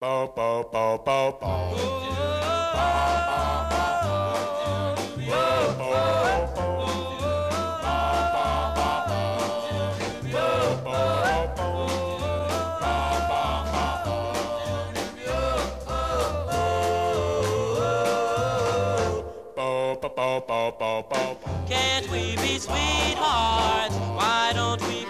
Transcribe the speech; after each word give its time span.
Bo, 0.00 0.32
bo, 0.32 0.62
bo, 0.70 1.02
bo, 1.04 1.38
bo. 1.40 1.58
Can't 21.68 22.08
we 22.10 22.36
be 22.36 22.58
sweethearts? 22.60 23.96
Why 24.14 24.52
don't 24.54 24.80
we 24.88 25.04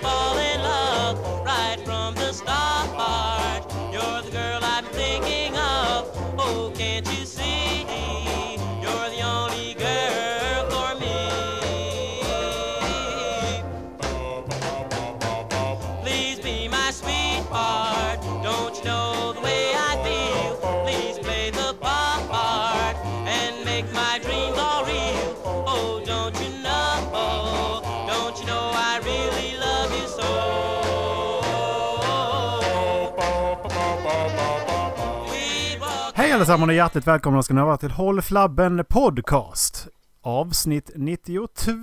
allesammans 36.48 36.68
och 36.70 36.74
hjärtligt 36.74 37.06
välkomna 37.06 37.42
ska 37.42 37.54
ni 37.54 37.60
vara 37.62 37.76
till 37.76 37.90
Håll 37.90 38.22
Flabben 38.22 38.84
Podcast. 38.88 39.88
Avsnitt 40.22 40.90
92. 40.94 41.76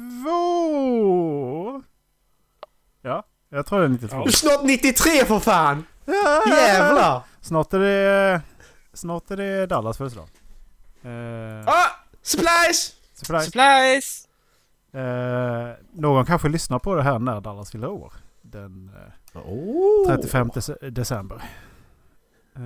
Ja, 3.01 3.23
jag 3.49 3.65
tror 3.65 3.79
det 3.79 3.85
är 3.85 3.89
92. 3.89 4.17
Du 4.17 4.23
är 4.23 4.29
snart 4.31 4.63
93 4.63 5.25
för 5.25 5.39
fan! 5.39 5.83
Ja, 6.05 6.43
Jävlar! 6.49 7.21
Snart 7.41 7.73
är 7.73 7.79
det, 7.79 8.41
snart 8.93 9.31
är 9.31 9.37
det 9.37 9.65
Dallas 9.65 9.97
födelsedag. 9.97 10.27
Eh, 11.03 11.67
Ah! 11.67 11.87
Splice! 12.21 12.93
surprise. 13.13 13.45
Supplies! 13.45 14.27
Eh, 14.93 15.73
någon 15.93 16.25
kanske 16.25 16.49
lyssnar 16.49 16.79
på 16.79 16.95
det 16.95 17.03
här 17.03 17.19
när 17.19 17.41
Dallas 17.41 17.71
fyller 17.71 17.89
år. 17.89 18.13
Den 18.41 18.91
eh, 19.33 19.41
Oh. 19.47 20.07
35 20.07 20.49
dece- 20.49 20.89
december. 20.89 21.41
Eh, 22.55 22.61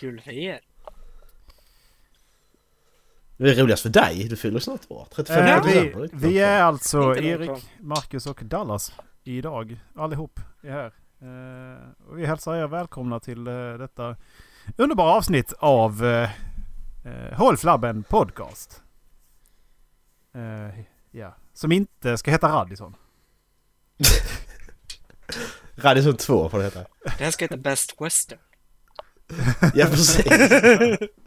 Kul 0.00 0.20
för 0.20 0.30
er. 0.30 0.60
Det 3.36 3.50
är 3.50 3.54
roligast 3.54 3.82
för 3.82 3.88
dig, 3.88 4.28
du 4.28 4.36
fyller 4.36 4.58
snart 4.58 4.80
år. 4.88 5.08
35 5.14 5.44
Eh, 5.46 5.62
vi, 5.64 6.08
vi 6.12 6.38
är 6.38 6.62
alltså 6.62 7.16
Erik. 7.16 7.50
Marcus 7.80 8.26
och 8.26 8.40
Dallas 8.44 8.92
idag. 9.24 9.80
Allihop 9.96 10.40
är 10.62 10.70
här. 10.70 10.92
Eh, 11.20 12.08
och 12.08 12.18
vi 12.18 12.26
hälsar 12.26 12.54
er 12.56 12.66
välkomna 12.66 13.20
till 13.20 13.46
eh, 13.46 13.74
detta 13.78 14.16
underbara 14.76 15.12
avsnitt 15.12 15.52
av 15.58 16.04
eh, 16.04 16.30
eh, 17.04 17.32
Håll 17.38 17.56
Flabben 17.56 18.02
Podcast. 18.02 18.82
Eh, 20.34 20.80
ja. 21.10 21.34
Som 21.54 21.72
inte 21.72 22.18
ska 22.18 22.30
heta 22.30 22.48
Radisson. 22.48 22.96
Radisson 25.76 26.16
2 26.16 26.48
får 26.48 26.58
det 26.58 26.64
heta. 26.64 26.84
Det 27.18 27.24
här 27.24 27.30
ska 27.30 27.44
heta 27.44 27.56
Best 27.56 27.94
Western. 28.00 28.38
Ja 29.74 29.86
precis. 29.86 30.26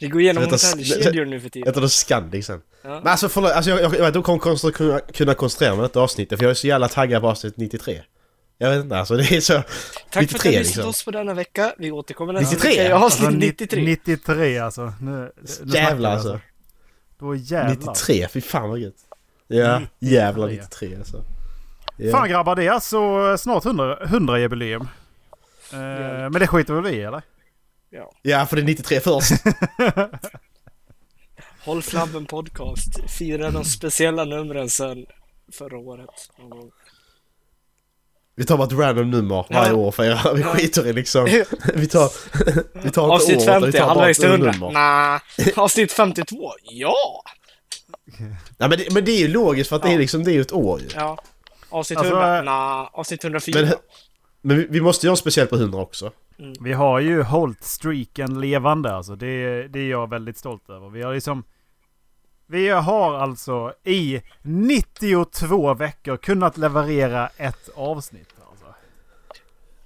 Vi 0.00 0.08
går 0.08 0.20
igenom 0.20 0.44
hotellkedjor 0.44 1.24
nu 1.24 1.40
för 1.40 1.48
tiden. 1.48 1.68
Heter 1.68 1.80
det 1.80 1.88
Scandic 1.88 2.46
sen. 2.46 2.62
Ja. 2.82 2.88
Men 2.88 3.06
alltså 3.06 3.28
förlåt, 3.28 3.52
alltså, 3.52 3.70
jag, 3.70 3.80
jag, 3.80 3.94
jag 3.94 3.98
vet 3.98 4.16
inte 4.16 4.18
om 4.18 4.24
jag 4.34 4.40
kommer 4.42 4.54
konstru- 4.56 4.70
kunna, 4.72 5.00
kunna 5.00 5.34
konstruera 5.34 5.74
med 5.74 5.84
detta 5.84 6.00
avsnittet 6.00 6.38
för 6.38 6.44
jag 6.44 6.50
är 6.50 6.54
så 6.54 6.66
jävla 6.66 6.88
taggad 6.88 7.22
på 7.22 7.28
avsnitt 7.28 7.56
93. 7.56 8.02
Jag 8.58 8.78
att 8.78 8.92
alltså 8.92 9.16
det 9.16 9.32
är 9.36 9.40
så... 9.40 9.52
Tack 9.52 9.64
för 10.12 10.20
att 10.20 10.44
93 10.44 10.50
ni 10.50 10.56
har 10.56 10.60
lyssnat 10.60 10.76
liksom. 10.76 10.90
oss 10.90 11.04
på 11.04 11.10
denna 11.10 11.34
vecka. 11.34 11.74
Vi 11.78 11.90
återkommer 11.90 12.32
nästa 12.32 12.54
93? 12.54 12.70
vecka 12.70 12.82
i 12.88 12.92
Alltså, 12.92 13.22
avsnitt 13.24 13.40
ni- 13.40 13.46
93. 13.46 13.82
93 13.82 14.58
alltså. 14.58 14.92
Nu, 15.00 15.32
nu 15.62 15.74
Jävlar 15.74 16.10
vi 16.10 16.16
alltså. 16.16 16.40
Då 17.18 17.34
jävlar. 17.34 17.70
93, 17.92 18.28
fy 18.28 18.40
fan 18.40 18.70
vad 18.70 18.78
gött. 18.78 18.94
Ja, 19.48 19.78
93. 19.78 20.08
jävlar 20.16 20.48
93 20.48 20.96
alltså. 20.96 21.24
Ja. 21.96 22.10
Fan 22.10 22.28
grabbar, 22.28 22.56
det 22.56 22.64
är 22.66 22.70
alltså 22.70 22.98
snart 23.38 23.64
100, 23.64 23.98
100 24.04 24.38
jubileum. 24.38 24.88
Eh, 25.72 25.78
men 25.78 26.32
det 26.32 26.46
skiter 26.46 26.74
väl 26.74 26.82
vi 26.82 26.90
i 26.90 27.02
eller? 27.02 27.22
Ja, 28.22 28.46
för 28.46 28.56
det 28.56 28.62
är 28.62 28.66
93 28.66 29.00
först. 29.00 29.30
Håll 31.64 31.82
Flabben 31.82 32.26
Podcast. 32.26 33.10
Fira 33.18 33.50
de 33.50 33.64
speciella 33.64 34.24
numren 34.24 34.70
sen 34.70 35.06
förra 35.52 35.78
året. 35.78 36.08
Vi 38.36 38.44
tar 38.44 38.56
bara 38.56 38.66
ett 38.66 38.72
random 38.72 39.10
nummer 39.10 39.46
varje 39.50 39.70
Ja. 39.70 39.74
år 39.76 39.90
för 39.92 40.04
er. 40.04 40.34
Vi 40.34 40.42
skiter 40.42 40.86
i 40.86 40.92
liksom... 40.92 41.24
Vi 41.74 41.86
tar... 41.86 42.10
Vi 42.82 42.82
tar 42.82 42.86
inte 42.86 43.00
Avsnitt 43.00 43.36
året, 43.36 43.42
utan 43.48 43.62
vi 43.62 43.72
50, 43.72 43.78
tar 43.78 43.86
bara 43.86 43.88
halvvägs 43.94 44.18
till 44.18 44.28
100. 44.28 44.52
nummer. 44.52 44.70
Nah. 44.70 45.20
Avsnitt 45.56 45.92
52, 45.92 46.52
ja! 46.62 47.22
Ja, 48.58 48.68
men, 48.68 48.70
det, 48.78 48.92
men 48.92 49.04
det 49.04 49.10
är 49.12 49.18
ju 49.18 49.28
logiskt 49.28 49.68
för 49.68 49.76
att 49.76 49.82
det 49.82 49.88
är 49.88 49.92
Ja. 49.92 49.98
liksom, 49.98 50.24
det 50.24 50.30
är 50.30 50.34
ju 50.34 50.40
ett 50.40 50.52
år 50.52 50.80
ju. 50.80 50.86
Ja. 50.94 51.18
Avsnitt 51.68 51.98
Alltså, 51.98 52.14
100, 52.14 52.38
eh, 52.38 52.44
nah. 52.44 52.88
Avsnitt 52.92 53.24
104. 53.24 53.60
Men, 53.60 53.72
men 54.42 54.56
vi, 54.58 54.66
vi 54.70 54.80
måste 54.80 55.06
göra 55.06 55.12
en 55.12 55.16
speciell 55.16 55.46
på 55.46 55.56
100 55.56 55.78
också. 55.80 56.12
Vi 56.60 56.72
har 56.72 57.00
ju 57.00 57.22
hållit 57.22 57.64
streaken 57.64 58.40
levande 58.40 58.92
alltså. 58.92 59.16
Det, 59.16 59.68
det 59.68 59.78
är 59.80 59.90
jag 59.90 60.10
väldigt 60.10 60.36
stolt 60.38 60.70
över. 60.70 60.88
Vi 60.88 61.02
har 61.02 61.14
liksom... 61.14 61.44
Vi 62.46 62.68
har 62.68 63.14
alltså 63.14 63.72
i 63.84 64.22
92 64.42 65.74
veckor 65.74 66.16
kunnat 66.16 66.56
leverera 66.56 67.28
ett 67.36 67.68
avsnitt. 67.74 68.34
Alltså. 68.50 68.64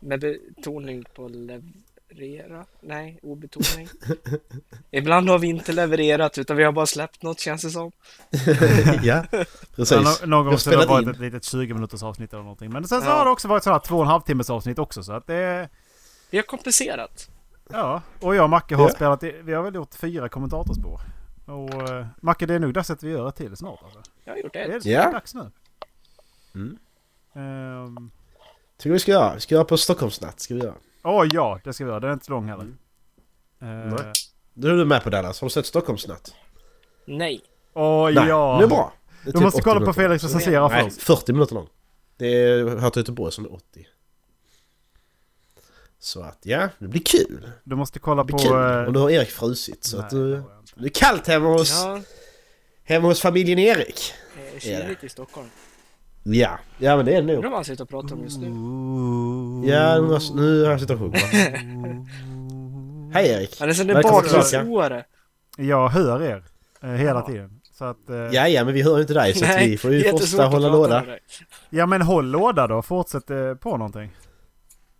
Med 0.00 0.20
betoning 0.20 1.04
på 1.14 1.28
leverera? 1.28 2.64
Nej, 2.80 3.18
obetoning. 3.22 3.88
Ibland 4.90 5.28
har 5.28 5.38
vi 5.38 5.46
inte 5.46 5.72
levererat 5.72 6.38
utan 6.38 6.56
vi 6.56 6.64
har 6.64 6.72
bara 6.72 6.86
släppt 6.86 7.22
något 7.22 7.40
känns 7.40 7.62
det 7.62 7.70
som. 7.70 7.92
ja, 9.02 9.24
Ja, 9.32 9.44
precis. 9.76 10.20
nå- 10.22 10.26
någon 10.26 10.46
gång 10.46 10.58
så 10.58 10.70
har 10.70 10.76
det 10.78 10.86
varit 10.86 11.02
in. 11.02 11.08
ett 11.10 11.18
litet 11.20 11.44
20 11.44 11.74
minuters 11.74 12.02
avsnitt 12.02 12.32
eller 12.32 12.42
någonting. 12.42 12.72
Men 12.72 12.84
sen 12.88 13.00
så 13.00 13.06
Ja. 13.06 13.12
har 13.12 13.24
det 13.24 13.30
också 13.30 13.48
varit 13.48 13.64
sådana 13.64 13.80
två 13.80 13.96
och 13.96 14.02
en 14.02 14.08
halv 14.08 14.20
timmes 14.22 14.50
avsnitt 14.50 14.78
också. 14.78 15.02
Så 15.02 15.12
att 15.12 15.26
det... 15.26 15.68
Vi 16.34 16.38
har 16.38 16.44
kompenserat. 16.44 17.30
Ja, 17.70 18.02
och 18.20 18.34
jag 18.34 18.44
och 18.44 18.50
Macke 18.50 18.74
har 18.74 18.88
Ja. 18.88 18.94
spelat 18.94 19.22
i, 19.22 19.40
Vi 19.42 19.52
har 19.52 19.62
väl 19.62 19.74
gjort 19.74 19.94
fyra 19.94 20.28
kommentatorspår. 20.28 21.00
Och 21.46 21.90
uh, 21.90 22.06
Macke, 22.22 22.46
det 22.46 22.54
är 22.54 22.58
nog 22.58 22.74
dags 22.74 22.90
att 22.90 23.02
vi 23.02 23.10
gör 23.10 23.28
ett 23.28 23.36
till 23.36 23.56
snart 23.56 23.80
alltså. 23.84 24.00
Jag 24.24 24.32
har 24.32 24.38
gjort 24.38 24.52
Det 24.52 24.58
är, 24.58 24.76
ett. 24.76 24.84
Ja. 24.84 25.10
dags 25.12 25.34
nu. 25.34 25.50
Mm. 26.54 26.78
Ehm, 27.34 28.10
Tycker 28.78 28.92
vi 28.92 28.98
ska 28.98 29.12
göra. 29.12 29.34
Vi 29.34 29.40
ska 29.40 29.54
göra 29.54 29.64
på 29.64 29.76
Stockholmsnatt. 29.76 30.40
Ska 30.40 30.54
vi 30.54 30.60
göra. 30.60 30.74
Åh 31.04 31.26
ja, 31.32 31.60
det 31.64 31.72
ska 31.72 31.84
vi 31.84 31.90
göra. 31.90 32.00
Den 32.00 32.10
är 32.10 32.14
inte 32.14 32.24
så 32.24 32.32
lång 32.32 32.48
heller. 32.48 32.62
Mm. 33.60 33.88
Uh, 33.88 33.94
Nej. 33.94 34.12
Nu 34.54 34.68
är 34.70 34.74
du 34.76 34.84
med 34.84 35.02
på 35.02 35.10
Dallas. 35.10 35.40
Har 35.40 35.48
du 35.48 35.50
sett 35.52 35.66
Stockholmsnatt? 35.66 36.34
Nej. 37.04 37.40
Åh 37.72 38.04
Nej, 38.14 38.28
ja. 38.28 38.56
det 38.58 38.64
är 38.64 38.68
bra. 38.68 38.92
Det 39.24 39.30
är 39.30 39.32
Du 39.32 39.38
typ 39.38 39.42
måste 39.42 39.58
80 39.58 39.64
kolla 39.64 39.86
på 39.86 39.92
Felix 39.92 40.24
recensera 40.24 40.68
Nej, 40.68 40.84
först. 40.84 41.02
40 41.02 41.32
minuter 41.32 41.54
lång. 41.54 41.68
Det 42.16 42.26
är 42.26 42.76
här 42.78 42.90
till 42.90 43.00
Göteborg 43.00 43.32
som 43.32 43.44
är 43.44 43.52
80. 43.54 43.86
Så 46.04 46.22
att 46.22 46.38
ja, 46.42 46.68
det 46.78 46.88
blir 46.88 47.02
kul. 47.02 47.50
Du 47.64 47.76
måste 47.76 47.98
kolla 47.98 48.24
Det 48.24 48.32
på... 48.32 48.38
kul. 48.38 48.52
eh, 48.52 48.84
Och 48.84 48.92
nu 48.92 48.98
har 48.98 49.10
Erik 49.10 49.30
frusit 49.30 49.84
så 49.84 49.96
nej, 49.96 50.04
att 50.04 50.10
det 50.10 50.16
du... 50.16 50.42
Det 50.74 50.84
är 50.84 50.88
kallt 50.88 51.26
hemma 51.26 51.48
hos, 51.48 51.70
Ja, 51.84 52.00
hemma 52.84 53.08
hos 53.08 53.20
familjen 53.20 53.58
Erik. 53.58 54.12
eh, 54.36 54.54
Ja. 54.54 54.60
kyligt 54.60 55.04
i 55.04 55.08
Stockholm. 55.08 55.46
Ja, 56.22 56.58
ja 56.78 56.96
men 56.96 57.04
det 57.06 57.10
är 57.12 57.14
det 57.14 57.20
Undrar 57.20 57.34
nog. 57.34 57.44
vad 57.44 57.52
han 57.52 57.64
sitter 57.64 57.84
och 57.84 57.90
pratar 57.90 58.14
om 58.14 58.22
just 58.22 58.38
nu. 58.40 58.46
Ja, 59.72 60.00
nu 60.00 60.62
har- 60.64 60.70
jag 60.70 60.80
suttit 60.80 60.90
och 60.94 60.98
sjungit. 60.98 61.22
Hej 63.14 63.28
Erik! 63.30 63.60
Han 63.60 63.68
är 63.68 63.72
som 63.72 63.90
en 63.90 64.02
bakgrundsåare. 64.02 65.04
Jag 65.56 65.88
hör 65.88 66.22
er 66.22 66.44
eh, 66.82 66.90
hela 66.90 67.18
Ja. 67.20 67.26
tiden. 67.26 67.60
Så 67.78 67.84
att... 67.84 68.10
eh, 68.10 68.16
Ja, 68.16 68.48
ja, 68.48 68.64
men 68.64 68.74
vi 68.74 68.82
hör 68.82 68.94
ju 68.96 69.00
inte 69.00 69.14
dig 69.14 69.34
så 69.34 69.44
att 69.44 69.60
vi 69.62 69.78
får 69.78 69.92
ju 69.92 70.10
fortsätta 70.10 70.46
hålla 70.46 70.68
låda. 70.68 71.04
ja 71.70 71.86
men 71.86 72.02
håll 72.02 72.26
låda 72.30 72.66
då. 72.66 72.82
Fortsätt 72.82 73.30
eh, 73.30 73.54
på 73.54 73.76
någonting. 73.76 74.10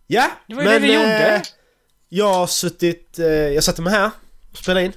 Ja, 0.07 0.31
Det 0.47 0.53
var 0.55 0.63
ju 0.63 0.69
det 0.69 0.79
vi 0.79 0.93
gjorde. 0.93 1.43
Jag 2.09 2.33
har 2.33 2.47
suttit... 2.47 3.19
Eh, 3.19 3.25
jag 3.27 3.63
satte 3.63 3.81
mig 3.81 3.93
här 3.93 4.11
och 4.51 4.57
spelade 4.57 4.85
in. 4.85 4.93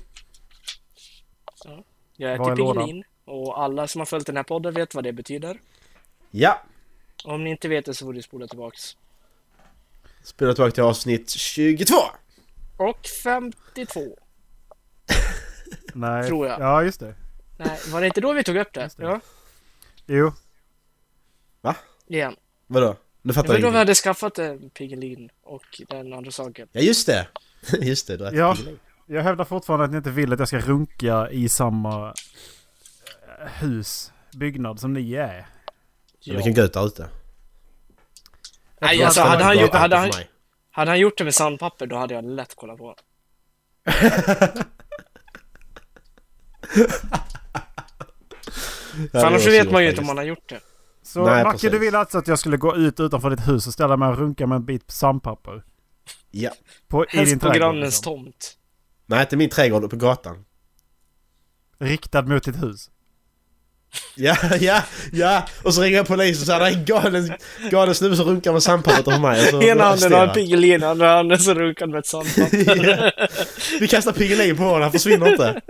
Jag 2.16 2.38
Vad 2.38 2.46
är 2.46 2.50
heter 2.50 2.56
lådan? 2.62 2.84
Piggelin 2.84 3.04
och 3.24 3.62
alla 3.62 3.88
som 3.88 3.98
har 4.00 4.06
följt 4.06 4.26
den 4.26 4.36
här 4.36 4.42
podden 4.42 4.74
vet 4.74 4.94
vad 4.94 5.04
det 5.04 5.12
betyder. 5.12 5.60
Ja, 6.30 6.62
Om 7.24 7.44
ni 7.44 7.50
inte 7.50 7.68
vet 7.68 7.84
det 7.84 7.94
så 7.94 8.04
får 8.06 8.12
ni 8.12 8.22
spola 8.22 8.46
tillbaks. 8.46 8.96
spelat 10.22 10.56
tillbaka 10.56 10.74
till 10.74 10.82
avsnitt 10.82 11.30
22. 11.30 11.94
Och 12.76 13.06
52. 13.24 14.00
Nej. 15.94 16.26
Tror 16.28 16.46
jag. 16.46 16.60
Ja, 16.60 16.82
just 16.82 17.00
det. 17.00 17.14
Nej, 17.58 17.78
var 17.88 18.00
det 18.00 18.06
inte 18.06 18.20
då 18.20 18.32
vi 18.32 18.44
tog 18.44 18.56
upp 18.56 18.72
det? 18.72 18.90
Det. 18.96 19.02
Ja, 19.02 19.20
Jo. 20.06 20.32
igen. 22.06 22.36
Vadå? 22.66 22.96
Nu 23.22 23.28
Det 23.28 23.34
fattar 23.34 23.48
var 23.48 23.54
jag 23.54 23.62
då 23.62 23.70
vi 23.70 23.78
hade 23.78 23.94
skaffat 23.94 24.38
en 24.38 24.70
Piggelin 24.70 25.30
och 25.42 25.82
den 25.88 26.12
andra 26.12 26.30
saken. 26.30 26.68
Ja, 26.72 26.80
just 26.80 27.06
det. 27.06 27.28
Just 27.80 28.06
det, 28.06 28.16
du 28.16 28.26
äter 28.26 28.38
Ja. 28.38 28.54
Piggelin. 28.54 28.78
Jag 29.06 29.22
hävdar 29.22 29.44
fortfarande 29.44 29.84
att 29.84 29.90
ni 29.90 29.96
inte 29.96 30.10
vill 30.10 30.32
att 30.32 30.38
jag 30.38 30.48
ska 30.48 30.58
runka 30.58 31.30
i 31.30 31.48
samma 31.48 32.14
eh, 33.38 33.48
hus, 33.60 34.12
byggnad 34.34 34.80
som 34.80 34.92
ni 34.92 35.14
är. 35.14 35.46
Men 36.26 36.36
Vi 36.36 36.42
kan 36.42 36.54
gå 36.54 36.62
ut 36.62 36.72
där 36.72 36.86
ute. 36.86 37.08
Nej, 38.80 39.02
alltså 39.02 39.20
hade 39.20 39.38
det 39.38 39.44
han, 39.44 39.58
gjort, 39.58 39.74
hade, 39.74 39.96
han, 39.96 40.10
hade 40.70 40.90
han 40.90 40.98
gjort 40.98 41.18
det 41.18 41.24
med 41.24 41.34
sandpapper 41.34 41.86
då 41.86 41.96
hade 41.96 42.14
jag 42.14 42.24
lätt 42.24 42.54
kollat 42.54 42.78
på. 42.78 42.94
Ja, 49.12 49.20
För 49.20 49.26
annars 49.26 49.46
vet 49.46 49.70
man 49.70 49.82
ju 49.82 49.88
inte 49.90 50.00
om 50.00 50.08
han 50.08 50.16
har 50.16 50.24
gjort 50.24 50.48
det. 50.48 50.60
Så 51.08 51.24
Nej, 51.24 51.44
Macke, 51.44 51.52
precis. 51.52 51.70
du 51.70 51.78
vill 51.78 51.94
alltså 51.94 52.18
att 52.18 52.28
jag 52.28 52.38
skulle 52.38 52.56
gå 52.56 52.76
ut 52.76 53.00
utanför 53.00 53.30
ditt 53.30 53.48
hus 53.48 53.66
och 53.66 53.72
ställa 53.72 53.96
mig 53.96 54.08
och 54.08 54.18
runka 54.18 54.46
med 54.46 54.56
en 54.56 54.64
bit 54.64 54.90
sandpapper? 54.90 55.64
Ja. 56.30 56.50
På, 56.88 57.04
I 57.04 57.08
din 57.10 57.18
Helst 57.18 57.40
på 57.40 57.50
grannens 57.50 57.94
liksom. 57.94 58.24
tomt. 58.24 58.56
Nej, 59.06 59.20
inte 59.20 59.36
min 59.36 59.50
trädgård 59.50 59.90
på 59.90 59.96
gatan. 59.96 60.44
Riktad 61.78 62.22
mot 62.22 62.44
ditt 62.44 62.62
hus. 62.62 62.90
Ja, 64.16 64.36
ja, 64.60 64.82
ja! 65.12 65.46
Och 65.64 65.74
så 65.74 65.82
ringer 65.82 65.96
jag 65.96 66.06
polisen 66.06 66.42
och 66.42 66.46
säger 66.46 66.60
det 66.60 66.66
är 66.66 66.78
en 66.78 66.84
galen, 66.84 67.32
galen 67.70 67.94
snubbe 67.94 68.16
som 68.16 68.26
runkar 68.26 68.52
med 68.52 68.62
sandpappret 68.62 69.04
på 69.04 69.18
mig. 69.18 69.42
Och 69.42 69.48
så 69.48 69.62
Ena 69.62 69.84
handen 69.84 70.12
har 70.12 70.26
en. 70.26 70.34
Piggelin, 70.34 70.84
andra 70.84 71.08
handen 71.16 71.38
så 71.38 71.54
runkar 71.54 71.86
med 71.86 71.98
ett 71.98 72.06
sandpapper. 72.06 73.12
Ja. 73.18 73.26
Vi 73.80 73.88
kastar 73.88 74.12
Piggelin 74.12 74.56
på 74.56 74.62
honom, 74.62 74.82
han 74.82 74.92
försvinner 74.92 75.30
inte. 75.30 75.60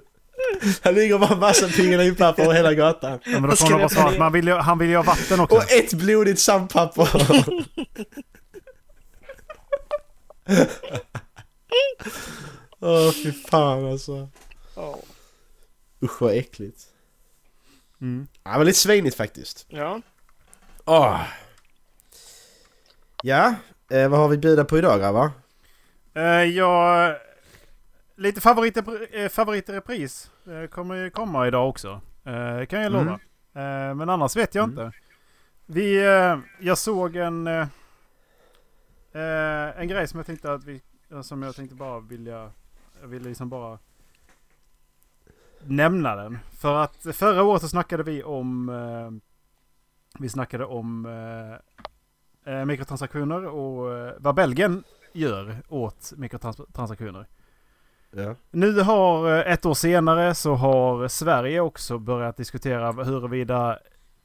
Han 0.82 0.94
ligger 0.94 1.18
bara 1.18 1.32
en 1.32 1.38
massa 1.38 1.68
Piggelinpapper 1.68 2.42
över 2.42 2.54
hela 2.54 2.74
gatan. 2.74 3.18
Ja, 3.24 3.30
men 3.30 3.42
då 3.42 3.48
Vad 3.48 3.58
får 3.58 3.88
ska 3.88 4.18
man 4.18 4.32
vill 4.32 4.46
ju, 4.46 4.54
han 4.54 4.78
vill 4.78 4.88
ju 4.88 4.96
ha 4.96 5.02
vatten 5.02 5.40
också. 5.40 5.56
Och 5.56 5.72
ett 5.72 5.92
blodigt 5.92 6.40
sandpapper. 6.40 7.08
Åh 12.80 13.12
fy 13.12 13.32
fan 13.32 13.86
alltså. 13.86 14.28
Usch 16.02 16.22
vad 16.22 16.36
äckligt. 16.36 16.80
Mm. 18.00 18.26
Ja 18.44 18.58
men 18.58 18.66
lite 18.66 18.78
svinigt 18.78 19.16
faktiskt. 19.16 19.66
ja. 19.68 20.00
Åh. 20.84 21.20
Ja, 23.22 23.54
eh, 23.90 24.08
vad 24.08 24.20
har 24.20 24.28
vi 24.28 24.38
bjuda 24.38 24.64
på 24.64 24.78
idag 24.78 25.00
grabbar? 25.00 25.30
Eh, 26.14 26.22
jag... 26.22 27.16
Lite 28.22 28.40
favorit, 28.40 28.76
eh, 29.12 29.28
favorit 29.28 29.68
i 29.68 29.72
repris 29.72 30.30
eh, 30.46 30.66
kommer 30.66 30.94
ju 30.94 31.10
komma 31.10 31.46
idag 31.46 31.68
också. 31.68 32.00
Eh, 32.24 32.66
kan 32.66 32.82
jag 32.82 32.92
lova. 32.92 33.12
Eh, 33.54 33.94
men 33.94 34.08
annars 34.08 34.36
vet 34.36 34.54
jag 34.54 34.68
Mm. 34.68 34.86
inte. 34.86 34.98
Vi, 35.66 36.00
jag 36.60 36.78
såg 36.78 37.16
en... 37.16 37.46
En 39.76 39.88
grej 39.88 40.08
som 40.08 40.18
jag 40.18 40.26
tänkte 40.26 40.52
att 40.52 40.64
vi... 40.64 40.82
Som 41.22 41.42
jag 41.42 41.56
tänkte 41.56 41.74
bara 41.76 42.00
vilja... 42.00 42.50
Jag 43.00 43.08
ville 43.08 43.28
liksom 43.28 43.48
bara... 43.48 43.78
Nämna 45.64 46.16
den. 46.16 46.38
För 46.58 46.74
att 46.82 47.06
förra 47.12 47.42
året 47.42 47.62
så 47.62 47.68
snackade 47.68 48.02
vi 48.02 48.22
om... 48.22 49.20
Vi 50.18 50.28
snackade 50.28 50.64
om 50.64 51.08
mikrotransaktioner 52.66 53.46
och 53.46 54.12
vad 54.18 54.34
Belgien 54.34 54.84
gör 55.12 55.56
åt 55.68 56.12
mikrotransaktioner. 56.16 57.26
Ja. 58.16 58.34
Nu 58.50 58.80
har 58.80 59.38
eh, 59.38 59.52
ett 59.52 59.66
år 59.66 59.74
senare 59.74 60.34
så 60.34 60.54
har 60.54 61.08
Sverige 61.08 61.60
också 61.60 61.98
börjat 61.98 62.36
diskutera 62.36 62.92
huruvida 62.92 63.78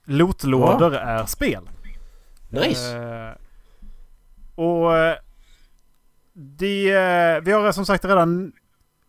lootlådor 0.05 0.93
är 0.95 1.25
spel. 1.25 1.69
Nice. 2.49 2.97
Eh, 2.97 3.31
och 4.55 4.97
eh, 4.97 5.15
det, 6.33 6.89
eh, 6.91 7.41
vi 7.43 7.51
har 7.51 7.71
som 7.71 7.85
sagt 7.85 8.05
redan 8.05 8.51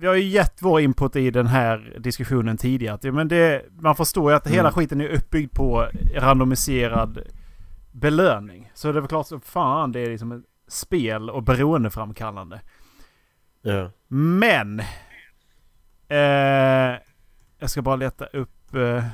vi 0.00 0.06
har 0.06 0.14
ju 0.14 0.22
gett 0.22 0.62
vår 0.62 0.80
input 0.80 1.16
i 1.16 1.30
den 1.30 1.46
här 1.46 1.96
diskussionen 1.98 2.56
tidigare. 2.56 2.98
Ja, 3.02 3.12
Men 3.12 3.28
det, 3.28 3.64
man 3.80 3.96
förstår 3.96 4.30
ju 4.30 4.36
att 4.36 4.46
hela 4.46 4.60
Mm. 4.68 4.72
skiten 4.72 5.00
är 5.00 5.08
uppbyggd 5.08 5.52
på 5.52 5.88
randomiserad 6.14 7.18
belöning. 7.92 8.70
Så 8.74 8.92
det 8.92 8.98
är 8.98 9.00
väl 9.00 9.08
klart 9.08 9.26
som 9.26 9.40
fan 9.40 9.92
det 9.92 10.00
är 10.00 10.10
liksom 10.10 10.32
ett 10.32 10.44
spel 10.68 11.30
och 11.30 11.42
beroendeframkallande. 11.42 12.60
Ja. 13.62 13.90
Men! 14.08 14.80
Eh, 16.08 16.96
jag 17.58 17.70
ska 17.70 17.82
bara 17.82 17.96
leta 17.96 18.26
upp... 18.26 18.74
Eh, 18.74 19.04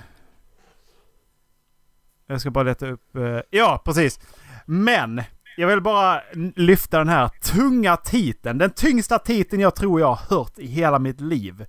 jag 2.27 2.41
ska 2.41 2.51
bara 2.51 2.65
leta 2.65 2.87
upp... 2.87 3.17
Eh, 3.17 3.41
ja, 3.51 3.83
precis! 3.85 4.21
Men! 4.67 5.23
Jag 5.57 5.69
vill 5.69 5.81
bara 5.81 6.23
lyfta 6.57 6.99
den 6.99 7.09
här 7.09 7.29
tunga 7.29 7.97
titeln. 7.97 8.59
Den 8.59 8.71
tyngsta 8.71 9.19
titeln 9.19 9.63
jag 9.63 9.75
tror 9.75 10.01
jag 10.01 10.15
har 10.15 10.37
hört 10.37 10.59
i 10.59 10.67
hela 10.67 10.99
mitt 10.99 11.21
liv. 11.21 11.67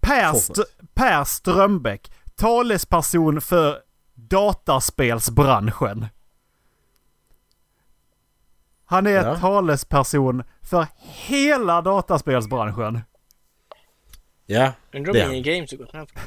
Per. 0.00 0.30
St- 0.36 0.62
per 0.94 1.24
Strömbäck. 1.24 2.12
Talesperson 2.36 3.40
för 3.40 3.78
dataspelsbranschen. 4.14 6.06
Han 8.84 9.06
är 9.06 9.10
Ja. 9.10 9.36
talesperson 9.36 10.42
för 10.64 10.86
hela 11.00 11.82
dataspelsbranschen. 11.82 13.00
Ja. 14.46 14.72
Undrar 14.94 15.12
Det 15.12 15.20
är 15.20 15.24
om 15.24 15.28
han. 15.30 15.36
ingen 15.36 15.66
gått 15.78 15.92
med 15.92 16.08
på 16.08 16.20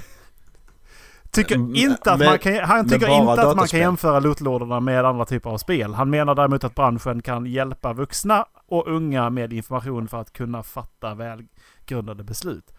Tycker 1.31 1.56
Mm, 1.56 1.75
inte 1.75 2.12
att 2.12 2.19
men- 2.19 2.28
man 2.30 2.39
kan, 2.39 2.56
han 2.56 2.89
tycker 2.89 3.10
inte 3.10 3.31
att 3.42 3.56
man 3.57 3.68
kan 3.68 3.80
jämföra 3.80 4.19
lootlådorna 4.19 4.80
med 4.80 5.06
andra 5.06 5.25
typer 5.25 5.50
av 5.50 5.57
spel. 5.57 5.94
Han 5.94 6.10
menar 6.10 6.36
däremot 6.36 6.63
att 6.63 6.75
branschen 6.75 7.22
kan 7.22 7.45
hjälpa 7.45 7.94
vuxna 7.94 8.45
och 8.68 8.88
unga 8.88 9.30
med 9.30 9.54
information 9.54 10.07
för 10.07 10.18
att 10.22 10.34
kunna 10.34 10.63
fatta 10.63 11.13
välgrundade 11.16 12.24
beslut. 12.24 12.74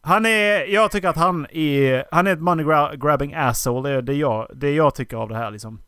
Han 0.00 0.26
är, 0.26 0.66
jag 0.74 0.90
tycker 0.90 1.08
att 1.08 1.16
han 1.16 1.46
är, 1.50 2.04
han 2.10 2.26
är 2.26 2.32
ett 2.32 2.40
money 2.40 2.66
gra- 2.66 2.96
grabbing 2.96 3.34
asshole. 3.34 3.88
Det 3.88 3.94
är 3.96 4.02
det 4.02 4.14
jag, 4.14 4.50
det 4.54 4.70
jag 4.74 4.94
tycker 4.94 5.16
av 5.16 5.28
det 5.28 5.36
här 5.36 5.50
liksom. 5.50 5.80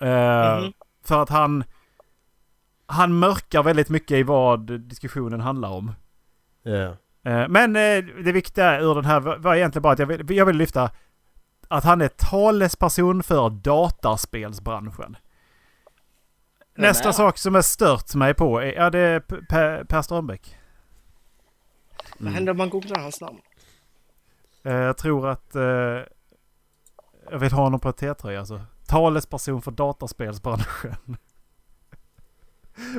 Eh, 0.00 0.58
Mhm. 0.60 0.72
För 1.04 1.22
att 1.22 1.28
han, 1.28 1.64
han 2.94 3.18
mörkar 3.18 3.62
väldigt 3.62 3.88
mycket 3.88 4.10
i 4.16 4.22
vad 4.22 4.80
diskussionen 4.80 5.40
handlar 5.40 5.68
om. 5.70 5.92
Eh, 6.66 7.48
Men 7.48 7.76
eh, 7.76 8.04
det 8.24 8.32
viktiga 8.32 8.80
ur 8.80 8.94
den 8.94 9.04
här 9.04 9.20
var 9.20 9.54
egentligen 9.54 9.82
bara 9.82 9.92
att 9.92 9.98
jag 9.98 10.06
vill, 10.06 10.36
jag 10.36 10.46
vill 10.46 10.56
lyfta 10.56 10.90
att 11.68 11.84
han 11.84 12.00
är 12.00 12.08
talesperson 12.08 13.22
för 13.22 13.50
dataspelsbranschen. 13.50 15.16
Nästa 16.76 17.08
är 17.08 17.12
sak 17.12 17.38
som 17.38 17.54
jag 17.54 17.64
stört 17.64 18.14
mig 18.14 18.34
på 18.34 18.58
är, 18.62 18.72
ja, 18.72 18.90
det 18.90 18.98
är 18.98 19.20
P- 19.20 19.36
Per, 19.48 19.84
per 19.84 20.02
Strömbäck. 20.02 20.56
Vad 22.18 22.32
händer 22.32 22.52
om 22.52 22.58
man 22.58 22.70
googlar 22.70 23.00
hans 23.00 23.20
namn? 23.20 23.38
Eh, 24.64 24.72
Jag 24.72 24.96
tror 24.96 25.28
att... 25.28 25.54
Eh, 25.56 25.62
jag 27.30 27.38
vill 27.38 27.52
ha 27.52 27.62
honom 27.62 27.80
på 27.80 27.88
ett 27.88 27.96
T-tröja 27.96 28.38
alltså. 28.38 28.60
Talesperson 28.86 29.62
för 29.62 29.70
dataspelsbranschen. 29.70 30.96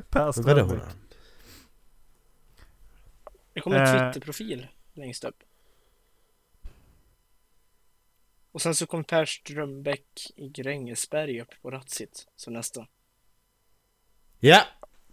per? 0.09 0.31
Strömbäck. 0.31 0.83
Det 3.53 3.61
kommer 3.61 3.77
en. 3.77 4.13
Twitter-profil 4.13 4.67
längst 4.93 5.23
upp. 5.23 5.43
Och 8.51 8.61
sen 8.61 8.75
så 8.75 8.85
kommer 8.85 9.03
Per 9.03 9.25
Strömbäck 9.25 10.31
i 10.35 10.49
Grängesberg 10.49 11.41
upp 11.41 11.61
på 11.61 11.71
Ratsit 11.71 12.27
som 12.35 12.53
nästa. 12.53 12.87
Ja! 14.39 14.61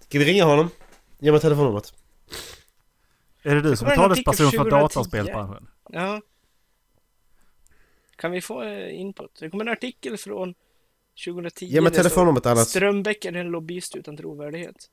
Ska 0.01 0.19
vi 0.19 0.25
ringa 0.25 0.45
honom? 0.45 0.71
Ge 1.19 1.33
mig 1.33 1.41
telefonnumret. 1.41 1.95
Är 3.43 3.55
det 3.55 3.61
du 3.61 3.77
som 3.77 3.89
är 3.89 3.97
talesperson 3.97 4.51
för 4.51 4.57
2010. 4.59 4.71
dataspelsbranschen? 4.71 5.69
Ja. 5.89 6.21
Kan 8.17 8.31
vi 8.31 8.41
få 8.41 8.63
eh, 8.63 9.01
input? 9.01 9.37
Det 9.41 9.51
kommer 9.51 9.65
en 9.65 9.73
artikel 9.73 10.17
från 10.17 10.55
2010. 11.25 11.67
Ge 11.67 11.81
mig 11.81 11.93
telefonnumret 11.93 12.47
annars. 12.47 12.69
Strömbäck 12.69 13.25
är 13.25 13.33
en 13.33 13.47
lobbyist 13.47 13.97
utan 13.97 14.17
trovärdighet. 14.17 14.91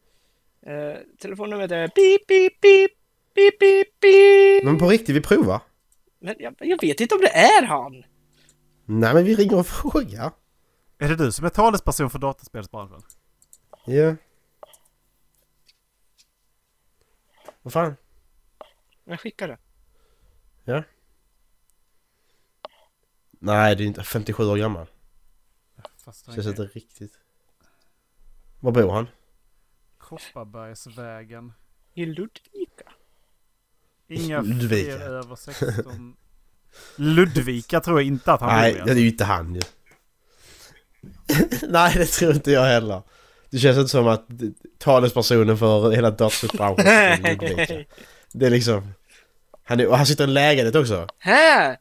Eh, 0.65 0.97
telefonnumret 1.19 1.71
är 1.71 1.87
pip, 1.87 2.27
pip, 2.27 2.61
pip, 2.61 2.91
pip, 3.33 3.59
pip, 3.59 3.99
pip. 3.99 4.63
Men 4.63 4.77
på 4.77 4.89
riktigt, 4.89 5.15
vi 5.15 5.21
provar. 5.21 5.61
Men 6.19 6.35
jag, 6.39 6.55
jag 6.59 6.81
vet 6.81 7.01
inte 7.01 7.15
om 7.15 7.21
det 7.21 7.31
är 7.37 7.63
han. 7.65 8.03
Nej 8.85 9.13
men 9.13 9.23
vi 9.23 9.35
ringer 9.35 9.59
och 9.59 9.67
frågar. 9.67 10.31
Är 10.97 11.09
det 11.09 11.15
du 11.15 11.31
som 11.31 11.45
är 11.45 11.49
talesperson 11.49 12.09
för 12.09 12.19
dataspelsbranschen? 12.19 13.01
Ja. 13.85 14.15
Vad 17.61 17.73
fan? 17.73 17.95
Jag 19.05 19.19
skickar 19.19 19.47
det. 19.47 19.57
Nej, 23.39 23.75
det 23.75 23.83
är 23.83 23.85
inte 23.85 24.03
57 24.03 24.43
år 24.43 24.57
gammal. 24.57 24.87
Fast 26.09 26.25
han 26.27 26.35
Känns 26.35 26.47
inte 26.47 26.63
riktigt. 26.63 27.13
Var 28.59 28.71
bor 28.71 28.91
han? 28.91 29.07
Kopparbergsvägen. 29.97 31.53
I 31.93 32.05
Ludvika. 32.05 32.91
Inga 34.07 34.41
Ludvika. 34.41 34.97
fler 34.97 35.09
över 35.09 35.35
16. 35.35 36.15
Ludvika 36.95 37.79
tror 37.79 37.99
jag 37.99 38.07
inte 38.07 38.33
att 38.33 38.41
han 38.41 38.55
Nej, 38.55 38.73
bor 38.73 38.85
det 38.85 38.91
är 38.91 38.95
i. 38.95 38.99
ju 39.01 39.07
inte 39.07 39.23
han 39.23 39.55
ju. 39.55 39.61
Nej, 41.69 41.93
det 41.97 42.05
tror 42.05 42.33
inte 42.33 42.51
jag 42.51 42.65
heller. 42.65 43.01
Det 43.49 43.59
känns 43.59 43.77
inte 43.77 43.89
som 43.89 44.07
att 44.07 44.27
talespersonen 44.77 45.57
för 45.57 45.91
hela 45.91 46.11
dataspelsbranschen 46.11 46.87
är 46.87 47.17
Ludvika. 47.17 47.85
Det 48.31 48.45
är 48.45 48.49
liksom... 48.49 48.93
Han, 49.63 49.79
är, 49.79 49.87
och 49.87 49.97
han 49.97 50.05
sitter 50.05 50.23
i 50.23 50.27
lägenhet 50.27 50.75
också. 50.75 51.07
Här! 51.17 51.77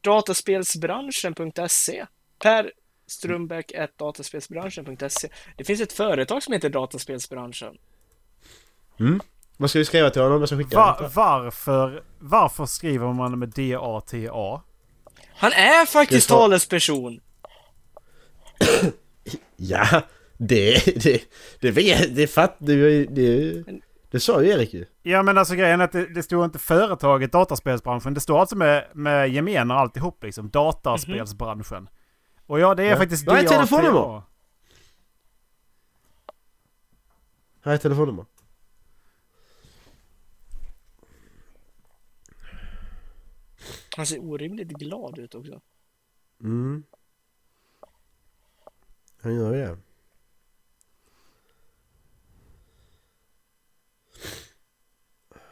Dataspelsbranschen.se 0.00 2.06
Per 2.42 2.72
Strömbäck 3.08 3.72
ett 3.72 3.98
dataspelsbranschen.se 3.98 5.28
Det 5.56 5.64
finns 5.64 5.80
ett 5.80 5.92
företag 5.92 6.42
som 6.42 6.52
heter 6.52 6.68
Dataspelsbranschen. 6.68 7.78
Vad 9.56 9.70
ska 9.70 9.78
vi 9.78 9.84
skriva 9.84 10.10
till 10.10 10.22
honom? 10.22 10.40
Jag 10.40 10.48
ska 10.48 10.58
skicka 10.58 10.76
Va, 10.76 11.10
varför, 11.14 12.02
varför 12.18 12.66
skriver 12.66 13.12
man 13.12 13.38
med 13.38 13.48
D-A-T-A? 13.48 14.62
Han 15.34 15.52
är 15.52 15.86
faktiskt 15.86 16.28
talesperson! 16.28 17.20
Ja, 19.56 20.02
det... 20.36 21.02
Det, 21.02 21.22
det 21.60 21.70
vet... 21.70 22.16
Det 22.16 22.26
fatt... 22.26 22.56
Det, 22.58 23.04
det, 23.04 23.64
det 24.10 24.20
sa 24.20 24.42
ju 24.42 24.48
Erik 24.48 24.74
ju. 24.74 24.84
Ja 25.02 25.22
men 25.22 25.38
alltså 25.38 25.54
grejen 25.54 25.80
är 25.80 25.84
att 25.84 25.92
det, 25.92 26.14
det 26.14 26.22
står 26.22 26.44
inte 26.44 26.58
företaget 26.58 27.32
dataspelsbranschen. 27.32 28.14
Det 28.14 28.20
står 28.20 28.40
alltså 28.40 28.56
med, 28.56 28.84
med 28.94 29.32
gemener 29.32 29.74
alltihop 29.74 30.24
liksom. 30.24 30.50
Dataspelsbranschen. 30.50 31.88
Och 32.48 32.60
ja, 32.60 32.74
det 32.74 32.82
är 32.84 32.90
Ja. 32.90 32.96
faktiskt 32.96 33.26
Vad 33.26 33.38
är 33.38 33.44
telefonnummer? 33.48 34.22
Här 37.60 37.72
är 37.72 37.78
telefonnummer. 37.78 38.24
Han 43.96 44.06
ser 44.06 44.18
orimligt 44.18 44.68
glad 44.68 45.18
ut 45.18 45.34
också. 45.34 45.60
Mm. 46.40 46.84
Han 49.22 49.34
gör 49.34 49.52
det. 49.52 49.78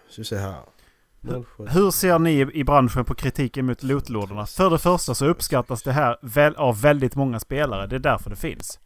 Ska 0.08 0.20
vi 0.20 0.24
se 0.24 0.36
här. 0.36 0.64
07. 1.56 1.66
Hur 1.66 1.90
ser 1.90 2.18
ni 2.18 2.30
i 2.54 2.64
branschen 2.64 3.04
på 3.04 3.14
kritiken 3.14 3.66
mot 3.66 3.82
lootlorderna? 3.82 4.46
För 4.46 4.70
det 4.70 4.78
första 4.78 5.14
så 5.14 5.26
uppskattas 5.26 5.82
det 5.82 5.92
här 5.92 6.18
väl, 6.22 6.56
av 6.56 6.80
väldigt 6.80 7.14
många 7.14 7.40
spelare. 7.40 7.86
Det 7.86 7.96
är 7.96 8.00
därför 8.00 8.30
det 8.30 8.36
finns. 8.36 8.80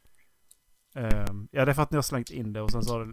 Ehm, 0.94 1.48
ja, 1.52 1.64
det 1.64 1.70
är 1.70 1.74
för 1.74 1.82
att 1.82 1.90
ni 1.90 1.96
har 1.96 2.02
slängt 2.02 2.30
in 2.30 2.52
det 2.52 2.62
och 2.62 2.70
sen 2.70 2.82
så 2.82 2.92
har, 2.98 3.06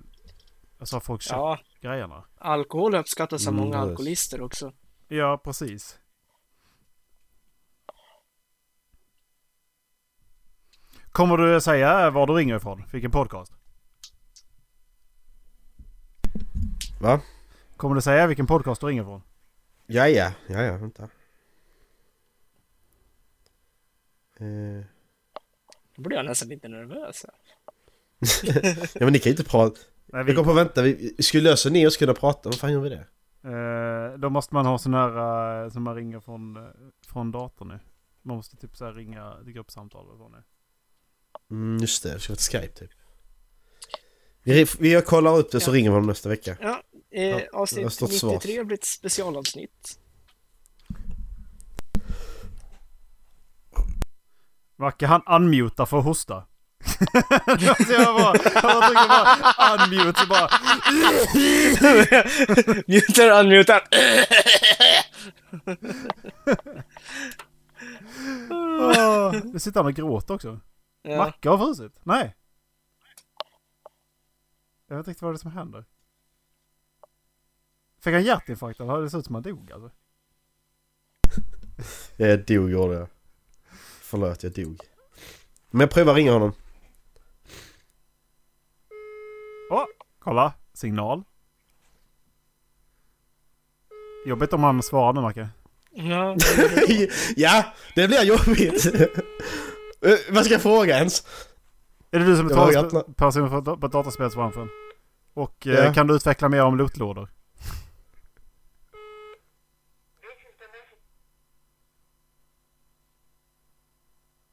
det, 0.80 0.86
så 0.86 0.96
har 0.96 1.02
folk 1.02 1.22
köpt 1.22 1.32
Ja, 1.34 1.60
grejerna. 1.82 2.24
alkohol 2.38 2.96
uppskattas 2.96 3.48
av 3.48 3.54
Mm, 3.54 3.66
många 3.66 3.78
alkoholister 3.78 4.42
också. 4.42 4.72
Ja, 5.08 5.42
precis. 5.44 6.00
Kommer 11.12 11.38
du 11.38 11.62
säga 11.62 12.10
var 12.12 12.28
du 12.28 12.34
ringer 12.34 12.56
ifrån? 12.56 12.84
Vilken 12.92 13.12
podcast? 13.12 13.54
Va? 17.02 17.20
Kommer 17.78 17.96
du 17.96 18.02
säga 18.02 18.28
vilken 18.28 18.48
podcast 18.48 18.82
du 18.82 18.88
ringer 18.88 19.02
ifrån? 19.02 19.22
Ja, 19.86 20.08
ja. 20.08 20.32
Ja, 20.48 20.62
ja. 20.64 20.78
Vänta. 20.78 21.04
Eh. 24.40 24.86
Då 25.96 26.02
blir 26.02 26.18
jag 26.18 26.26
nästan 26.26 26.50
lite 26.50 26.68
nervös. 26.68 27.26
Ja 28.94 29.00
men 29.06 29.14
ni 29.14 29.20
kan 29.20 29.30
ju 29.30 29.32
inte 29.32 29.44
prata. 29.44 29.80
Nej, 30.06 30.24
vi, 30.24 30.30
Jag 30.32 30.38
kom 30.38 30.46
på 30.46 30.54
vänta, 30.54 30.82
vi, 30.82 31.16
skulle 31.20 31.44
lösa 31.50 31.70
ni 31.70 31.88
oss 31.88 31.98
kunna 31.98 32.14
prata? 32.14 32.50
Vad 32.50 32.56
fan 32.60 32.72
gör 32.72 32.80
vi 32.80 32.90
det? 32.90 33.06
eh, 33.44 34.18
då 34.20 34.30
måste 34.30 34.54
man 34.54 34.66
ha 34.66 34.78
sån 34.78 34.94
här 34.94 35.64
eh, 35.64 35.70
som 35.70 35.84
man 35.84 35.96
ringer 35.96 36.20
från, 36.20 36.58
eh, 36.58 36.64
från 37.08 37.32
datorn 37.32 37.68
nu. 37.68 37.80
Man 38.22 38.36
måste 38.38 38.58
typ 38.58 38.78
så 38.78 38.86
här 38.86 38.94
ringa 38.94 39.36
till 39.44 39.54
gruppsamtal 39.54 40.06
eller 40.08 40.18
så 40.18 40.30
nu. 40.30 40.44
Mm, 41.52 41.78
just 41.78 42.04
det, 42.04 42.14
det 42.14 42.20
ska 42.20 42.32
vara 42.34 42.36
ett 42.36 42.42
Skype 42.52 42.80
typ. 42.80 42.92
Vi, 44.44 44.66
vi 44.80 45.02
kollar 45.02 45.38
upp 45.38 45.52
det 45.52 45.60
så 45.60 45.72
Ja. 45.72 45.76
ringer 45.76 45.90
vi 45.90 45.94
honom 45.94 46.08
nästa 46.08 46.30
vecka. 46.30 46.58
Ja, 46.62 46.82
eh, 47.12 47.42
avsnitt 47.54 47.94
stått 47.94 48.14
svars. 48.14 48.34
93 48.34 48.58
har 48.58 48.64
blivit 48.64 48.86
specialavsnitt. 48.86 50.00
Macke 54.76 55.08
han 55.08 55.22
unmutar 55.28 55.86
för 55.86 56.00
att 56.00 56.06
hosta. 56.06 56.48
så 56.86 57.06
jag 57.94 58.16
bara, 58.16 58.36
jag 58.36 58.84
trycker 58.84 59.08
bara 59.08 59.84
unmute 59.84 60.22
så 60.22 60.28
bara... 60.28 60.50
Mutar, 62.88 63.40
unmutar. 63.40 63.88
Nu 69.54 69.60
sitter 69.60 69.80
han 69.80 69.88
och 69.88 69.94
gråter 69.94 70.34
också. 70.34 70.60
Ja. 71.02 71.18
Macke 71.18 71.50
har 71.50 71.58
frusit? 71.58 72.00
Nej. 72.04 72.36
Jag 74.88 74.96
vet 74.96 75.02
inte 75.02 75.12
riktigt 75.12 75.22
vad 75.22 75.34
det 75.34 75.36
är 75.36 75.40
som 75.40 75.52
händer. 75.52 75.86
Fick 78.08 78.14
han 78.14 78.24
hjärtinfarkt 78.24 78.80
eller? 78.80 79.02
Det 79.02 79.10
ser 79.10 79.18
ut 79.18 79.26
som 79.26 79.36
han 79.36 79.44
dog 79.44 79.72
alltså. 79.72 79.90
Jag 82.18 82.46
dog 82.46 82.72
gjorde 82.72 82.94
jag. 82.94 83.08
Förlåt, 84.02 84.44
jag 84.44 84.52
dog. 84.52 84.82
Men 85.70 85.80
jag 85.82 85.90
prövar 85.90 86.14
ringa 86.14 86.32
honom. 86.32 86.52
Åh, 89.72 89.86
kolla. 90.20 90.54
Signal. 90.74 91.24
Jobbigt 94.26 94.54
om 94.54 94.64
han 94.64 94.84
svarar 94.84 95.14
nu 95.14 95.22
Macke. 95.22 95.50
Ja, 95.92 96.36
ja, 97.36 97.74
det 97.96 98.08
blir 98.08 98.24
jobbigt. 98.24 98.86
Eh, 100.02 100.18
Vad 100.30 100.46
ska 100.46 100.54
jag 100.54 100.62
fråga 100.62 100.98
ens? 100.98 101.28
Är 102.12 102.20
det 102.20 102.26
du 102.26 102.38
som 102.38 102.46
är 102.46 102.50
talesperson 103.14 103.50
för, 103.66 103.76
på 103.76 103.88
dataspelsbranschen? 103.88 104.70
Och 105.34 105.68
eh, 105.68 105.74
Ja. 105.74 105.94
kan 105.94 106.08
du 106.08 106.16
utveckla 106.16 106.50
mer 106.50 106.64
om 106.64 106.78
lootlådor? 106.78 107.30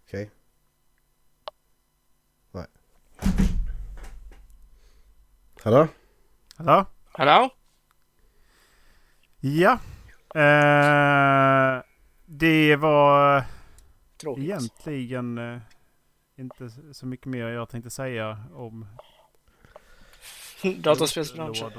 Okej. 0.07 0.31
Nej. 2.51 2.67
Hallå? 5.63 5.89
Hallå? 6.57 6.87
hallå? 7.13 7.51
Ja. 9.41 9.79
Eh, 10.41 11.83
det 12.27 12.77
var 12.77 13.45
Tråkigt. 14.21 14.45
egentligen 14.45 15.39
eh, 15.39 15.59
inte 16.37 16.71
så 16.93 17.07
mycket 17.07 17.27
mer 17.27 17.49
jag 17.49 17.69
tänkte 17.69 17.91
säga 17.91 18.45
om 18.55 18.87
Dataspelsbranschen. 20.79 21.73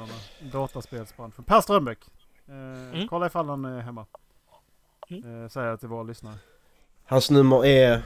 Dataspelsbranschen. 0.52 1.44
Per 1.44 1.60
Strömbäck. 1.60 1.98
Eh, 2.48 3.06
Kolla 3.08 3.26
ifall 3.26 3.48
han 3.48 3.64
är 3.64 3.80
hemma. 3.80 4.06
Mm. 5.08 5.42
Eh, 5.42 5.48
säger 5.48 5.76
till 5.76 5.88
våra 5.88 6.02
lyssnare. 6.02 6.34
Hans 7.04 7.30
nummer 7.30 7.66
är 7.66 8.02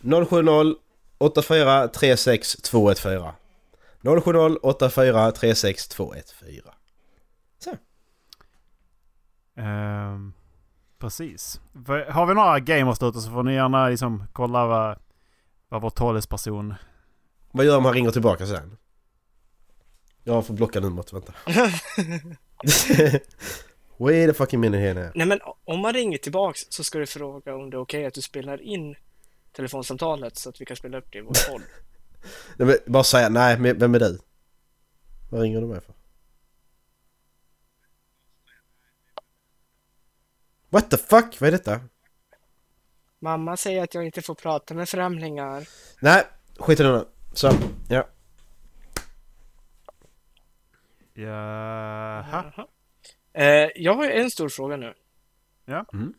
070 0.00 0.76
84 1.20 1.88
36 1.88 2.56
214 2.62 3.32
070 4.02 4.58
84 4.62 5.32
36 5.32 5.88
214 5.88 6.72
Ehm, 9.56 10.32
precis. 10.98 11.60
För- 11.86 12.04
Har 12.10 12.26
vi 12.26 12.34
några 12.34 12.60
gamers 12.60 12.98
där 12.98 13.08
ute 13.08 13.20
så 13.20 13.30
får 13.30 13.42
ni 13.42 13.54
gärna 13.54 13.88
liksom 13.88 14.24
kolla 14.32 14.66
vad, 14.66 14.98
vad 15.68 15.82
vår 15.82 15.90
talesperson... 15.90 16.74
Vad 17.52 17.66
gör 17.66 17.76
om 17.76 17.84
han 17.84 17.94
ringer 17.94 18.10
tillbaka 18.10 18.46
sen? 18.46 18.76
Jag 20.24 20.46
får 20.46 20.54
blocka 20.54 20.80
numret, 20.80 21.12
vänta. 21.12 21.32
Wait 23.98 24.30
a 24.30 24.34
fucking 24.34 24.60
minute 24.60 24.78
here 24.82 24.94
now. 24.94 25.10
Nej 25.14 25.26
men 25.26 25.40
om 25.64 25.80
man 25.80 25.92
ringer 25.92 26.18
tillbaks 26.18 26.60
så 26.68 26.84
ska 26.84 26.98
du 26.98 27.06
fråga 27.06 27.54
om 27.54 27.70
det 27.70 27.76
är 27.76 27.80
okej 27.80 28.06
att 28.06 28.14
du 28.14 28.22
spelar 28.22 28.62
in 28.62 28.94
telefonsamtalet 29.52 30.36
så 30.36 30.48
att 30.48 30.60
vi 30.60 30.64
kan 30.64 30.76
spela 30.76 30.98
upp 30.98 31.12
det 31.12 31.18
i 31.18 31.20
vår 31.20 31.48
podd. 31.50 31.62
Nej, 32.56 32.68
men 32.68 32.92
bara 32.92 33.04
säga 33.04 33.28
nej, 33.28 33.58
men 33.58 33.78
vem 33.78 33.94
är 33.94 33.98
du? 33.98 34.18
Vad 35.30 35.40
ringer 35.40 35.60
du 35.60 35.66
mig 35.66 35.80
för? 35.80 35.94
What 40.68 40.90
the 40.90 40.96
fuck? 40.96 41.40
Vad 41.40 41.48
är 41.48 41.52
detta? 41.52 41.80
Mamma 43.18 43.56
säger 43.56 43.82
att 43.82 43.94
jag 43.94 44.06
inte 44.06 44.22
får 44.22 44.34
prata 44.34 44.74
med 44.74 44.88
främlingar. 44.88 45.68
Nej, 46.00 46.24
skit 46.58 46.80
i 46.80 46.82
det 46.82 46.92
nu. 46.92 47.04
Så, 47.34 47.52
ja. 47.88 48.08
Jaha. 51.14 52.66
Eh, 53.32 53.68
jag 53.74 53.94
har 53.94 54.10
en 54.10 54.30
stor 54.30 54.48
fråga 54.48 54.76
nu. 54.76 54.94
Ja. 55.64 55.84
Mm. 55.92 56.14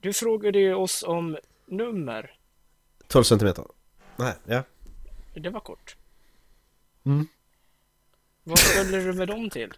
Du 0.00 0.12
frågade 0.12 0.58
ju 0.58 0.74
oss 0.74 1.02
om 1.02 1.38
nummer. 1.66 2.30
12 3.08 3.24
centimeter. 3.24 3.64
Nej, 4.16 4.34
ja. 4.44 4.62
Det 5.34 5.50
var 5.50 5.60
kort. 5.60 5.96
Mm. 7.04 7.26
Vad 8.44 8.58
skulle 8.58 8.98
du 9.00 9.12
med 9.12 9.28
dem 9.28 9.50
till? 9.50 9.72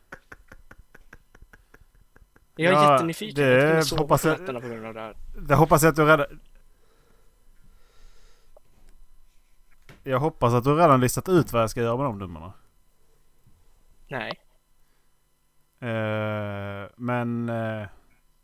Jag 2.56 2.73
är 2.73 2.76
Ja, 2.76 2.92
jättenyfiken. 2.92 3.45
det 3.45 3.50
Jag 3.52 3.87
kommer 3.87 4.02
hoppas 4.02 4.23
på 4.23 4.28
jag- 4.28 4.40
nätterna 4.40 4.61
på 4.61 4.68
grund 4.68 4.87
av 4.87 4.95
det 4.95 5.00
här. 5.00 5.16
Det 5.38 5.54
hoppas 5.54 5.83
jag 5.83 5.90
att 5.90 5.97
du 5.97 6.04
räddar. 6.04 6.38
Jag 10.02 10.18
hoppas 10.21 10.54
att 10.54 10.64
du 10.64 10.75
redan 10.76 11.00
listat 11.00 11.28
ut 11.28 11.52
vad 11.52 11.62
jag 11.62 11.71
ska 11.71 11.80
göra 11.80 11.97
med 11.97 12.06
de 12.06 12.18
numren. 12.18 12.50
Nej. 14.09 14.40
Eh, 15.80 16.88
men... 16.97 17.45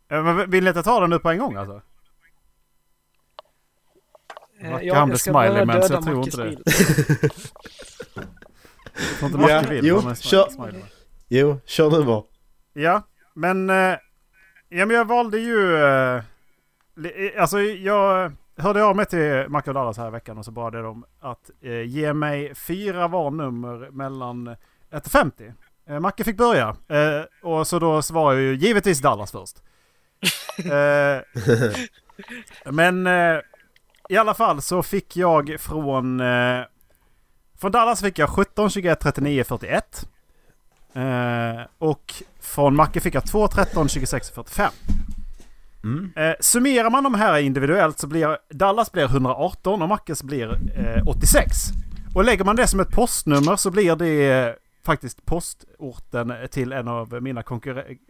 men 0.07 0.49
vill 0.49 0.63
ni 0.63 0.69
inte 0.69 0.83
ta 0.83 0.99
den 0.99 1.09
nu 1.09 1.19
på 1.19 1.29
en 1.29 1.37
gång 1.39 1.55
alltså? 1.55 1.81
Eh, 4.63 4.71
Macke, 4.71 4.85
ja, 4.85 4.95
han 4.95 5.17
ska 5.17 5.31
smiley, 5.31 5.65
men 5.65 5.83
så 5.83 5.93
jag 5.93 6.03
tror 6.03 6.23
inte 6.25 6.37
det. 6.37 6.55
Jag 8.95 9.17
tror 9.19 9.25
inte 9.29 9.37
Macke 9.37 9.53
Ja, 9.53 9.63
vill. 9.69 9.85
jo, 9.85 9.95
ha 9.95 10.03
med 10.03 10.13
smi- 10.13 10.23
kör. 10.29 10.49
smiley. 10.49 10.81
Jo, 11.27 11.59
kör 11.65 11.91
nummer. 11.91 12.23
Ja, 12.73 13.01
men... 13.33 13.69
eh, 13.69 13.75
ja, 14.69 14.85
men 14.85 14.89
jag 14.89 15.05
valde 15.05 15.39
ju... 15.39 15.75
eh, 15.83 16.21
alltså 17.37 17.59
jag 17.61 18.31
hörde 18.57 18.83
av 18.83 18.95
mig 18.95 19.05
till 19.05 19.45
Macke 19.49 19.69
och 19.69 19.73
Dallas 19.73 19.97
här 19.97 20.07
i 20.07 20.11
veckan 20.11 20.37
och 20.37 20.45
så 20.45 20.51
bad 20.51 20.75
jag 20.75 20.83
dem 20.83 21.05
att 21.19 21.49
ge 21.85 22.13
mig 22.13 22.55
fyra 22.55 23.07
valnummer 23.07 23.89
mellan 23.91 24.47
1 24.91 25.05
och 25.05 25.11
50. 25.11 25.53
Eh, 25.89 25.99
Macke 25.99 26.23
fick 26.23 26.37
börja. 26.37 26.75
Och 27.43 27.67
så 27.67 27.79
då 27.79 28.01
svarade 28.01 28.41
jag 28.41 28.51
ju 28.51 28.55
givetvis 28.67 28.99
Dallas 29.01 29.31
först. 29.31 29.57
Men 32.65 33.07
i 34.13 34.17
alla 34.17 34.33
fall 34.33 34.61
så 34.61 34.83
fick 34.83 35.17
jag 35.17 35.55
från... 35.59 36.19
Eh, 36.19 36.61
från 37.61 37.71
Dallas 37.71 38.01
fick 38.01 38.19
jag 38.19 38.29
17, 38.29 38.69
21, 38.69 38.99
39, 38.99 39.43
41. 39.43 40.09
Eh, 40.93 41.61
och 41.77 42.13
från 42.41 42.75
Macke 42.75 42.99
fick 42.99 43.15
jag 43.15 43.25
2, 43.25 43.47
13, 43.47 43.89
26 43.89 44.29
och 44.29 44.35
45. 44.35 44.71
Mm. 45.83 46.11
Eh, 46.15 46.35
summerar 46.39 46.89
man 46.89 47.03
de 47.03 47.13
här 47.13 47.39
individuellt 47.39 47.99
så 47.99 48.07
blir 48.07 48.37
Dallas 48.49 48.91
blir 48.91 49.05
118 49.05 49.81
och 49.81 49.87
Mackes 49.87 50.23
blir 50.23 50.59
eh, 50.77 51.07
86. 51.07 51.55
Och 52.15 52.23
lägger 52.23 52.45
man 52.45 52.55
det 52.55 52.67
som 52.67 52.79
ett 52.79 52.91
postnummer 52.91 53.55
så 53.55 53.71
blir 53.71 53.95
det 53.95 54.31
eh, 54.31 54.53
faktiskt 54.85 55.25
postorten 55.25 56.33
till 56.51 56.71
en 56.71 56.87
av 56.87 57.21
mina 57.21 57.43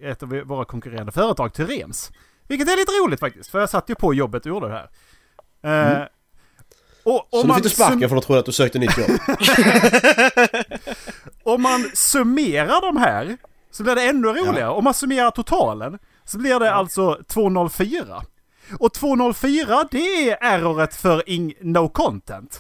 ett 0.02 0.24
av 0.24 0.30
våra 0.30 0.66
konkurrerande 0.66 1.12
företag, 1.12 1.54
Tyrens. 1.54 2.12
Vilket 2.48 2.68
är 2.68 2.78
lite 2.78 2.92
roligt 2.92 3.20
faktiskt, 3.20 3.50
för 3.50 3.60
jag 3.60 3.70
satt 3.70 3.90
ju 3.90 3.96
på 3.96 4.14
jobbet 4.14 4.42
och 4.46 4.50
gjorde 4.50 4.68
det 4.68 4.74
här. 4.74 4.90
Eh, 5.64 6.02
och, 7.04 7.28
Så 7.32 7.42
du 7.42 7.48
man 7.48 7.56
fick 7.56 7.64
du 7.64 7.70
sparken 7.70 8.10
för 8.10 8.16
att 8.16 8.24
trodde 8.24 8.40
att 8.40 8.46
du 8.46 8.52
sökte 8.52 8.80
nytt 8.80 8.98
jobb? 8.98 9.12
om 11.44 11.62
man 11.62 11.92
summerar 11.94 12.82
de 12.82 12.98
här 12.98 13.38
så 13.72 13.84
blir 13.84 13.96
det 13.96 14.04
ännu 14.04 14.28
roligare. 14.28 14.70
Om 14.70 14.84
man 14.84 14.94
summerar 14.94 15.32
totalen 15.32 16.00
så 16.26 16.38
blir 16.38 16.60
det 16.60 16.74
alltså 16.74 17.20
204. 17.28 18.24
Och 18.80 18.94
204 18.94 19.88
det 19.92 20.30
är 20.30 20.38
erroret 20.42 20.96
för 20.96 21.30
ing 21.30 21.54
no 21.62 21.90
content. 21.90 22.60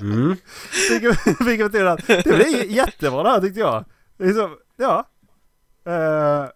Mm. 0.00 0.36
Vilket 0.90 1.26
vilket 1.40 1.72
betyder 1.72 1.84
att 1.84 2.06
det 2.06 2.24
blir 2.24 2.64
jättebra 2.64 3.22
det 3.22 3.30
här 3.30 3.40
tyckte 3.40 3.60
jag. 3.60 3.84
Liksom, 4.18 4.56
ja. 4.76 5.08
Eh, 5.86 6.48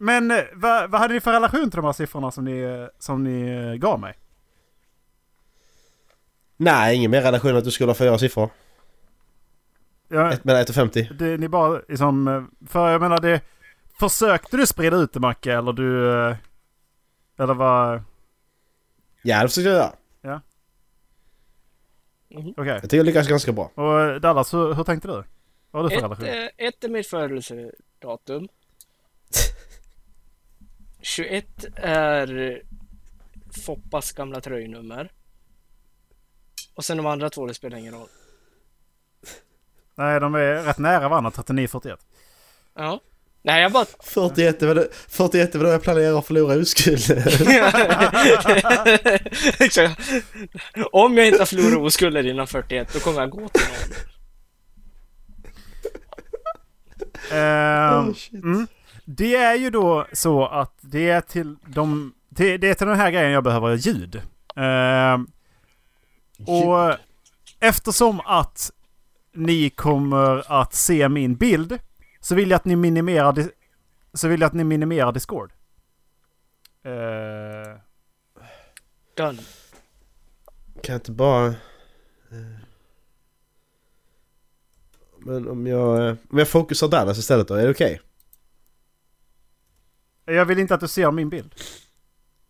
men 0.00 0.30
eh, 0.30 0.44
vad, 0.54 0.90
vad 0.90 1.00
hade 1.00 1.14
ni 1.14 1.20
för 1.20 1.32
relation 1.32 1.70
till 1.70 1.76
de 1.76 1.84
här 1.84 1.92
siffrorna 1.92 2.30
som 2.30 2.44
ni, 2.44 2.58
eh, 2.60 2.86
som 2.98 3.24
ni 3.24 3.50
eh, 3.50 3.74
gav 3.74 4.00
mig? 4.00 4.14
Nej, 6.56 6.96
ingen 6.96 7.10
mer 7.10 7.22
relation 7.22 7.56
att 7.56 7.64
du 7.64 7.70
skulle 7.70 7.90
ha 7.90 7.94
fyra 7.94 8.18
siffror. 8.18 8.50
Jag, 10.08 10.32
Ett 10.32 10.44
mellan 10.44 10.62
1 10.62 10.68
och 10.68 10.74
50. 10.74 11.02
det, 11.18 11.36
ni 11.36 11.48
bara 11.48 11.80
liksom, 11.88 12.48
för 12.66 12.90
jag 12.92 13.00
menar 13.00 13.20
det, 13.20 13.40
försökte 14.00 14.56
du 14.56 14.66
sprida 14.66 14.96
ut 14.96 15.12
det 15.12 15.20
Macke 15.20 15.52
eller 15.54 15.72
du, 15.72 16.10
eller 17.38 17.54
vad, 17.54 18.02
Ja, 19.22 19.42
det 19.42 19.48
försökte 19.48 19.70
jag 19.70 19.76
göra. 20.24 20.42
okej. 22.56 22.66
Jag 22.66 22.82
tycker 22.82 22.96
jag 22.96 23.06
lyckas 23.06 23.28
ganska 23.28 23.52
bra. 23.52 23.64
Och 23.74 24.20
Dallas, 24.20 24.54
hur, 24.54 24.74
hur 24.74 24.84
tänkte 24.84 25.08
du? 25.08 25.24
Vad 25.70 25.82
har 25.82 25.90
du 25.90 25.96
för 25.96 25.96
Ett, 25.96 26.04
relation? 26.20 26.48
ett 26.56 26.84
är 26.84 26.88
mitt 26.88 27.06
födelsedatum. 27.06 28.48
21 31.02 31.46
är 31.76 32.62
Foppas 33.66 34.12
gamla 34.12 34.40
tröjnummer. 34.40 35.10
Och 36.74 36.84
sen 36.84 36.96
de 36.96 37.06
andra 37.06 37.30
två, 37.30 37.46
det 37.46 37.54
spelar 37.54 37.78
ingen 37.78 37.94
roll. 37.94 38.08
Nej, 39.94 40.20
de 40.20 40.34
är 40.34 40.62
rätt 40.64 40.78
nära 40.78 41.08
varandra, 41.08 41.30
39-41. 41.30 41.96
Ja. 42.74 43.00
Nej, 43.42 43.62
jag 43.62 43.72
bara... 43.72 43.86
41 44.00 44.62
var 44.62 44.74
det, 44.74 44.88
41 45.08 45.54
var 45.54 45.64
då 45.64 45.70
jag 45.70 45.82
planerar 45.82 46.18
att 46.18 46.26
förlora 46.26 46.54
oskulden. 46.56 47.18
Exakt. 49.58 50.00
Om 50.92 51.16
jag 51.16 51.26
inte 51.26 51.38
har 51.38 51.46
förlorat 51.46 51.78
oskulden 51.78 52.26
innan 52.26 52.46
41, 52.46 52.92
då 52.92 53.00
kommer 53.00 53.20
jag 53.20 53.30
gå 53.30 53.48
till 53.48 53.62
någon. 53.62 53.96
Ehm, 57.32 58.08
Oh, 58.08 58.14
shit. 58.14 58.44
mm. 58.44 58.66
Det 59.16 59.36
är 59.36 59.54
ju 59.54 59.70
då 59.70 60.06
så 60.12 60.46
att 60.46 60.72
det 60.80 61.10
är 61.10 61.20
till 61.20 61.56
de... 61.66 62.14
Det, 62.28 62.56
det 62.58 62.68
är 62.70 62.74
till 62.74 62.86
den 62.86 62.96
här 62.96 63.10
grejen 63.10 63.32
jag 63.32 63.44
behöver 63.44 63.76
ljud. 63.76 64.22
Ehm, 64.56 65.26
och 66.46 66.96
eftersom 67.60 68.20
att 68.20 68.70
ni 69.34 69.70
kommer 69.70 70.52
att 70.60 70.74
se 70.74 71.08
min 71.08 71.34
bild 71.34 71.78
så 72.20 72.34
vill 72.34 72.50
jag 72.50 72.56
att 72.56 72.64
ni 72.64 72.76
minimerar, 72.76 73.50
så 74.14 74.28
vill 74.28 74.40
jag 74.40 74.46
att 74.48 74.52
ni 74.54 74.64
minimerar 74.64 75.12
Discord. 75.12 75.52
Ehm, 76.84 77.78
Done. 79.16 79.38
Kan 80.82 80.92
jag 80.92 80.96
inte 80.96 81.12
bara... 81.12 81.46
eh, 81.46 81.54
Men 85.18 85.48
om 85.48 85.66
jag, 85.66 86.08
eh, 86.08 86.14
om 86.30 86.38
jag 86.38 86.48
fokusar 86.48 86.88
Dallas 86.88 87.18
istället 87.18 87.48
då, 87.48 87.54
är 87.54 87.64
det 87.64 87.70
okej? 87.70 88.00
Jag 90.34 90.44
vill 90.44 90.58
inte 90.58 90.74
att 90.74 90.80
du 90.80 90.88
ser 90.88 91.10
min 91.10 91.28
bild. 91.28 91.54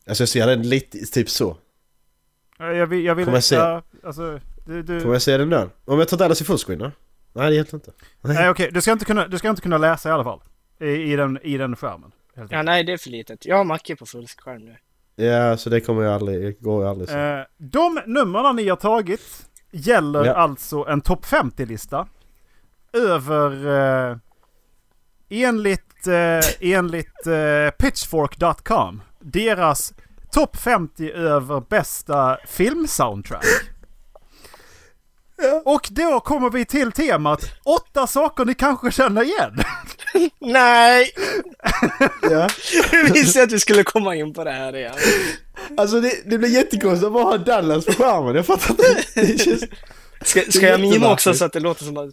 Alltså 0.07 0.23
jag 0.23 0.29
ser 0.29 0.47
den 0.47 0.63
lite, 0.69 0.99
typ 0.99 1.31
så. 1.31 1.57
Jag 2.59 2.87
vill... 2.87 3.05
Jag 3.05 3.15
vill 3.15 3.25
Kommer 3.25 3.37
jag 3.37 3.45
se? 3.45 3.55
Ja, 3.55 3.83
alltså, 4.05 4.41
du, 4.67 4.83
du, 4.83 5.01
Får 5.01 5.13
jag 5.13 5.23
se 5.23 5.37
den 5.37 5.51
då? 5.51 5.69
Om 5.85 5.99
jag 5.99 6.09
tar 6.09 6.17
Dallas 6.17 6.41
i 6.41 6.45
fullscreen 6.45 6.79
då? 6.79 6.91
Nej 7.33 7.51
det 7.51 7.57
hjälper 7.57 7.75
inte. 7.75 7.93
Nej 8.21 8.49
okej, 8.51 8.71
du, 8.73 8.81
ska 8.81 8.93
inte 8.93 9.05
kunna, 9.05 9.29
du 9.29 9.39
ska 9.39 9.49
inte 9.51 9.63
kunna 9.63 9.79
läsa 9.79 10.09
i 10.09 10.13
alla 10.13 10.25
fall. 10.25 10.41
I, 10.81 10.87
i, 11.13 11.17
den, 11.17 11.39
i 11.43 11.57
den 11.59 11.77
skärmen. 11.77 12.03
helt 12.03 12.13
Ja, 12.37 12.43
enkelt. 12.43 12.65
nej, 12.65 12.85
det 12.85 12.93
är 12.93 12.97
för 12.97 13.11
litet. 13.11 13.47
Jag 13.47 13.57
har 13.57 13.65
Macke 13.65 13.97
på 13.97 14.07
fullskärm 14.07 14.65
nu. 14.65 14.77
Ja, 15.25 15.57
så 15.57 15.71
det 15.71 15.81
kommer 15.81 16.03
jag 16.03 16.15
aldrig, 16.15 16.43
det 16.43 16.53
går 16.61 16.83
ju 16.85 16.89
aldrig 16.91 17.09
så. 17.09 17.17
Eh, 17.17 17.41
de 17.59 18.01
numren 18.07 18.57
ni 18.57 18.69
har 18.69 18.77
tagit 18.77 19.47
gäller 19.71 20.25
Ja. 20.25 20.35
alltså 20.35 20.85
en 20.89 21.01
topp 21.01 21.25
50-lista. 21.25 22.07
Över... 22.93 23.67
Eh, 24.11 24.17
enligt 25.29 25.90
eh, 26.07 26.41
enligt 26.61 27.27
eh, 27.27 27.71
Pitchfork.com. 27.79 29.03
Deras 29.21 29.93
topp 30.33 30.57
50 30.57 31.11
över 31.11 31.61
bästa 31.61 32.39
filmsoundtrack. 32.47 33.45
Och 35.65 35.89
då 35.91 36.21
kommer 36.21 36.51
vi 36.51 36.65
till 36.65 36.93
temat 36.93 37.45
åtta 37.65 38.07
saker 38.07 38.45
ni 38.45 38.55
kanske 38.55 38.91
känner 38.91 39.23
igen. 39.23 39.63
Nej! 40.39 41.11
Ja. 42.23 42.49
Jag 42.93 43.05
visste 43.13 43.43
att 43.43 43.53
vi 43.53 43.61
skulle 43.61 43.85
komma 43.85 44.17
in 44.17 44.35
på 44.35 44.45
det 44.45 44.53
här 44.53 44.77
igen. 44.77 44.95
Alltså 45.77 46.01
det, 46.01 46.13
det 46.27 46.39
blir 46.39 46.49
jättekonstigt 46.49 47.07
att 47.07 47.13
bara 47.13 47.25
ha 47.25 47.39
Dallas 47.39 47.85
på 47.85 47.93
skärmen, 47.93 48.35
jag 48.35 48.47
fattar 48.47 48.71
inte. 48.71 49.03
Det 49.15 49.39
känns... 49.39 49.65
Ska, 50.23 50.41
ska 50.51 50.67
jag 50.67 50.81
mima 50.81 51.13
också 51.13 51.35
så 51.35 51.45
att 51.45 51.53
det 51.53 51.61
låter 51.61 51.85
som 51.85 51.97
att, 51.97 52.11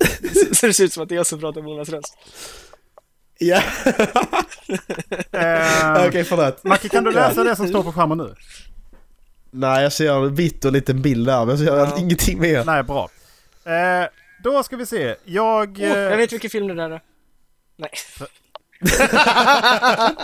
så 0.58 0.68
det 0.68 0.74
ser 0.74 0.84
ut 0.84 0.94
som 0.94 1.04
att 1.04 1.10
det 1.10 1.16
är 1.16 1.18
jag 1.18 1.28
som 1.28 1.40
pratar 1.40 1.62
med 1.62 1.72
Jonas 1.72 1.90
röst? 1.90 2.18
Ja. 3.40 3.62
Eh, 5.32 6.06
Okej, 6.08 6.24
förlåt. 6.24 6.64
Macke, 6.64 6.90
kan 6.90 7.04
du 7.04 7.12
läsa 7.12 7.44
det 7.44 7.56
som 7.56 7.68
står 7.68 7.84
på 7.84 7.92
skärmen 7.92 8.18
nu? 8.18 8.36
Nej, 9.52 9.84
jag 9.84 9.94
ser 9.94 10.14
en 10.26 10.36
vitt 10.36 10.66
och 10.66 10.72
liten 10.72 11.02
bild 11.02 11.28
där, 11.28 11.40
men 11.46 11.50
jag 11.50 11.60
ser 11.60 11.66
Ja. 11.78 11.98
ingenting 12.00 12.40
mer. 12.42 12.66
Nej, 12.66 12.84
bra. 12.84 13.10
Eh, 13.66 14.08
då 14.44 14.64
ska 14.64 14.78
vi 14.78 14.86
se. 14.86 15.16
Jag... 15.26 15.70
Åh, 15.80 15.88
jag 15.88 16.12
eh, 16.12 16.18
vet 16.18 16.34
vilken 16.34 16.50
film 16.50 16.68
det 16.68 16.74
där 16.76 16.90
är. 16.90 17.02
Nej. 17.78 17.92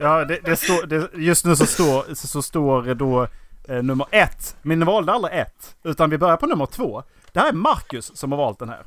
Ja, 0.00 0.24
det, 0.24 0.38
det 0.44 0.56
står, 0.56 0.86
det, 0.86 1.08
just 1.14 1.44
nu 1.44 1.56
så 1.56 1.66
står, 1.66 2.14
så, 2.14 2.26
så 2.26 2.42
står 2.42 2.82
det 2.82 2.94
då 2.94 3.28
eh, 3.68 3.82
nummer 3.82 4.06
ett. 4.10 4.56
Men 4.62 4.78
ni 4.78 4.84
valde 4.84 5.12
aldrig 5.12 5.34
ett. 5.40 5.76
Utan 5.84 6.10
vi 6.10 6.18
börjar 6.18 6.36
på 6.36 6.46
nummer 6.46 6.66
två. 6.66 7.02
Det 7.32 7.40
här 7.40 7.48
är 7.48 7.52
Marcus 7.52 8.16
som 8.16 8.32
har 8.32 8.38
valt 8.38 8.58
den 8.58 8.68
här. 8.68 8.82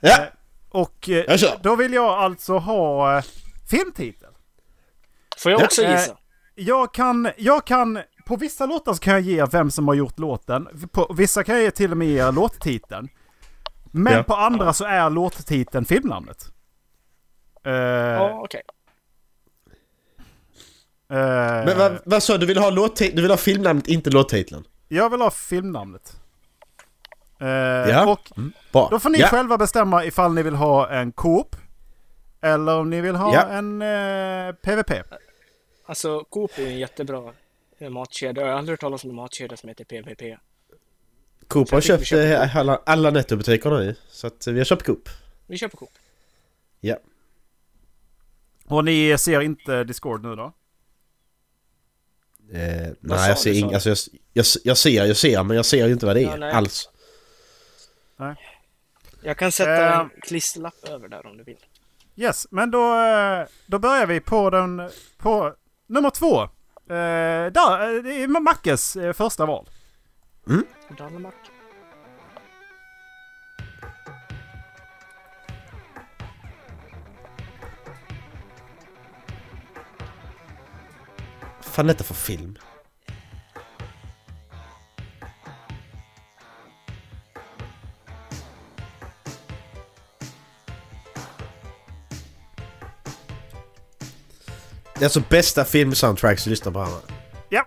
Ja, 0.00 0.10
Eh, 0.22 0.24
och 0.74 1.08
eh, 1.08 1.38
då 1.62 1.76
vill 1.76 1.92
jag 1.92 2.04
alltså 2.10 2.58
ha 2.58 3.16
eh, 3.18 3.24
filmtitel. 3.70 4.28
Får 5.38 5.52
jag 5.52 5.60
Ja. 5.60 5.64
också 5.64 5.82
gissa? 5.82 6.16
Jag 6.54 6.94
kan, 6.94 7.28
jag 7.36 7.66
kan, 7.66 7.98
på 8.26 8.36
vissa 8.36 8.66
låtar 8.66 8.92
så 8.94 8.98
kan 9.00 9.12
jag 9.12 9.22
ge 9.22 9.44
vem 9.44 9.70
som 9.70 9.88
har 9.88 9.94
gjort 9.94 10.18
låten. 10.18 10.68
På 10.92 11.14
vissa 11.16 11.44
kan 11.44 11.54
jag 11.54 11.64
ge 11.64 11.70
till 11.70 11.90
och 11.90 11.96
med 11.96 12.08
ge 12.08 12.30
låttiteln. 12.30 13.08
Men 13.92 14.12
Ja. 14.12 14.22
på 14.22 14.34
andra 14.34 14.72
så 14.72 14.84
är 14.84 15.10
låttiteln 15.10 15.84
filmnamnet. 15.84 16.46
Eh, 17.64 17.72
Ja, 17.72 18.40
okej. 18.44 18.62
Eh, 21.10 21.64
Men 21.66 21.78
vad, 21.78 21.98
vad 22.04 22.22
sa 22.22 22.32
du? 22.32 22.38
Du 22.38 22.46
vill 22.46 22.58
ha, 22.58 22.70
låt- 22.70 22.96
du 22.96 23.22
vill 23.22 23.30
ha 23.30 23.36
filmnamnet, 23.36 23.88
inte 23.88 24.10
låttiteln? 24.10 24.64
Jag 24.88 25.10
vill 25.10 25.20
ha 25.20 25.30
filmnamnet. 25.30 26.16
Eh, 27.40 27.46
Ja. 27.90 28.12
Och 28.12 28.30
Bra. 28.72 28.88
då 28.90 28.98
får 29.00 29.10
ni 29.10 29.18
ja. 29.18 29.26
själva 29.26 29.58
bestämma 29.58 30.04
ifall 30.04 30.34
ni 30.34 30.42
vill 30.42 30.54
ha 30.54 30.90
en 30.90 31.12
Coop. 31.12 31.56
Eller 32.40 32.78
om 32.78 32.90
ni 32.90 33.00
vill 33.00 33.14
ha 33.16 33.34
Ja. 33.34 33.42
en 33.48 33.82
eh, 33.82 34.52
PVP. 34.54 34.92
Alltså, 35.86 36.24
Coop 36.24 36.58
är 36.58 36.62
ju 36.62 36.68
en 36.68 36.78
jättebra 36.78 37.32
eh, 37.78 37.90
matkedja. 37.90 38.42
Jag 38.42 38.50
har 38.50 38.58
aldrig 38.58 38.72
hört 38.72 38.80
talas 38.80 39.04
om 39.04 39.10
en 39.10 39.16
matkedja 39.16 39.56
som 39.56 39.68
heter 39.68 39.84
PVP. 39.84 40.38
Coop 41.48 41.70
har 41.70 41.80
köpt 41.80 42.06
köper 42.06 42.42
eh, 42.42 42.56
alla, 42.56 42.80
alla 42.86 43.10
Nettobutiker 43.10 43.70
nu. 43.70 43.94
Så 44.08 44.26
att 44.26 44.46
vi 44.46 44.58
har 44.58 44.64
köpt 44.64 44.82
Coop. 44.86 45.08
Vi 45.46 45.58
köper 45.58 45.76
Coop. 45.76 45.90
Ja. 46.80 46.96
Och 48.66 48.84
ni 48.84 49.18
ser 49.18 49.40
inte 49.40 49.84
Discord 49.84 50.22
nu 50.22 50.36
då? 50.36 50.52
Eh, 52.52 52.92
nej, 53.00 53.28
jag 53.28 53.38
ser 53.38 53.52
sa 53.52 53.58
ing, 53.58 53.68
du? 53.68 53.74
alltså, 53.74 53.88
jag, 53.88 53.96
jag, 54.32 54.44
jag 54.64 54.76
ser, 54.76 55.04
jag 55.04 55.16
ser, 55.16 55.42
men 55.42 55.56
jag 55.56 55.66
ser 55.66 55.86
ju 55.86 55.92
inte 55.92 56.06
vad 56.06 56.16
det 56.16 56.22
är 56.22 56.38
Ja, 56.38 56.66
nej. 58.16 58.36
Jag 59.22 59.36
kan 59.38 59.52
sätta 59.52 59.86
Eh. 59.86 59.98
en 60.00 60.10
klisterlapp 60.22 60.88
över 60.88 61.08
där 61.08 61.26
om 61.26 61.36
du 61.36 61.44
vill. 61.44 61.58
Yes, 62.16 62.46
men 62.50 62.70
då, 62.70 62.94
eh, 63.00 63.46
då 63.66 63.78
börjar 63.78 64.06
vi 64.06 64.20
på 64.20 64.50
den... 64.50 64.90
På 65.18 65.54
nummer 65.86 66.10
två. 66.10 66.42
Eh, 66.42 67.52
där, 67.52 67.96
eh, 67.96 68.02
det 68.02 68.22
är 68.22 68.28
Mackes 68.40 68.96
eh, 68.96 69.12
första 69.12 69.46
val. 69.46 69.68
Danmark. 70.98 71.34
Vad 81.56 81.64
fan 81.64 81.84
är 81.88 81.92
detta 81.92 82.04
för 82.04 82.14
film? 82.14 82.58
Det 95.04 95.06
är 95.06 95.08
alltså 95.08 95.30
bästa 95.30 95.64
filmsoundtracks 95.64 96.44
du 96.44 96.50
lyssnar 96.50 96.72
på 96.72 96.84
nu. 96.84 97.14
Ja. 97.48 97.66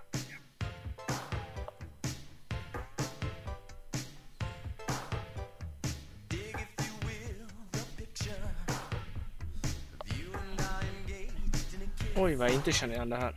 Oj, 12.15 12.35
vad 12.35 12.47
jag 12.47 12.55
inte 12.55 12.71
känner 12.71 12.93
igen 12.93 13.09
det 13.09 13.15
här. 13.15 13.35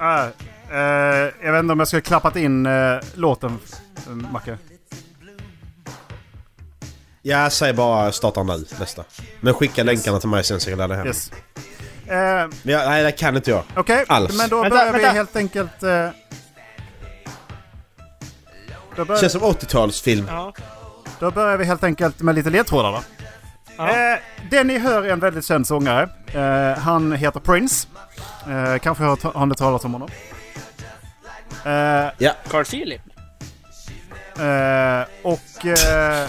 Äh, 0.00 0.26
eh, 0.70 1.32
jag 1.42 1.52
vet 1.52 1.60
inte 1.60 1.72
om 1.72 1.78
jag 1.78 1.88
ska 1.88 2.00
klappat 2.00 2.36
in 2.36 2.66
eh, 2.66 2.98
låten, 3.14 3.58
Macke. 4.32 4.58
Jag 7.28 7.52
säger 7.52 7.74
bara 7.74 8.12
starta 8.12 8.42
nu, 8.42 8.64
nästa. 8.80 9.04
Men 9.40 9.54
skicka 9.54 9.82
länkarna 9.82 10.20
till 10.20 10.28
mig 10.28 10.44
sen 10.44 10.60
så 10.60 10.70
jag 10.70 10.78
kan 10.78 10.88
ladda 10.88 10.94
hem. 10.94 11.06
Yes. 11.06 11.30
Eh, 12.06 12.14
Men 12.14 12.50
jag, 12.62 12.88
nej, 12.88 13.02
det 13.02 13.12
kan 13.12 13.36
inte 13.36 13.50
jag. 13.50 13.62
Okej, 13.76 14.04
Alls. 14.08 14.38
men 14.38 14.48
då 14.48 14.62
Vänta, 14.62 14.76
börjar 14.76 14.92
vi 14.92 14.98
vänta. 14.98 15.12
helt 15.12 15.36
enkelt... 15.36 15.82
Eh, 15.82 16.08
då, 18.96 19.04
bör, 19.04 19.16
Känns 19.16 19.32
som 19.32 19.40
80-talsfilm. 19.42 20.24
Ja. 20.28 20.52
då 21.20 21.30
börjar 21.30 21.56
vi 21.56 21.64
helt 21.64 21.84
enkelt 21.84 22.20
med 22.20 22.34
lite 22.34 22.50
ledtrådar 22.50 22.92
då. 22.92 23.02
Ja. 23.76 24.12
Eh, 24.12 24.18
den 24.50 24.66
ni 24.66 24.78
hör 24.78 25.02
är 25.02 25.12
en 25.12 25.20
väldigt 25.20 25.44
känd 25.44 25.66
sångare. 25.66 26.08
Eh, 26.32 26.78
han 26.78 27.12
heter 27.12 27.40
Prince. 27.40 27.88
Eh, 28.48 28.78
kanske 28.78 29.04
har, 29.04 29.46
ni 29.46 29.54
talat 29.54 29.84
om 29.84 29.92
honom? 29.92 30.08
Eh, 31.64 32.32
Carl 32.48 32.64
Philip. 32.64 33.02
Eh, 34.38 35.04
och 35.22 35.66
eh, 35.66 36.28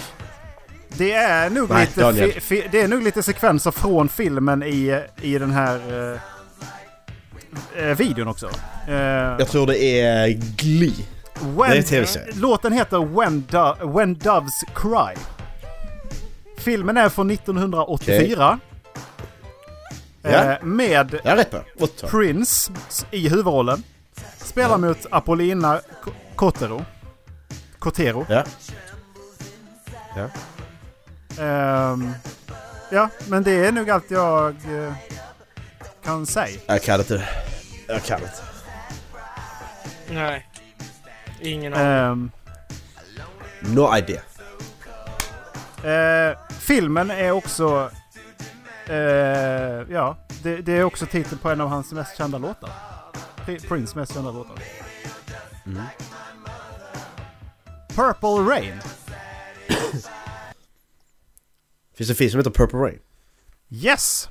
det 0.97 1.11
är 1.13 1.49
nog 1.49 1.69
Nej, 1.69 1.89
lite 1.95 2.39
fi, 2.41 2.67
det 2.71 2.81
är 2.81 2.87
nog 2.87 3.03
lite 3.03 3.23
sekvenser 3.23 3.71
från 3.71 4.09
filmen 4.09 4.63
i, 4.63 5.01
i 5.21 5.37
den 5.37 5.51
här 5.51 5.79
eh, 7.75 7.83
eh, 7.83 7.97
videon 7.97 8.27
också. 8.27 8.49
Eh, 8.87 8.95
Jag 9.39 9.47
tror 9.47 9.67
det 9.67 9.77
är 9.79 10.27
Glee. 10.57 10.93
when, 11.41 11.69
det 11.71 11.77
är 11.77 11.81
tv-serie. 11.81 12.33
Låten 12.35 12.73
heter 12.73 13.05
When, 13.19 13.45
Do, 13.49 13.75
When 13.97 14.13
Doves 14.17 14.61
Cry. 14.75 15.15
Filmen 16.57 16.97
är 16.97 17.09
från 17.09 17.31
1984. 17.31 18.59
Ja. 20.21 20.29
Eh, 20.29 20.63
med 20.63 21.19
Jag 21.23 21.31
är 21.33 21.35
rätt 21.35 21.51
på. 21.51 21.57
80 21.79 22.07
Prince 22.07 22.71
i 23.11 23.29
huvudrollen. 23.29 23.83
Spelar 24.37 24.77
mot 24.77 25.05
Apollina 25.11 25.81
Kotero. 26.35 26.85
Kotero. 27.79 28.25
Ja. 28.29 28.43
Ja. 30.15 30.29
Ehm, 31.39 32.13
ja, 32.91 33.09
men 33.27 33.43
det 33.43 33.51
är 33.65 33.71
nog 33.71 33.89
allt 33.89 34.11
jag 34.11 34.49
eh, 34.49 34.93
kan 36.03 36.25
säga. 36.25 36.59
Jag 36.67 36.83
kan 36.83 36.99
inte. 36.99 37.29
Jag 37.87 38.03
kan 38.03 38.19
inte. 38.21 38.33
Nej. 40.09 40.47
Ingen 41.41 41.73
aning. 41.73 41.87
Ehm, 41.87 42.31
No 43.61 43.97
idea. 43.97 44.21
eh, 45.83 46.37
filmen 46.59 47.11
är 47.11 47.31
också... 47.31 47.91
eh, 48.85 48.95
ja, 49.91 50.17
det, 50.43 50.57
det 50.57 50.71
är 50.71 50.83
också 50.83 51.05
titeln 51.05 51.37
på 51.37 51.49
en 51.49 51.61
av 51.61 51.67
hans 51.69 51.91
mest 51.91 52.17
kända 52.17 52.37
låtar. 52.37 52.69
Pri- 53.45 53.67
Prince 53.67 53.97
mest 53.99 54.13
kända 54.13 54.31
låtar. 54.31 54.55
Mm. 55.65 55.83
Purple 57.95 58.53
Rain. 58.55 58.81
Finns 61.97 62.07
det 62.07 62.13
en 62.13 62.15
film 62.15 62.31
som 62.31 62.37
heter 62.39 62.51
Purple 62.51 62.79
Rain? 62.79 62.99
Yes! 63.69 64.29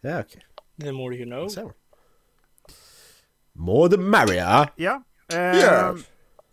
Ja, 0.00 0.20
okej. 0.20 0.46
The 0.80 0.92
more 0.92 1.16
you 1.16 1.24
know. 1.24 1.44
Okay. 1.44 1.64
More 3.52 3.90
the 3.90 3.96
merrier. 3.96 4.68
Ja. 4.76 5.02
ehm, 5.32 5.58
Ja. 5.58 5.96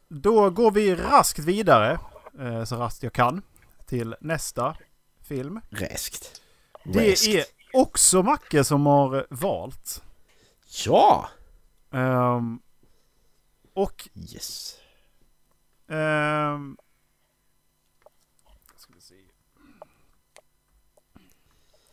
Då 0.08 0.50
går 0.50 0.72
vi 0.72 0.96
raskt 0.96 1.40
vidare, 1.40 2.00
eh, 2.40 2.64
så 2.64 2.76
raskt 2.76 3.04
jag 3.04 3.14
kan, 3.14 3.42
till 3.86 4.16
nästa 4.22 4.78
film. 5.24 5.62
Räskt. 5.70 6.42
Det 6.84 7.28
är 7.28 7.46
också 7.74 8.24
Macke 8.24 8.64
som 8.64 8.86
har 8.86 9.28
valt. 9.30 10.04
Ja! 10.86 11.30
Ehm, 11.92 12.60
och... 13.74 14.10
Yes. 14.16 14.78
ehm, 15.88 16.78
ska 18.78 18.94
vi 18.94 19.02
se. 19.02 19.16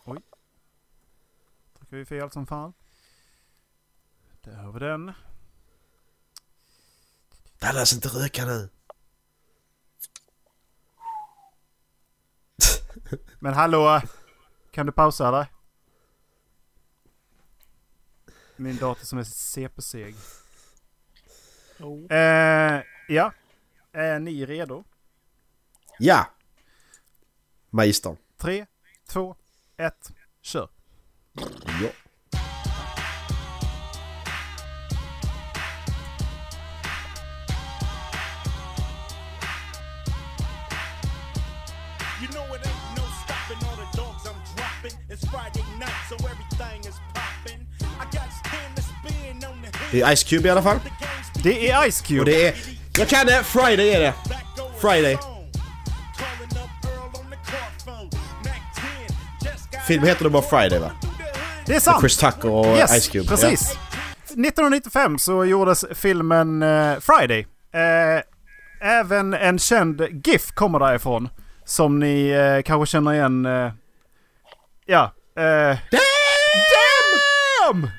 Oj. 0.05 0.19
Trycker 1.89 1.97
vi 1.97 2.05
fel 2.05 2.31
som 2.31 2.47
fan. 2.47 2.73
Där 4.41 4.57
har 4.57 4.73
vi 4.73 4.79
den. 4.79 5.13
Dallas 7.59 7.93
inte 7.93 8.09
röka 8.09 8.45
nu. 8.45 8.69
Men 13.39 13.55
hallå! 13.55 14.01
Kan 14.71 14.87
du 14.87 14.93
pausa 14.93 15.29
eller? 15.29 15.47
Min 18.57 18.77
dator 18.77 19.05
som 19.05 19.19
är 19.19 19.25
CP-seg. 19.25 20.15
Oh. 21.81 22.13
Eh, 22.13 22.83
ja. 23.09 23.33
Är 23.93 24.19
ni 24.19 24.47
redo? 24.47 24.85
Ja! 25.99 26.27
Magistern. 27.71 28.17
Tre, 28.37 28.67
två, 29.07 29.37
ett, 29.77 30.13
kör! 30.41 30.78
Ja. 31.83 31.91
You 42.21 42.29
know 42.35 42.45
it 42.55 42.61
ain't 42.67 42.97
no 42.97 43.05
stopping 43.25 43.59
all 43.69 43.77
the 43.77 43.89
dogs 43.97 44.23
I'm 44.27 44.39
dropping. 44.57 44.95
It's 45.09 45.25
Friday 45.33 45.65
night, 45.79 46.01
so 46.09 46.17
everything 46.33 46.81
is 46.91 46.97
popping. 47.15 47.61
I 48.01 48.05
got 48.17 48.29
stand 48.43 48.77
to 48.77 48.83
spin 48.83 49.45
on 49.51 49.63
the 49.63 49.71
Det 49.93 50.03
är 50.03 50.13
Ice 50.17 50.25
Cube 50.25 50.49
i 50.49 50.51
alla 50.51 50.63
fall. 50.63 50.79
The 50.81 51.43
Det 51.43 51.71
er 51.71 51.75
är 51.77 51.89
Ice 51.91 52.01
Cube! 52.03 52.21
Och 52.21 52.27
det 52.27 52.43
er- 52.47 52.49
är... 52.49 52.55
Jag 52.99 53.09
kan 53.09 53.27
det! 53.27 53.45
Friday 53.45 53.89
är 53.91 54.01
det! 54.01 54.15
Friday. 54.81 55.17
the 55.17 55.23
phone. 55.23 55.51
Calling 56.19 56.65
up 56.65 56.85
Earl 56.85 57.21
on 57.21 57.31
the 57.31 57.37
car 57.51 57.71
phone. 57.85 58.11
Mac 58.45 58.61
10 59.41 59.49
just 59.51 59.71
got 59.73 59.81
Filmen 59.87 60.09
heter 60.09 60.25
då 60.25 60.31
bara 60.31 60.43
Friday 60.43 60.79
va? 60.79 60.91
Det 61.69 61.75
är 61.75 61.81
sant! 61.81 62.01
Chris 62.01 62.17
Tucker 62.17 62.51
och 62.51 62.67
yes, 62.67 63.03
Ice 63.03 63.09
Cube. 63.09 63.29
precis! 63.29 63.71
1995 64.25 65.19
så 65.19 65.45
gjordes 65.45 65.85
filmen 65.95 66.63
eh, 66.63 66.99
Friday. 67.01 67.47
Eh, 67.73 68.23
även 68.81 69.35
en 69.35 69.59
känd 69.59 70.01
GIF 70.27 70.51
kommer 70.51 70.79
därifrån. 70.79 71.29
Som 71.65 71.99
ni 71.99 72.29
eh, 72.29 72.63
kanske 72.63 72.91
känner 72.93 73.13
igen. 73.13 73.47
Eh, 73.47 73.73
ja. 74.87 75.13
Eh, 75.37 75.79
Damn! 77.73 77.91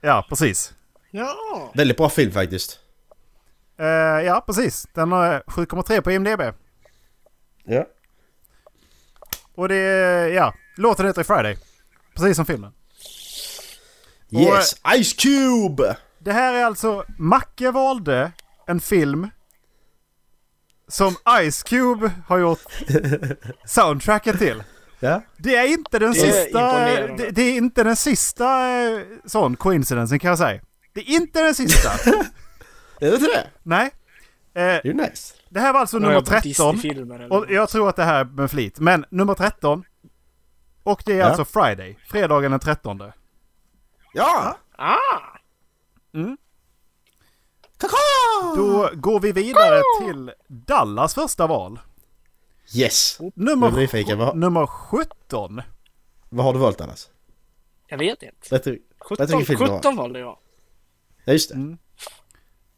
Ja, 0.00 0.26
precis. 0.28 0.74
Ja! 1.10 1.36
Väldigt 1.74 1.96
bra 1.96 2.08
film 2.08 2.32
faktiskt. 2.32 2.78
Eh, 3.78 3.86
ja, 4.26 4.44
precis. 4.46 4.86
Den 4.92 5.12
har 5.12 5.42
7,3 5.46 6.00
på 6.00 6.10
IMDB. 6.12 6.40
Ja. 7.64 7.84
Och 9.54 9.68
det 9.68 9.78
ja, 10.28 10.54
låten 10.76 11.06
heter 11.06 11.22
Friday. 11.22 11.56
Precis 12.16 12.36
som 12.36 12.46
filmen. 12.46 12.72
Yes! 14.40 14.74
Ice 15.02 15.12
Cube! 15.12 15.96
Det 16.18 16.32
här 16.32 16.54
är 16.54 16.64
alltså, 16.64 17.04
Macke 17.18 17.70
valde 17.70 18.32
en 18.66 18.80
film 18.80 19.28
som 20.88 21.14
Ice 21.50 21.62
Cube 21.62 22.10
har 22.26 22.38
gjort 22.38 22.60
soundtracket 23.64 24.38
till. 24.38 24.62
Ja. 25.00 25.22
Det 25.36 25.56
är 25.56 25.66
inte 25.68 25.98
den 25.98 26.12
Det 26.12 26.18
är 26.18 26.32
sista... 26.32 26.46
imponerande. 26.48 27.24
Det, 27.24 27.30
det 27.30 27.42
är 27.42 27.56
inte 27.56 27.84
den 27.84 27.96
sista 27.96 28.68
eh, 28.82 29.00
sån 29.24 29.56
coincidensen 29.56 30.18
kan 30.18 30.28
jag 30.28 30.38
säga. 30.38 30.60
Det 30.94 31.00
är 31.00 31.10
inte 31.14 31.42
den 31.42 31.54
sista. 31.54 31.90
Är 33.00 33.10
det 33.10 33.14
inte 33.14 33.26
det? 33.26 33.46
Nej. 33.62 33.86
Eh, 34.54 34.62
Det 34.62 34.88
är 34.88 34.94
nice. 34.94 35.34
det 35.48 35.60
här 35.60 35.72
var 35.72 35.80
alltså 35.80 35.98
nummer 35.98 36.12
jag 36.14 36.24
på 36.24 36.30
13. 36.30 36.42
Disney-filmer 36.76 37.14
eller 37.14 37.32
Och 37.32 37.46
jag 37.50 37.68
tror 37.68 37.88
att 37.88 37.96
det 37.96 38.04
här 38.04 38.20
är 38.20 38.24
med 38.24 38.50
flit. 38.50 38.78
Men 38.80 39.04
nummer 39.10 39.34
13. 39.34 39.84
Och 40.82 41.02
det 41.06 41.12
är 41.12 41.16
Ja. 41.18 41.26
alltså 41.26 41.44
Friday. 41.44 41.98
Fredagen 42.10 42.50
den 42.50 42.60
13. 42.60 43.02
Ja! 44.14 44.58
Ah! 44.76 45.38
Då 48.56 48.90
går 48.94 49.20
vi 49.20 49.32
vidare 49.32 49.82
till 50.00 50.32
Dallas 50.48 51.14
första 51.14 51.46
val. 51.46 51.80
Yes! 52.74 53.18
Nummer, 53.34 53.66
Jag 53.66 53.76
nyfiken. 53.76 54.18
Vad, 54.18 54.36
nummer 54.36 54.66
17. 54.66 55.62
vad 56.30 56.44
har 56.44 56.52
du 56.52 56.58
valt 56.58 56.80
annars? 56.80 57.08
Jag 57.86 57.98
vet 57.98 58.22
inte. 58.22 58.48
Vet 58.50 58.64
du? 58.64 58.70
Vet 58.70 58.82
du 58.82 58.82
17, 59.00 59.26
vilken 59.26 59.46
film 59.46 59.60
det 59.60 59.70
var? 59.70 59.78
17 59.78 59.96
valde 59.96 60.18
jag. 60.18 60.38
Ja, 61.24 61.32
just 61.32 61.48
det. 61.48 61.54
Mm. 61.54 61.78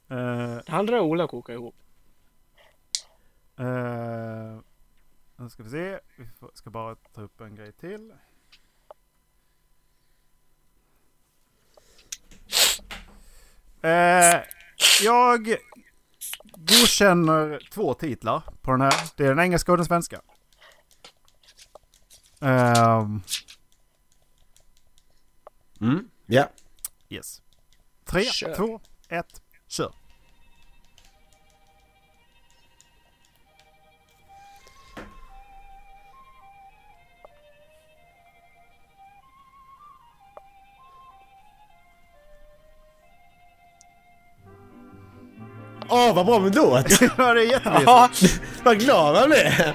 Eh, 0.08 0.56
Det 0.66 0.72
andra 0.72 0.96
är 0.96 1.00
Ola 1.00 1.28
koka 1.28 1.52
ihop. 1.52 1.74
eh, 3.58 3.64
nu 5.36 5.50
ska 5.50 5.62
vi 5.62 5.70
se. 5.70 5.98
Vi 6.16 6.26
ska 6.54 6.70
bara 6.70 6.94
ta 6.94 7.22
upp 7.22 7.40
en 7.40 7.54
grej 7.54 7.72
till. 7.72 8.12
Eh, 13.86 14.42
jag 15.02 15.56
godkänner 16.56 17.68
två 17.72 17.94
titlar 17.94 18.42
på 18.62 18.70
den 18.70 18.80
här. 18.80 18.94
Det 19.16 19.24
är 19.24 19.28
den 19.28 19.40
engelska 19.40 19.72
och 19.72 19.78
den 19.78 19.86
svenska. 19.86 20.20
Ehm, 22.40 23.22
Mm. 25.80 26.08
Ja. 26.26 26.48
yes. 27.08 27.42
Tre, 28.04 28.24
Kör. 28.24 28.54
två, 28.56 28.80
ett, 29.08 29.42
kör. 29.68 29.92
Åh, 45.96 46.14
vad 46.14 46.26
bra 46.26 46.38
med 46.40 46.54
låt! 46.54 47.00
ja, 47.18 47.34
det 47.34 47.44
är. 47.52 47.60
Ja, 47.86 48.08
vad 48.64 48.78
glad 48.78 49.14
man 49.14 49.28
blir! 49.28 49.74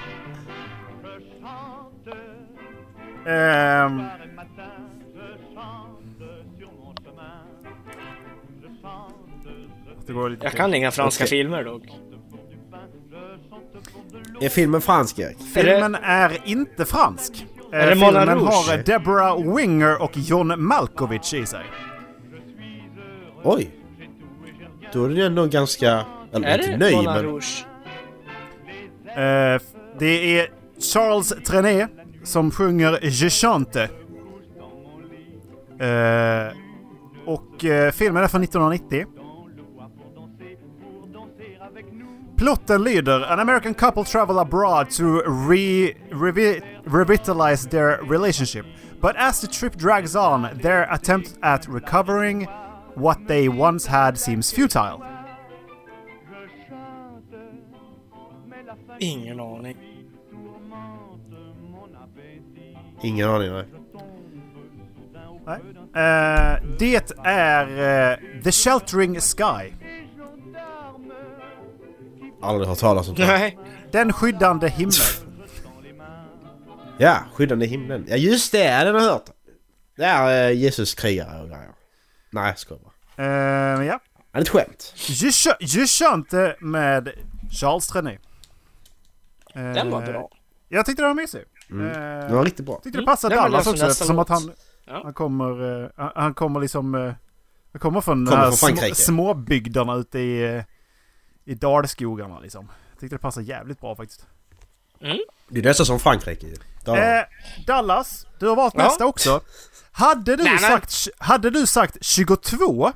Det 10.05 10.29
lite 10.29 10.45
jag 10.45 10.53
kan 10.53 10.73
inga 10.73 10.91
franska 10.91 11.23
Okej. 11.23 11.29
filmer 11.29 11.63
dock. 11.63 11.83
Är 14.41 14.49
filmen 14.49 14.81
fransk, 14.81 15.19
Erik? 15.19 15.37
Filmen 15.53 15.95
är 15.95 16.37
inte 16.45 16.85
fransk. 16.85 17.45
Eh, 17.73 17.79
Är 17.79 17.87
det 17.89 17.95
Moulin 17.95 18.19
filmen 18.19 18.39
Rouge? 18.39 18.53
har 18.53 18.77
Deborah 18.77 19.55
Winger 19.55 20.01
och 20.01 20.17
John 20.17 20.53
Malkovich 20.63 21.33
i 21.33 21.45
sig. 21.45 21.65
Oj! 23.43 23.71
Då 24.93 25.05
är 25.05 25.09
den 25.09 25.19
ändå 25.19 25.45
ganska... 25.45 26.05
Eller 26.33 26.47
Är 26.47 26.57
inte 26.57 26.71
det 26.71 26.77
nöjd, 26.77 27.03
men... 27.03 27.23
Rouge? 27.23 27.65
Eh, 29.05 29.61
det 29.99 30.39
är 30.39 30.47
Charles 30.93 31.33
Trenet 31.45 31.89
som 32.23 32.51
sjunger 32.51 32.99
Je 33.01 33.29
chante. 33.29 33.83
Eh, 35.79 36.57
och 37.25 37.65
eh, 37.65 37.91
filmen 37.91 38.23
är 38.23 38.27
från 38.27 38.43
1990. 38.43 39.05
Plotten 42.37 42.83
lyder 42.83 43.31
An 43.31 43.39
American 43.39 43.73
couple 43.73 44.03
travel 44.03 44.39
abroad 44.39 44.89
to 44.89 45.03
re, 45.49 45.93
revi, 46.11 46.61
revitalize 46.85 47.69
their 47.69 48.09
relationship. 48.09 48.65
But 49.01 49.15
as 49.15 49.41
the 49.41 49.47
trip 49.47 49.73
drags 49.73 50.15
on, 50.15 50.47
their 50.61 50.93
attempt 50.93 51.37
at 51.41 51.67
recovering 51.69 52.47
what 52.95 53.27
they 53.27 53.49
once 53.49 53.89
had 53.89 54.17
seems 54.17 54.51
futile. 54.51 55.03
Ingen 58.99 59.39
aning. 59.39 59.77
Ingen 63.01 63.29
aning, 63.29 63.51
nej. 63.51 63.65
Nej. 65.45 65.59
Eh, 66.03 66.59
det 66.79 67.11
är 67.23 68.11
eh, 68.11 68.17
The 68.43 68.51
Sheltering 68.51 69.21
Sky. 69.21 69.73
Aldrig 72.41 72.67
hört 72.69 72.79
talas 72.79 73.09
om 73.09 73.15
det. 73.15 73.27
Nej. 73.27 73.57
Den 73.91 74.13
skyddande 74.13 74.67
himlen. 74.69 75.31
Ja, 76.97 77.17
Skyddande 77.33 77.65
himlen. 77.65 78.05
Ja, 78.07 78.15
just 78.15 78.51
det! 78.51 78.83
Den 78.83 78.95
har 78.95 79.01
jag 79.01 79.11
hört. 79.11 79.29
Det 79.97 80.03
är 80.05 80.49
eh, 80.49 80.57
Jesus 80.57 80.93
krigare 80.95 81.41
och 81.41 81.47
grejer. 81.49 81.69
Nej, 82.31 82.47
jag 82.47 82.59
skojar 82.59 82.81
bara. 82.81 83.25
Eh, 83.25 83.85
ja. 83.85 83.99
Det 84.31 84.37
är 84.37 84.41
ett 84.41 84.49
skämt. 84.49 84.93
Je 85.07 85.29
ch- 85.29 85.55
Je 85.59 85.87
chante 85.87 86.55
med 86.59 87.11
Charles 87.61 87.87
Trenet. 87.87 88.21
Eh, 89.55 89.61
Den 89.73 89.91
var 89.91 90.01
bra. 90.01 90.29
Jag 90.69 90.85
tyckte 90.85 91.01
den 91.01 91.09
var 91.09 91.15
mysig. 91.15 91.43
Mm. 91.69 91.87
Eh, 91.87 91.93
Den 92.27 92.35
var 92.35 92.45
riktigt 92.45 92.65
bra. 92.65 92.75
tyckte 92.75 92.89
det 92.89 92.97
Mm, 92.97 93.05
passade 93.05 93.35
var 93.35 93.43
Dallas 93.43 93.67
också 93.67 93.85
eftersom 93.85 94.19
att 94.19 94.29
han, 94.29 94.51
Ja. 94.85 95.01
han 95.03 95.13
kommer... 95.13 95.83
eh, 95.99 96.09
han- 96.15 96.33
kommer 96.33 96.59
liksom... 96.59 96.95
eh, 96.95 97.13
han 97.71 97.79
kommer 97.79 98.01
från 98.01 98.25
Kommer 98.25 98.41
från 98.43 98.51
små, 98.53 98.67
Frankrike. 98.67 98.95
småbygderna 98.95 99.95
ute 99.95 100.19
i, 100.19 100.55
eh, 100.55 100.63
i 101.45 101.53
dalskogarna 101.55 102.39
liksom. 102.39 102.71
Jag 102.91 102.99
tyckte 102.99 103.15
det 103.15 103.19
passade 103.19 103.45
jävligt 103.45 103.79
bra 103.79 103.95
faktiskt. 103.95 104.25
Det 105.47 105.59
är 105.59 105.63
nästan 105.63 105.85
som 105.85 105.99
Frankrike. 105.99 106.47
Eh, 106.87 107.23
Dallas, 107.67 108.27
du 108.39 108.47
har 108.47 108.55
valt 108.55 108.73
Ja. 108.77 108.83
nästa 108.83 109.05
också. 109.05 109.41
Hade 109.91 110.35
du, 110.35 110.43
Nej, 110.43 110.51
nej. 110.61 110.71
sagt, 110.71 111.07
hade 111.17 111.49
du 111.49 111.67
sagt 111.67 111.97
22 112.01 112.91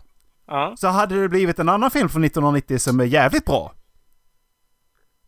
Ja. 0.48 0.76
så 0.78 0.88
hade 0.88 1.22
det 1.22 1.30
blivit 1.30 1.60
en 1.60 1.70
annan 1.70 1.92
film 1.92 2.10
från 2.10 2.24
1990 2.24 2.80
som 2.80 3.00
är 3.00 3.04
jävligt 3.06 3.46
bra. 3.46 3.74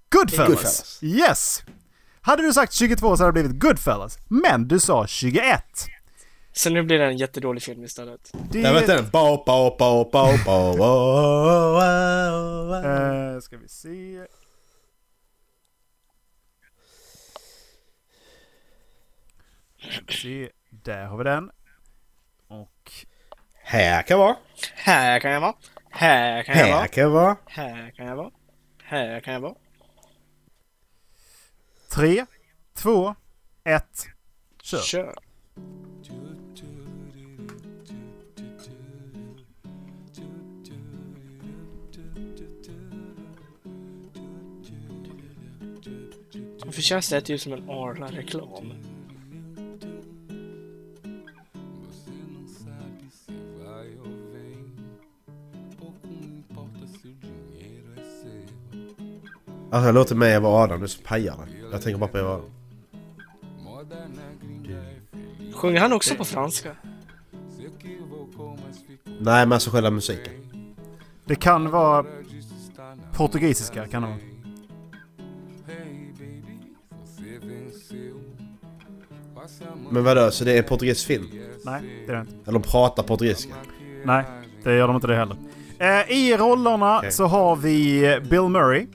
Goodfellas. 0.09 0.47
Goodfellas. 0.49 0.99
Yes! 1.03 1.63
Hade 2.21 2.41
du 2.43 2.53
sagt 2.53 2.73
22 2.73 3.17
så 3.17 3.23
hade 3.23 3.39
det 3.39 3.43
blivit 3.43 3.61
Goodfellas. 3.61 4.17
Men 4.29 4.67
du 4.67 4.79
sa 4.79 5.07
21. 5.07 5.63
Så 6.53 6.69
nu 6.69 6.83
blir 6.83 6.99
det 6.99 7.05
en 7.05 7.17
jättedålig 7.17 7.63
film 7.63 7.83
istället. 7.83 8.31
Det... 8.51 8.59
Jag 8.59 8.73
vet 8.73 8.87
den. 8.87 9.09
Bo, 9.09 9.43
bo, 9.45 9.75
bo, 9.77 9.77
bo, 9.79 10.03
bo, 10.11 10.37
bo, 10.45 10.77
bo, 10.77 10.77
bo. 10.77 12.73
Eh, 12.75 13.39
ska 13.39 13.57
vi 13.57 13.67
se. 13.67 14.27
Ska 19.91 20.01
vi 20.07 20.13
se. 20.13 20.49
Där 20.69 21.05
har 21.05 21.17
vi 21.17 21.23
den. 21.23 21.49
Här 23.69 24.01
kan 24.01 24.19
vara. 24.19 24.35
Här 24.75 25.19
kan 25.19 25.31
jag 25.31 25.41
vara. 25.41 25.53
Här 25.89 26.43
kan 26.43 26.57
jag 26.57 26.65
Här 26.65 26.73
vara. 26.73 26.87
kan 26.87 27.11
vara. 27.11 27.37
Här 27.45 27.91
kan 27.91 28.05
jag 28.05 28.15
vara. 28.15 28.31
Här 28.83 29.19
kan 29.19 29.33
jag 29.33 29.39
vara. 29.41 29.55
tre, 31.95 32.25
två, 32.75 33.15
ett, 33.63 34.05
kör. 34.63 34.81
Kör. 34.81 35.15
Varför 46.65 46.81
känns 46.81 47.09
det 47.09 47.15
här 47.15 47.21
typ 47.21 47.41
som 47.41 47.53
en 47.53 47.69
Arla-reklam? 47.69 48.73
Alltså 59.71 59.87
jag 59.87 59.95
låter 59.95 60.15
mig 60.15 60.39
vara 60.39 60.63
Adam, 60.63 60.81
du 60.81 60.87
så 60.87 61.01
pajar 61.01 61.35
det. 61.45 61.67
Jag 61.71 61.81
tänker 61.81 61.99
bara 61.99 62.09
på 62.09 62.17
Eva 62.17 62.41
Sjunger 65.53 65.79
han 65.79 65.93
också 65.93 66.15
på 66.15 66.25
franska? 66.25 66.69
Nej 69.03 69.45
men 69.45 69.51
alltså 69.51 69.69
själva 69.69 69.89
musiken. 69.89 70.33
Det 71.25 71.35
kan 71.35 71.69
vara 71.71 72.05
portugisiska. 73.13 73.87
Kan 73.87 74.01
det 74.01 74.07
vara. 74.07 74.17
Men 79.89 80.03
vadå, 80.03 80.31
så 80.31 80.43
det 80.43 80.57
är 80.57 80.63
portugisisk 80.63 81.07
film? 81.07 81.25
Nej, 81.65 81.81
det 82.05 82.11
är 82.11 82.15
det 82.15 82.21
inte. 82.21 82.33
Eller 82.49 82.59
de 82.59 82.61
pratar 82.61 83.03
portugisiska? 83.03 83.53
Nej, 84.05 84.25
det 84.63 84.75
gör 84.75 84.87
de 84.87 84.95
inte 84.95 85.07
det 85.07 85.15
heller. 85.15 85.37
Eh, 85.79 86.11
I 86.11 86.37
rollerna 86.37 86.97
Okej. 86.97 87.11
så 87.11 87.25
har 87.25 87.55
vi 87.55 88.01
Bill 88.29 88.41
Murray, 88.41 88.87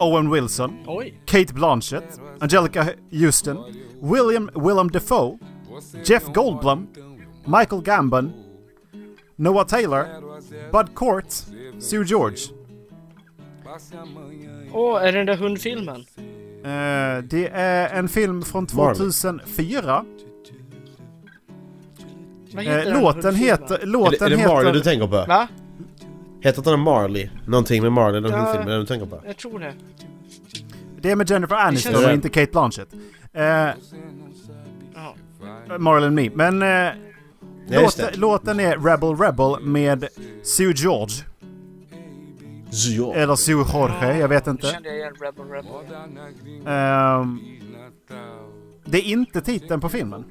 Owen 0.00 0.30
Wilson, 0.30 0.72
Oj. 0.86 1.14
Kate 1.24 1.54
Blanchett, 1.54 2.20
Angelica 2.40 2.86
Houston, 3.10 3.56
William 4.00 4.50
Willem 4.54 4.90
Dafoe, 4.90 5.38
Jeff 6.04 6.24
Goldblum, 6.34 6.86
Michael 7.44 7.82
Gambon, 7.82 8.32
Noah 9.36 9.66
Taylor, 9.66 10.06
Bud 10.72 10.94
Cort, 10.94 11.32
Sue 11.78 12.04
George. 12.06 12.38
Åh, 14.72 15.02
är 15.02 15.12
det 15.12 15.18
den 15.18 15.26
där 15.26 15.36
hundfilmen? 15.36 16.04
Eh, 16.64 17.24
det 17.24 17.48
är 17.52 17.88
en 17.98 18.08
film 18.08 18.42
från 18.42 18.66
Marley. 18.72 18.94
2004. 18.94 20.04
Vad 22.54 22.64
heter 22.64 22.78
Eh, 22.78 22.84
den 22.84 23.02
låten 23.02 23.24
hundfilmen? 23.24 23.36
heter... 23.36 23.74
Är 23.74 23.78
det, 23.80 23.86
Låten 23.86 24.26
är 24.26 24.30
det 24.30 24.36
Marley 24.48 24.58
heter... 24.66 24.72
du 24.72 24.80
tänker 24.80 25.06
på? 25.06 25.24
Va? 25.28 25.48
Heter 26.40 26.58
inte 26.60 26.70
den 26.70 26.80
Marley? 26.80 27.28
Någonting 27.46 27.82
med 27.82 27.92
Marley, 27.92 28.20
den 28.20 28.30
Ja. 28.32 28.52
den 28.66 28.80
du 28.80 28.86
tänker 28.86 29.06
på? 29.06 29.20
Jag 29.26 29.36
tror 29.36 29.58
det. 29.58 29.72
Det 31.00 31.10
är 31.10 31.16
med 31.16 31.30
Jennifer 31.30 31.56
Aniston 31.56 31.92
känns- 31.92 32.06
och 32.06 32.12
inte 32.12 32.28
Kate 32.28 32.52
Blanchett. 32.52 32.88
Eh. 33.32 33.68
Marlon 35.78 36.14
Me. 36.14 36.30
Men 36.34 36.62
eh, 36.62 36.68
Ja, 37.70 37.80
just 37.80 38.16
låten, 38.16 38.60
är 38.60 38.76
Rebel 38.78 39.16
Rebel 39.16 39.60
med 39.60 40.08
Sue 40.42 40.72
George. 40.76 41.24
Zio. 42.70 43.12
Eller 43.14 43.34
Sue 43.36 43.64
Jorge, 43.72 44.18
jag 44.18 44.28
vet 44.28 44.46
inte. 44.46 44.66
kände 44.66 44.88
jag 44.88 44.98
igen 44.98 45.14
Rebel 45.20 45.44
Rebel. 45.46 45.70
Ehm, 46.66 47.40
det 48.84 48.98
är 48.98 49.02
inte 49.04 49.40
titeln 49.40 49.80
på 49.80 49.88
filmen. 49.88 50.24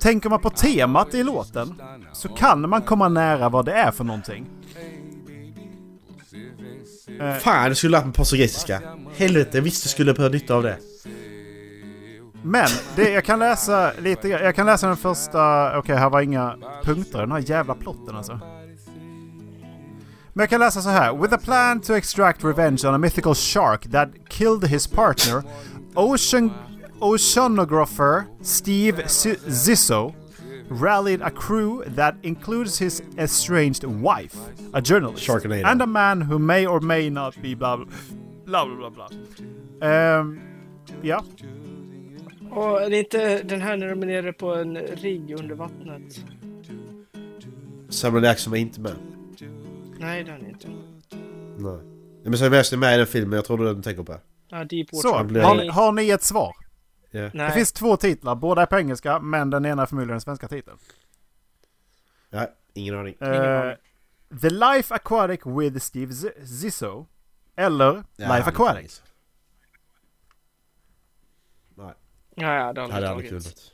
Tänker 0.00 0.30
man 0.30 0.40
på 0.40 0.50
temat 0.50 1.14
i 1.14 1.22
låten 1.22 1.82
så 2.12 2.28
kan 2.28 2.68
man 2.68 2.82
komma 2.82 3.08
nära 3.08 3.48
vad 3.48 3.64
det 3.64 3.72
är 3.72 3.90
för 3.90 4.04
någonting. 4.04 4.46
Eh, 7.20 7.34
Fan, 7.34 7.68
du 7.68 7.74
skulle 7.74 7.90
lärt 7.90 8.04
mig 8.04 8.14
portugisiska. 8.14 8.82
Helvete, 9.16 9.50
jag 9.52 9.62
visste 9.62 9.86
du 9.86 9.90
skulle 9.90 10.12
ha 10.12 10.28
nytta 10.28 10.54
av 10.54 10.62
det. 10.62 10.78
Men 12.42 12.68
det, 12.96 13.10
jag 13.10 13.24
kan 13.24 13.38
läsa 13.38 13.92
lite 13.98 14.28
Jag 14.28 14.54
kan 14.54 14.66
läsa 14.66 14.86
den 14.86 14.96
första... 14.96 15.78
Okej, 15.78 15.96
här 15.96 16.10
var 16.10 16.20
inga 16.20 16.56
punkter. 16.84 17.18
Den 17.18 17.32
här 17.32 17.50
jävla 17.50 17.74
plotten 17.74 18.16
alltså. 18.16 18.40
Men 20.32 20.42
jag 20.42 20.50
kan 20.50 20.60
läsa 20.60 20.82
så 20.82 20.88
här. 20.88 21.16
With 21.16 21.34
a 21.34 21.38
plan 21.44 21.80
to 21.80 21.92
extract 21.92 22.44
revenge 22.44 22.84
on 22.84 22.94
a 22.94 22.98
mythical 22.98 23.34
shark 23.34 23.90
that 23.90 24.08
killed 24.28 24.64
his 24.64 24.86
partner, 24.86 25.42
Ocean, 25.94 26.50
oceanographer 27.00 28.26
Steve 28.42 28.96
Zissou 29.06 30.14
rallied 30.70 31.22
a 31.22 31.30
crew 31.30 31.82
that 31.96 32.14
includes 32.22 32.78
his 32.78 33.02
estranged 33.18 33.84
wife, 33.84 34.36
a 34.74 34.80
journalist, 34.80 35.22
Sharknado. 35.24 35.64
and 35.64 35.82
a 35.82 35.86
man 35.86 36.20
who 36.22 36.38
may 36.38 36.66
or 36.66 36.80
may 36.80 37.10
not 37.10 37.34
be 37.42 37.54
blah 37.54 37.76
blah 38.44 38.64
blah 38.64 38.76
blah 38.76 38.90
blah. 38.90 39.08
Ehm, 39.80 40.40
ja. 41.02 41.24
Och 42.50 42.82
är 42.82 42.90
det 42.90 42.98
inte 42.98 43.42
den 43.42 43.60
här 43.60 43.76
när 43.76 43.88
de 43.88 44.02
är 44.02 44.06
nere 44.06 44.32
på 44.32 44.54
en 44.54 44.76
rigg 44.76 45.34
under 45.38 45.54
vattnet? 45.54 46.20
Samuel 47.88 48.24
Jackson 48.24 48.50
var 48.50 48.58
inte 48.58 48.80
med. 48.80 48.94
Nej, 49.98 50.24
den 50.24 50.34
är 50.44 50.48
inte. 50.48 50.68
Nej. 51.58 51.78
Men 52.24 52.38
Samuel 52.38 52.52
Jackson 52.56 52.78
är 52.78 52.80
med 52.80 52.94
i 52.94 52.98
den 52.98 53.06
filmen, 53.06 53.32
jag 53.36 53.44
tror 53.44 53.58
det 53.58 53.64
är 53.64 53.66
den 53.66 53.76
du 53.76 53.82
tänker 53.82 54.02
på. 54.02 54.14
Ja, 54.48 54.64
Deepwater. 54.64 55.08
Så, 55.08 55.14
har, 55.14 55.70
har 55.70 55.92
ni 55.92 56.10
ett 56.10 56.22
svar? 56.22 56.52
Nej. 57.10 57.30
Det 57.34 57.50
finns 57.52 57.72
två 57.72 57.96
titlar, 57.96 58.34
båda 58.34 58.62
är 58.62 58.66
på 58.66 58.78
engelska, 58.78 59.18
men 59.20 59.50
den 59.50 59.66
ena 59.66 59.82
är 59.82 59.86
förmodligen 59.86 60.10
den 60.14 60.20
svenska 60.20 60.48
titeln. 60.48 60.78
Ja, 62.30 62.46
ingen 62.74 62.98
aning. 62.98 63.14
Ingen 63.20 63.34
Eh, 63.34 63.60
aning. 63.60 63.76
The 64.40 64.50
Life 64.50 64.94
Aquatic 64.94 65.40
with 65.46 65.78
Steve 65.78 66.12
Z- 66.12 66.46
Zissou. 66.46 67.06
Eller 67.56 68.04
Ja, 68.16 68.36
Life 68.36 68.48
Aquatic. 68.50 69.02
Nej, 71.74 71.94
Ja, 72.34 72.54
ja, 72.54 72.72
det 72.72 72.80
har 72.80 72.88
hade 72.88 73.10
aldrig 73.10 73.28
kunnat. 73.28 73.72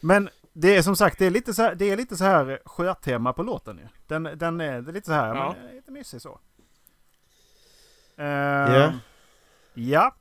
Men 0.00 0.28
det 0.52 0.76
är 0.76 0.82
som 0.82 0.96
sagt, 0.96 1.18
det 1.18 1.26
är 1.26 1.30
lite 1.30 1.54
så 1.54 1.62
här, 1.62 1.74
det 1.74 1.90
är 1.90 1.96
lite 1.96 2.16
så 2.16 2.24
här 2.24 2.62
sjötema 2.64 3.32
på 3.32 3.42
låten 3.42 3.78
ju. 3.78 3.88
Den, 4.06 4.22
den 4.38 4.60
är, 4.60 4.82
det 4.82 4.90
är 4.90 4.92
lite 4.92 5.06
så 5.06 5.12
här, 5.12 5.34
Ja. 5.34 5.56
men, 5.62 5.76
lite 5.76 5.90
mysig 5.90 6.22
så. 6.22 6.40
Ja. 8.16 8.88
Uh, 8.88 8.94
Ja. 9.74 10.14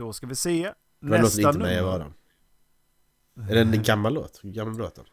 Då 0.00 0.12
ska 0.12 0.26
vi 0.26 0.34
se. 0.34 0.72
Den 1.00 1.10
låter 1.10 1.22
Nästa 1.22 1.48
inte 1.48 1.58
med 1.58 1.72
i. 1.72 1.76
Är 3.50 3.54
det 3.54 3.60
en 3.60 3.82
gammal 3.82 4.14
låt? 4.14 4.42
Gammal 4.42 4.76
låten? 4.76 5.04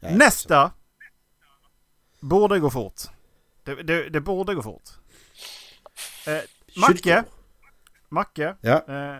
Nej, 0.00 0.16
Nästa 0.16 0.72
borde 2.20 2.58
gå 2.60 2.70
fort. 2.70 3.00
Det, 3.64 3.82
det, 3.82 4.08
det 4.08 4.20
borde 4.20 4.54
gå 4.54 4.62
fort. 4.62 4.82
Eh, 6.26 6.40
Macke. 6.80 7.24
Macke 8.08 8.56
Ja, 8.60 8.84
eh, 8.88 9.18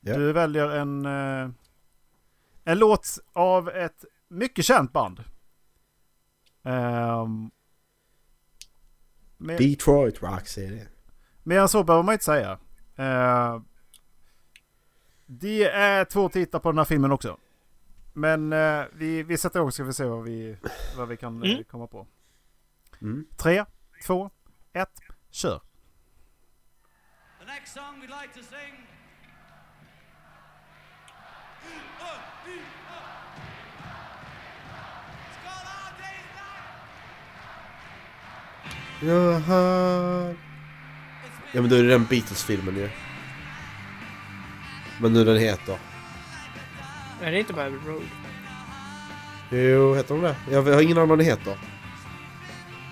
Ja. 0.00 0.16
du 0.16 0.32
väljer 0.32 0.68
en, 0.68 1.06
eh, 1.06 1.50
en 2.64 2.78
låt 2.78 3.18
av 3.32 3.68
ett 3.68 4.04
mycket 4.28 4.64
känt 4.64 4.92
band. 4.92 5.24
Um, 6.62 7.50
mer, 9.36 9.58
Detroit 9.58 10.22
är 10.22 10.70
det. 10.70 10.88
mer 11.42 11.58
än 11.58 11.68
så 11.68 11.84
behöver 11.84 12.02
man 12.02 12.12
inte 12.12 12.24
säga. 12.24 12.58
Eh, 12.96 13.60
det 15.26 15.64
är 15.64 16.04
två 16.04 16.28
titlar 16.28 16.60
på 16.60 16.70
den 16.72 16.78
här 16.78 16.84
filmen 16.84 17.12
också. 17.12 17.38
Men 18.12 18.52
eh, 18.52 18.84
vi, 18.92 19.22
vi 19.22 19.38
sätter 19.38 19.58
igång 19.60 19.70
så 19.70 19.74
ska 19.74 19.84
vi 19.84 19.92
se 19.92 20.04
vad 20.04 20.24
vi, 20.24 20.56
vad 20.96 21.08
vi 21.08 21.16
kan 21.16 21.42
eh, 21.42 21.50
Mm. 21.52 21.64
komma 21.64 21.86
på. 21.86 22.06
Mm. 23.02 23.26
Tre, 23.36 23.64
två, 24.06 24.30
ett, 24.72 25.00
kör. 25.30 25.60
The 27.38 27.44
next 27.46 27.74
song 27.74 28.00
we'd 28.00 28.22
like 28.22 28.34
to 28.34 28.42
sing. 28.42 28.80
It's 35.24 35.38
called 35.44 35.68
All 35.76 35.92
Day's 36.00 36.28
Night. 36.36 36.68
Jaha. 39.48 40.34
Ja 41.54 41.60
men 41.60 41.70
då 41.70 41.76
är 41.76 41.82
det 41.82 41.88
den 41.88 42.04
Beatles-filmen 42.04 42.76
ju. 42.76 42.88
Men 45.00 45.12
nu 45.12 45.24
den 45.24 45.38
heter. 45.38 45.78
Är 47.22 47.32
det 47.32 47.38
inte 47.38 47.52
bara 47.52 47.66
Abbey 47.66 47.78
Road? 47.86 48.02
Jo, 49.50 49.94
heter 49.94 50.14
de 50.14 50.22
det? 50.22 50.36
Jag 50.50 50.62
har 50.62 50.82
ingen 50.82 50.98
aning 50.98 51.08
vad 51.08 51.18
den 51.18 51.26
heter. 51.26 51.58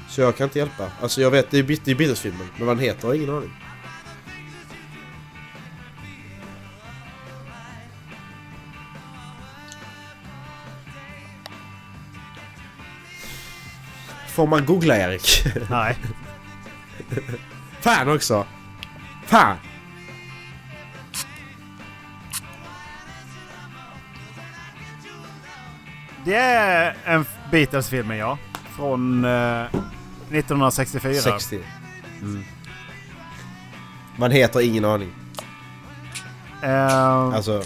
Så 0.09 0.21
jag 0.21 0.37
kan 0.37 0.45
inte 0.45 0.59
hjälpa. 0.59 0.91
Alltså 1.01 1.21
jag 1.21 1.31
vet, 1.31 1.51
det 1.51 1.59
är, 1.59 1.79
det 1.85 1.91
är 1.91 1.95
Beatles-filmen. 1.95 2.49
Men 2.57 2.67
vad 2.67 2.77
den 2.77 2.85
heter 2.85 3.09
har 3.09 3.15
jag 3.15 3.23
ingen 3.23 3.35
aning. 3.37 3.53
Får 14.29 14.47
man 14.47 14.67
googla 14.67 14.97
Erik? 14.97 15.45
Nej. 15.71 15.97
Fan 17.83 18.09
också! 18.09 18.47
Fan! 19.27 19.57
Det 26.25 26.35
är 26.35 26.97
en 27.05 27.25
Beatles-film 27.51 28.11
ja. 28.11 28.39
Från 28.77 29.25
eh, 29.25 29.65
1964. 30.31 31.15
60. 31.15 31.61
Mm. 32.21 32.45
Man 34.17 34.31
heter 34.31 34.61
ingen 34.61 34.85
aning. 34.85 35.13
Eh, 36.63 37.19
Alltså... 37.35 37.63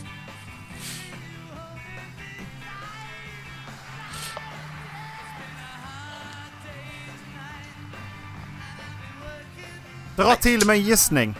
dra 10.17 10.37
till 10.37 10.67
med 10.67 10.77
en 10.77 10.83
gissning. 10.83 11.35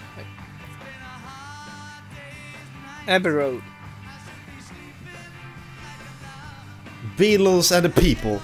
Abbey 3.09 3.33
Road. 3.33 3.63
Beatles 7.17 7.73
and 7.73 7.83
the 7.83 8.01
people. 8.01 8.39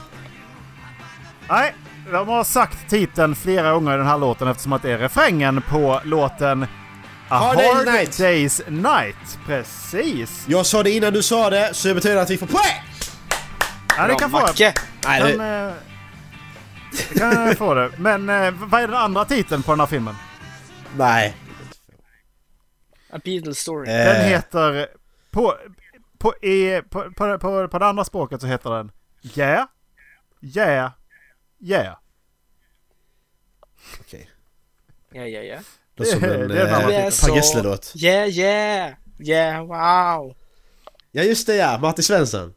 Nej, 1.49 1.75
de 2.13 2.29
har 2.29 2.45
sagt 2.45 2.91
titeln 2.91 3.35
flera 3.35 3.73
gånger 3.73 3.95
i 3.95 3.97
den 3.97 4.07
här 4.07 4.19
låten 4.19 4.49
eftersom 4.49 4.73
att 4.73 4.83
det 4.83 4.93
är 4.93 4.99
refrängen 4.99 5.63
på 5.63 6.01
låten 6.05 6.63
A 7.29 7.39
Hard 7.39 7.57
Hard, 7.57 7.87
Day's 7.87 7.93
Night. 7.93 8.11
Day's 8.11 8.71
Night. 8.71 9.39
Precis. 9.47 10.45
Jag 10.49 10.67
sa 10.67 10.83
det 10.83 10.91
innan 10.91 11.13
du 11.13 11.23
sa 11.23 11.51
det, 11.51 11.71
så 11.75 11.89
det 11.89 11.95
betyder 11.95 12.17
att 12.17 12.31
vi 12.31 12.39
får 12.39 12.47
poäng! 12.47 12.83
Ja, 13.97 14.03
det 14.03 14.09
Bra, 14.09 14.19
kan 14.19 14.31
få. 14.31 14.41
Macke! 14.41 14.75
Nej, 15.07 15.23
det, 15.23 15.45
eh, 15.45 15.92
det 17.13 17.19
kan 17.19 17.47
jag 17.47 17.59
få 17.59 17.75
det. 17.75 17.91
Men 17.99 18.29
eh, 18.29 18.51
vad 18.51 18.83
är 18.83 18.87
den 18.89 18.97
andra 18.97 19.25
titeln 19.25 19.63
på 19.63 19.73
den 19.73 19.81
här 19.81 19.87
filmen? 19.87 20.15
nej. 20.97 21.37
A 23.11 23.19
Beatles 23.25 23.59
Story. 23.59 23.87
Den 23.87 24.17
Eh, 24.17 24.23
heter... 24.23 24.89
På, 25.31 25.55
på, 26.19 26.35
i, 26.37 26.83
på, 26.91 27.11
på, 27.17 27.39
på, 27.39 27.69
på 27.69 27.79
det 27.79 27.87
andra 27.87 28.05
språket 28.05 28.41
så 28.41 28.47
heter 28.47 28.71
den 28.71 28.93
Yeah, 29.37 29.67
Yeah, 30.41 30.93
Yeah. 31.65 31.97
Okej. 34.01 34.31
Ja, 35.13 35.23
ja, 35.27 35.43
ja. 35.43 35.59
Det 35.97 36.05
låter 36.05 36.19
som 36.19 36.25
en 36.25 36.51
är 36.51 36.91
eh. 36.91 37.11
Per 37.27 37.37
Gessle-låt. 37.37 37.93
Yeah, 37.97 38.29
yeah! 38.29 38.93
Yeah, 39.19 39.61
wow! 39.67 40.37
Ja 41.11 41.23
just 41.23 41.47
det 41.47 41.55
ja, 41.57 41.79
Martin 41.79 42.05
Svensson. 42.05 42.55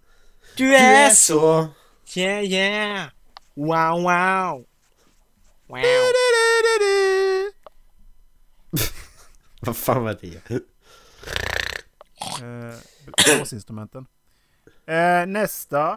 Du 0.57 0.75
är 0.75 1.09
så... 1.09 1.67
Yeah, 2.15 2.43
yeah! 2.43 3.05
Wow, 3.55 4.01
wow! 4.01 4.65
Wow! 5.67 5.81
Vad 9.61 9.77
fan 9.77 10.03
var 10.03 10.17
det? 10.21 10.51
Eh, 12.41 12.75
Blåsinstrumenten. 13.37 14.05
Eh, 14.85 15.25
nästa. 15.27 15.91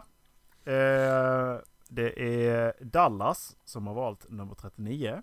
Eh, 0.65 1.57
det 1.89 2.19
är 2.47 2.83
Dallas 2.83 3.55
som 3.65 3.87
har 3.87 3.93
valt 3.93 4.29
nummer 4.29 4.55
39. 4.55 5.21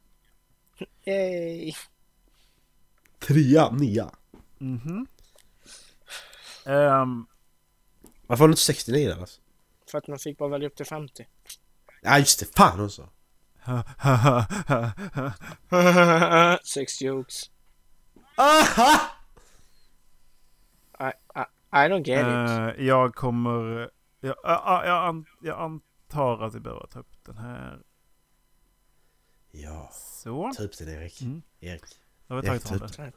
Yay! 1.05 1.73
Trea, 3.19 3.71
nia. 3.71 4.11
Mhm. 4.59 5.07
Ehm, 6.67 7.27
Varför 8.27 8.43
har 8.43 8.49
du 8.49 8.53
inte 8.53 8.63
69 8.63 9.09
där 9.09 9.21
alltså? 9.21 9.41
För 9.91 9.99
att 9.99 10.07
man 10.09 10.19
fick 10.19 10.39
bara 10.39 10.49
välja 10.49 10.69
upp 10.69 10.77
till 10.77 10.87
50. 10.87 11.27
Ja 12.07 12.19
just 12.19 12.41
det, 12.41 12.57
fan 12.57 12.81
också. 12.81 13.09
Sex 16.65 17.01
jokes. 17.03 17.51
Aha! 18.37 19.01
I, 21.01 21.13
I, 21.39 21.45
I 21.73 21.89
don't 21.89 22.05
get 22.05 22.21
it. 22.21 22.27
eh, 22.79 22.85
jag 22.87 23.15
kommer... 23.15 23.91
Jag, 24.21 24.37
jag, 24.43 24.87
jag, 24.87 25.09
an, 25.09 25.27
jag 25.43 25.61
antar 25.61 26.43
att 26.47 26.55
vi 26.55 26.61
behöver 26.61 26.87
ta 26.87 26.99
upp 26.99 27.25
den 27.25 27.39
här. 27.39 27.79
Ja, 29.51 29.91
Så. 29.93 30.53
ta 30.57 30.63
upp 30.63 30.79
den 30.79 30.89
Erik. 30.89 31.23
Mm. 31.23 31.43
Erik. 31.61 31.83
Då 32.27 32.35
har 32.35 32.43
vi 32.43 32.49
tagit 32.49 32.65
ta 32.65 32.75
om 32.75 32.83
upp 32.83 32.97
den, 32.97 33.13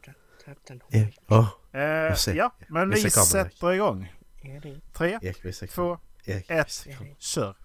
trapp 0.45 0.57
den. 0.67 0.81
Erik. 0.89 1.17
Ja, 1.27 1.49
Eh, 1.71 2.15
ja, 2.35 2.55
men 2.69 2.89
Vi 2.89 3.01
Erik. 3.01 3.13
sätter 3.13 3.71
igång. 3.73 4.13
Erik, 4.41 4.93
Tre, 4.93 5.19
Erik 5.21 5.69
två, 5.71 5.97
Erik. 6.25 6.49
ett, 6.49 6.85
Erik, 6.87 7.21
kör. 7.21 7.55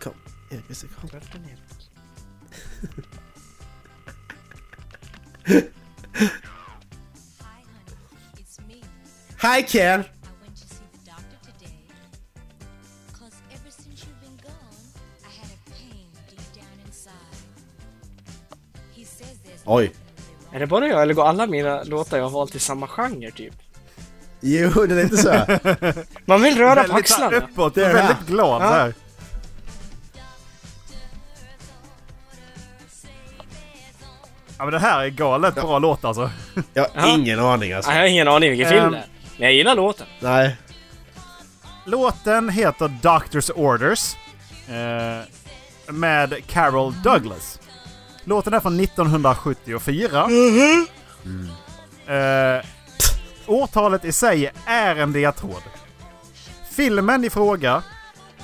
Kom. 0.00 0.12
Erik 0.50 1.10
trapp 1.10 1.32
den 1.32 1.44
Erik. 1.44 1.90
Hi, 9.42 9.62
Ken! 9.62 10.04
Oj. 19.64 19.92
Är 20.52 20.58
det 20.60 20.66
bara 20.66 20.86
jag 20.88 21.02
eller 21.02 21.14
går 21.14 21.24
alla 21.24 21.46
mina 21.46 21.82
låtar 21.82 22.16
jag 22.16 22.24
har 22.24 22.30
valt 22.30 22.54
i 22.54 22.58
samma 22.58 22.86
genre 22.88 23.30
typ? 23.30 23.54
Jo, 24.40 24.86
det 24.86 24.94
är 24.94 25.02
inte 25.02 25.16
så. 25.16 25.44
Man 26.24 26.42
vill 26.42 26.56
röra 26.58 26.74
på 26.74 26.80
Väldigt 26.80 26.96
axlarna. 26.96 27.36
uppåt, 27.36 27.74
Det 27.74 27.84
är 27.86 27.94
väldigt 27.94 28.26
glad 28.26 28.62
Ja. 28.62 28.66
här. 28.66 28.94
Ja 34.58 34.64
men 34.64 34.72
det 34.72 34.78
här 34.78 35.04
är 35.04 35.08
galet 35.08 35.54
bra 35.54 35.78
låt 35.78 36.04
alltså. 36.04 36.30
Jag 36.74 36.82
har 36.82 36.90
Ja. 36.94 37.14
ingen 37.14 37.40
aning 37.40 37.72
alltså. 37.72 37.90
Jag 37.90 37.98
har 37.98 38.06
ingen 38.06 38.28
aning 38.28 38.50
vilken 38.50 38.68
film 38.68 38.84
Ehm. 38.84 38.92
det 38.92 38.98
är. 38.98 39.04
Men 39.36 39.46
jag 39.46 39.52
gillar 39.52 39.74
låten. 39.74 40.06
Nej. 40.20 40.56
Låten 41.84 42.48
heter 42.48 42.88
Doctor's 42.88 43.52
Orders. 43.52 44.14
Eh, 44.68 45.92
med 45.92 46.46
Carol 46.46 46.94
Douglas. 47.02 47.60
Låten 48.24 48.54
är 48.54 48.60
från 48.60 48.80
1974. 48.80 50.26
Eh, 52.06 52.64
årtalet 53.46 54.04
i 54.04 54.12
sig 54.12 54.50
är 54.66 54.96
en 54.96 55.12
ledtråd. 55.12 55.62
Filmen 56.70 57.24
i 57.24 57.30
fråga 57.30 57.82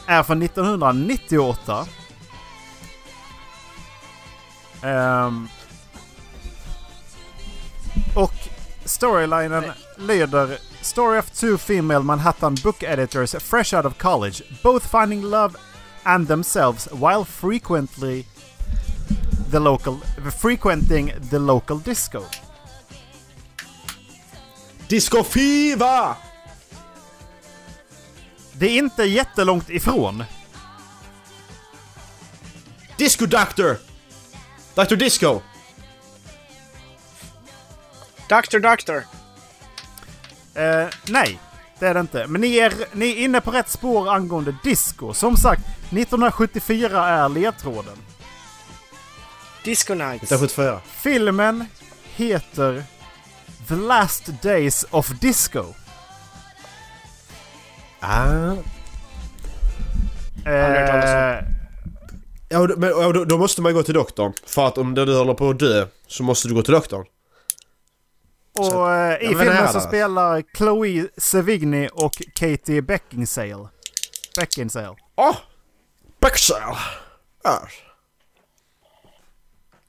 är 0.06 0.22
från 0.22 0.42
1998. 0.42 1.86
Ehm, 4.82 5.48
och 8.14 8.34
storylinen 8.84 9.64
lyder 9.96 10.58
Story 10.80 11.18
of 11.18 11.30
two 11.30 11.58
female 11.58 12.02
Manhattan 12.02 12.54
book 12.62 12.82
editors 12.82 13.34
fresh 13.38 13.74
out 13.74 13.84
of 13.84 13.98
college, 13.98 14.42
both 14.62 14.86
finding 14.86 15.22
love 15.22 15.56
and 16.02 16.28
themselves 16.28 16.88
while 16.92 17.24
frequently 17.24 18.26
the 19.50 19.58
local 19.58 19.96
frequenting 20.40 21.12
the 21.30 21.38
local 21.38 21.78
disco. 21.78 22.22
Disco 24.88 25.22
Fever! 25.22 26.14
Det 28.52 28.66
är 28.66 28.78
inte 28.78 29.04
jättelångt 29.04 29.70
ifrån. 29.70 30.24
Disco 32.96 33.26
Doctor! 33.26 33.76
Dr 34.74 34.96
Disco! 34.96 35.40
Doctor 38.36 38.58
Doctor. 38.60 39.04
Eh, 40.54 40.88
nej, 41.08 41.38
det 41.78 41.86
är 41.86 41.94
det 41.94 42.00
inte. 42.00 42.26
Men 42.26 42.40
ni 42.40 42.56
är, 42.56 42.72
ni 42.92 43.10
är 43.10 43.16
inne 43.16 43.40
på 43.40 43.50
rätt 43.50 43.68
spår 43.68 44.14
angående 44.14 44.56
disco. 44.64 45.14
Som 45.14 45.36
sagt, 45.36 45.62
1974 45.90 47.08
är 47.08 47.28
ledtråden. 47.28 47.96
Disco 49.64 49.94
Nights. 49.94 50.32
1974. 50.32 50.80
Filmen 50.86 51.66
heter 52.14 52.84
The 53.68 53.74
Last 53.74 54.42
Days 54.42 54.84
of 54.90 55.08
Disco. 55.08 55.64
Ah. 58.00 58.52
Eh, 60.50 61.44
Ja, 62.48 62.68
men, 62.76 62.90
då, 63.12 63.24
då 63.24 63.38
måste 63.38 63.62
man 63.62 63.74
gå 63.74 63.82
till 63.82 63.94
doktorn. 63.94 64.32
För 64.46 64.66
att 64.66 64.78
om 64.78 64.94
du 64.94 65.16
håller 65.16 65.34
på 65.34 65.50
att 65.50 65.58
dö 65.58 65.86
så 66.06 66.22
måste 66.22 66.48
du 66.48 66.54
gå 66.54 66.62
till 66.62 66.74
doktorn. 66.74 67.04
Och 68.52 68.90
eh, 68.92 69.22
i 69.22 69.24
Ja, 69.24 69.30
men 69.30 69.38
filmen 69.38 69.68
så 69.68 69.80
spelar 69.80 70.42
Chloe 70.56 71.08
Sevigny 71.16 71.88
och 71.92 72.12
Katie 72.34 72.82
Beckinsale. 72.82 73.68
Beckinsale. 74.36 74.96
Åh! 75.14 75.30
Oh! 75.30 75.36
Bexel! 76.20 76.56
Ja. 77.42 77.68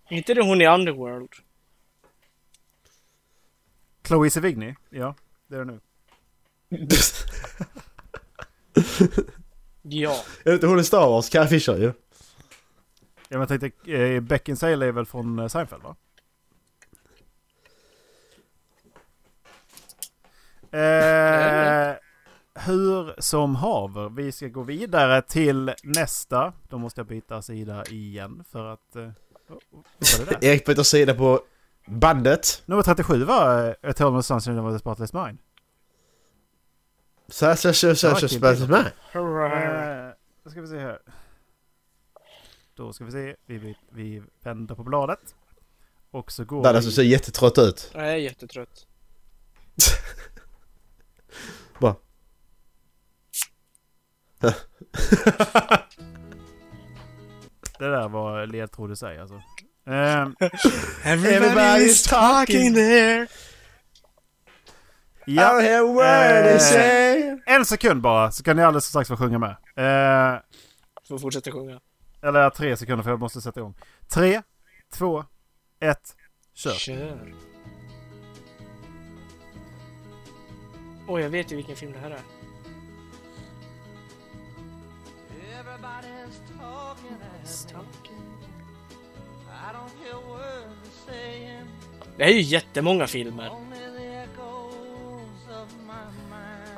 inte 0.10 0.34
det 0.34 0.42
hon 0.42 0.62
i 0.62 0.68
Underworld? 0.68 1.30
Chloe 4.08 4.30
Sevigny? 4.30 4.76
Ja, 4.90 5.16
det 5.48 5.56
är 5.56 5.66
det 5.66 5.66
nu. 5.66 5.80
Ja. 9.86 10.24
Är 10.44 10.50
det 10.50 10.54
inte 10.54 10.68
hon 10.68 10.80
i 10.80 10.84
Star 10.84 11.10
Wars? 11.10 11.30
Carrie 11.30 11.48
Fisher 11.48 11.78
ju. 11.78 11.86
Ja, 11.86 11.94
men 13.38 13.40
jag 13.40 13.62
tänkte, 13.62 13.92
eh, 13.92 14.20
Beckinsale 14.22 14.86
är 14.86 14.92
väl 14.92 15.06
från 15.06 15.40
eh, 15.40 15.48
Seinfeld 15.48 15.84
va? 15.84 15.96
Eh, 20.74 21.96
hur 22.56 23.22
som 23.22 23.56
haver, 23.56 24.10
vi 24.10 24.32
ska 24.32 24.48
gå 24.48 24.64
vidare 24.64 25.22
till 25.22 25.74
nästa. 25.84 26.54
Då 26.70 26.78
måste 26.78 27.00
jag 27.00 27.08
byta 27.08 27.42
sida 27.42 27.84
igen 27.86 28.44
för 28.52 28.66
att... 28.66 28.96
Eh, 28.96 29.10
det 30.18 30.26
där? 30.26 30.38
Erik 30.44 30.66
byter 30.66 30.84
sida 30.84 31.14
på 31.14 31.42
bandet. 31.86 32.64
Nummer 32.66 32.84
37 32.84 33.24
var 33.24 33.68
uh, 33.68 33.90
Eternal 33.90 34.24
Sunshine 34.24 34.60
of 34.60 34.76
the 34.76 34.80
Spotless 34.80 35.14
Mind. 35.14 35.38
Så 37.28 37.46
här, 37.46 37.56
så, 37.56 37.74
så, 37.74 37.96
så, 37.96 38.08
Ja, 38.08 38.16
så, 38.16 38.28
kul. 38.28 38.40
så, 38.40 38.56
så, 38.56 38.68
med. 38.68 38.92
Hurra. 39.12 40.08
Eh, 40.08 40.14
då 40.44 40.50
ska 40.50 40.62
vi 40.62 40.68
se 40.68 40.80
här. 40.80 41.00
Då 42.76 42.94
ska 42.94 43.06
vi 43.06 43.12
se. 43.12 43.36
Vi, 43.46 43.58
vi, 43.58 43.78
vi 43.90 44.24
vänder 44.42 44.76
på 44.76 44.84
bladet. 44.84 45.36
Och 46.12 46.32
så 46.32 46.46
går 46.46 46.64
Dallas, 46.64 46.84
du 46.84 46.90
vi... 46.90 46.96
ser 46.96 47.04
jättetrött 47.04 47.58
ut. 47.58 47.92
Jag 47.94 48.10
är 48.10 48.16
jättetrött. 48.16 48.88
det 57.80 57.90
där 57.90 58.10
var 58.10 58.46
ledtråd 58.46 58.92
i 58.92 58.96
sig 58.96 59.20
alltså. 59.20 59.36
Ehm, 59.88 60.36
Everybody's 61.04 62.10
talking 62.10 62.74
there. 62.74 63.28
ja, 65.26 65.62
I 65.62 65.64
hear 65.64 65.94
what 65.94 66.44
they 66.44 66.60
say. 66.60 67.40
en 67.46 67.66
sekund 67.66 68.02
bara 68.02 68.32
så 68.32 68.44
kan 68.44 68.56
ni 68.56 68.64
alldeles 68.64 68.86
strax 68.86 69.08
få 69.08 69.18
sjunga 69.18 69.40
med. 69.40 69.56
Eh, 69.76 70.40
Får 71.08 71.20
fortsätta 71.20 71.52
sjunga. 71.52 71.80
eller 72.22 72.50
tre 72.50 72.78
sekunder 72.78 73.04
för 73.04 73.10
jag 73.12 73.20
måste 73.20 73.42
sätta 73.42 73.60
igång. 73.60 73.76
Tre, 74.08 74.42
två, 74.94 75.26
ett, 75.80 76.16
kör. 76.54 76.72
Kör. 76.74 77.34
Åh, 81.08 81.22
jag 81.22 81.30
vet 81.30 81.52
ju 81.52 81.56
vilken 81.56 81.76
film 81.76 81.92
det 81.92 82.00
här 82.00 82.12
är. 82.12 82.20
Det 92.18 92.24
är 92.24 92.30
ju 92.30 92.42
jättemånga 92.42 93.08
filmer. 93.08 93.52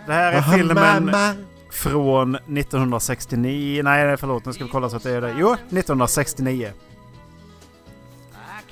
Det 0.08 0.14
här 0.14 0.34
är 0.34 0.38
Aha, 0.38 0.58
filmen 0.58 1.12
från 1.72 2.36
1969. 2.36 3.84
Nej, 3.84 4.18
förlåt. 4.18 4.46
Nu 4.46 4.54
ska 4.54 4.64
vi 4.64 4.70
kolla 4.70 4.90
så 4.90 4.96
att 4.96 5.04
det 5.04 5.12
är 5.12 5.22
det. 5.22 5.36
Jo, 5.40 5.54
1969. 5.54 6.72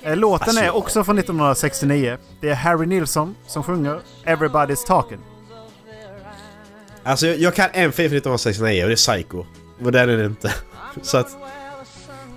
Eh, 0.01 0.17
Låten 0.17 0.57
är 0.57 0.75
också 0.75 1.03
från 1.03 1.17
1969. 1.17 2.17
Det 2.39 2.49
är 2.49 2.55
Harry 2.55 2.85
Nilsson 2.85 3.35
som 3.47 3.63
sjunger 3.63 3.99
Everybody's 4.25 4.85
Talking. 4.87 5.19
Alltså 7.03 7.27
jag, 7.27 7.37
jag 7.37 7.55
kan 7.55 7.69
en 7.73 7.91
film 7.91 8.09
från 8.09 8.17
1969 8.17 8.83
och 8.83 8.87
det 8.89 8.93
är 8.93 8.95
Psycho. 8.95 9.45
Och 9.83 9.91
den 9.91 10.09
är 10.09 10.17
det 10.17 10.25
inte. 10.25 10.53
Så 11.01 11.17
att... 11.17 11.37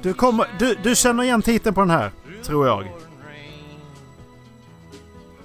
Du, 0.02 0.14
kommer, 0.14 0.46
du, 0.58 0.74
du 0.82 0.96
känner 0.96 1.24
igen 1.24 1.42
titeln 1.42 1.74
på 1.74 1.80
den 1.80 1.90
här, 1.90 2.10
tror 2.44 2.66
jag. 2.66 2.76
Har 2.76 2.86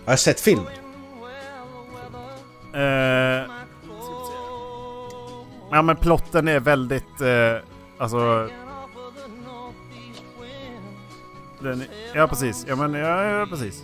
jag 0.06 0.20
sett 0.20 0.40
film? 0.40 0.62
Eh, 2.74 2.82
ja 5.72 5.82
men 5.82 5.96
plotten 5.96 6.48
är 6.48 6.60
väldigt... 6.60 7.22
Eh, 7.22 7.58
alltså... 7.98 8.50
Den, 11.60 11.84
ja 12.14 12.28
precis. 12.28 12.66
Ja 12.68 12.76
men 12.76 12.94
ja, 12.94 13.24
ja 13.24 13.46
precis. 13.46 13.84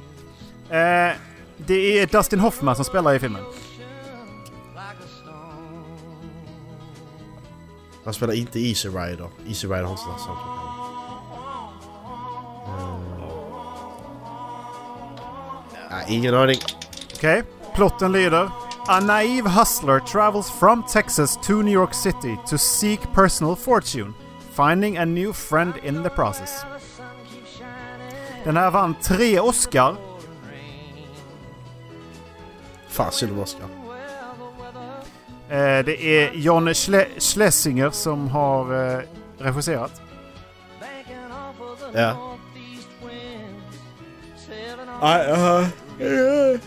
Eh, 0.69 1.11
det 1.57 1.99
är 1.99 2.07
Dustin 2.07 2.39
Hoffman 2.39 2.75
som 2.75 2.85
spelar 2.85 3.13
i 3.13 3.19
filmen. 3.19 3.43
Han 8.07 8.13
spelar 8.13 8.33
inte 8.33 8.59
Easy 8.59 8.89
Rider. 8.89 9.29
Easy 9.47 9.67
Rider 9.67 9.83
har 9.83 9.91
inte 9.91 10.01
sådana 10.01 10.19
saker. 10.19 10.51
Nej, 15.91 16.05
ingen 16.07 16.35
aning. 16.35 16.59
Okej. 17.15 17.43
Plotten 17.75 18.11
lyder. 18.11 18.49
A 18.87 18.99
naive 18.99 19.49
hustler 19.49 19.99
travels 19.99 20.51
from 20.51 20.83
Texas 20.83 21.37
to 21.47 21.53
New 21.53 21.73
York 21.73 21.93
City 21.93 22.37
to 22.49 22.57
seek 22.57 22.99
personal 23.13 23.55
fortune, 23.55 24.13
finding 24.51 24.97
a 24.97 25.05
new 25.05 25.33
friend 25.33 25.73
in 25.83 26.03
the 26.03 26.09
process. 26.09 26.65
Den 28.43 28.57
här 28.57 28.71
vann 28.71 28.95
tre 29.01 29.39
Oscar 29.39 29.95
Fan, 32.87 33.11
om 33.31 33.39
Oscar. 33.39 33.76
Eh, 35.49 35.85
det 35.85 36.03
är 36.03 36.31
John 36.33 36.67
Schle- 36.69 37.19
Schlesinger 37.19 37.89
som 37.89 38.27
har 38.27 38.93
eh, 38.97 39.01
regisserat. 39.37 40.01
Ja. 41.93 42.37
Nej, 45.01 45.31
uh, 45.31 46.59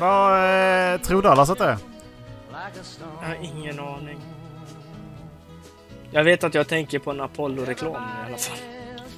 Vad 0.00 0.34
eh, 0.94 1.00
tror 1.00 1.22
Dallas 1.22 1.50
att 1.50 1.58
det 1.58 1.64
är? 1.64 1.78
Jag 3.20 3.28
har 3.28 3.36
ingen 3.42 3.80
aning. 3.80 4.18
Jag 6.10 6.24
vet 6.24 6.44
att 6.44 6.54
jag 6.54 6.68
tänker 6.68 6.98
på 6.98 7.10
en 7.10 7.20
Apollo-reklam 7.20 7.92
i 7.92 8.26
alla 8.28 8.36
fall. 8.38 8.56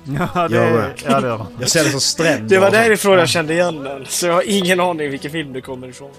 Ja, 0.35 0.49
det, 0.49 0.57
Jag 0.57 0.91
ja, 1.07 1.21
det 1.21 1.27
gör 1.27 1.37
han. 1.39 1.57
Jag 1.61 1.71
ser 1.71 1.85
det 1.85 1.91
som 1.91 2.01
stränder. 2.01 2.49
Det 2.49 2.59
var 2.59 2.71
därifrån 2.71 3.19
jag 3.19 3.29
kände 3.29 3.53
igen 3.55 3.83
den. 3.85 4.07
Så 4.07 4.27
jag 4.27 4.35
har 4.35 4.43
ingen 4.47 4.81
aning 4.81 5.11
vilken 5.11 5.31
film 5.31 5.53
det 5.53 5.61
kommer 5.61 5.89
ifrån. 5.89 6.11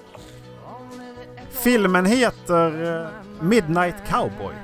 Filmen 1.63 2.05
heter 2.05 3.01
eh, 3.03 3.09
Midnight 3.41 3.95
Cowboy. 4.07 4.55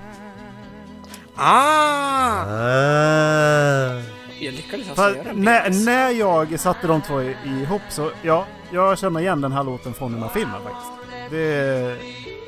Ah! 1.36 2.46
Ah. 2.46 4.02
Jag 4.40 4.54
lyckades 4.54 4.90
alltså 4.90 5.16
göra 5.16 5.34
när, 5.34 5.86
när 5.86 6.10
jag 6.10 6.60
satte 6.60 6.88
de 6.88 7.02
två 7.02 7.22
ihop 7.22 7.82
så 7.90 8.12
ja, 8.22 8.46
jag 8.72 9.00
känner 9.00 9.20
igen 9.20 9.42
den 9.42 9.52
här 9.52 9.64
låten 9.64 9.94
från 9.94 10.12
den 10.12 10.22
här 10.24 10.30
filmen 10.30 10.62
faktiskt. 10.64 10.92
Det, 11.30 11.38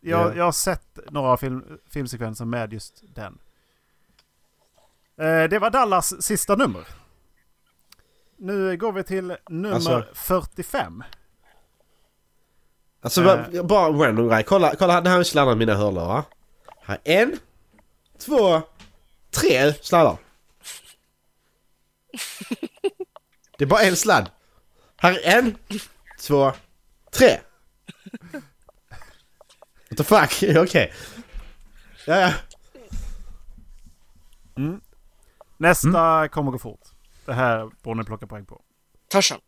jag, 0.02 0.30
Ja. 0.32 0.34
jag 0.36 0.44
har 0.44 0.52
sett 0.52 1.00
några 1.12 1.38
film, 1.38 1.64
filmsekvenser 1.90 2.46
med 2.46 2.74
just 2.74 3.04
den. 3.16 3.38
Eh, 5.18 5.44
det 5.50 5.60
var 5.60 5.70
Dallas 5.70 6.22
sista 6.22 6.56
nummer. 6.56 6.88
Nu 8.38 8.78
går 8.78 8.92
vi 8.92 9.04
till 9.04 9.36
nummer 9.50 9.76
Alltså- 9.76 10.04
45. 10.14 11.04
Alltså 13.02 13.22
Eh. 13.54 13.64
bara, 13.64 13.90
random 13.90 14.28
grej. 14.30 14.44
Kolla, 14.44 14.76
kolla 14.80 15.02
det 15.02 15.10
här 15.10 15.20
är 15.20 15.24
sladdar 15.24 15.56
mina 15.56 15.76
hörlurar. 15.76 16.24
Här 16.82 16.98
är 17.04 17.22
en, 17.24 17.40
två, 18.26 18.62
tre 19.32 19.74
sladdar. 19.74 20.18
Det 23.58 23.64
är 23.64 23.68
bara 23.68 23.82
en 23.82 23.96
sladd. 23.96 24.30
Här 24.98 25.20
är 25.24 25.38
en, 25.38 25.58
två, 26.20 26.52
tre. 27.12 27.40
What 29.90 29.98
the 29.98 30.04
fuck? 30.04 30.44
Okej. 30.58 30.94
Ja, 32.08 32.20
ja. 32.20 32.34
Nästa 35.58 36.28
kommer 36.28 36.52
gå 36.52 36.60
fort. 36.60 36.82
Det 37.26 37.34
här 37.34 37.70
borde 37.84 38.00
ni 38.00 38.06
plocka 38.06 38.28
poäng 38.28 38.46
på. 38.46 38.62
Tarzan. 39.10 39.40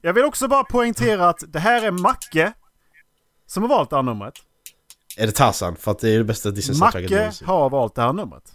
Jag 0.00 0.12
vill 0.12 0.24
också 0.24 0.48
bara 0.48 0.64
poängtera 0.64 1.28
att 1.28 1.42
det 1.48 1.58
här 1.58 1.82
är 1.86 1.90
Macke 1.90 2.52
som 3.50 3.62
har 3.62 3.68
valt 3.68 3.90
det 3.90 3.96
här 3.96 4.02
numret. 4.02 4.34
Är 5.16 5.26
det 5.26 5.32
Tarzan? 5.32 5.76
För 5.76 5.90
att 5.90 5.98
det 5.98 6.10
är 6.10 6.18
det 6.18 6.24
bästa 6.24 6.50
Disney-soundtracket 6.50 7.10
Macke 7.10 7.16
någonsin. 7.18 7.46
har 7.46 7.70
valt 7.70 7.94
det 7.94 8.02
här 8.02 8.12
numret. 8.12 8.52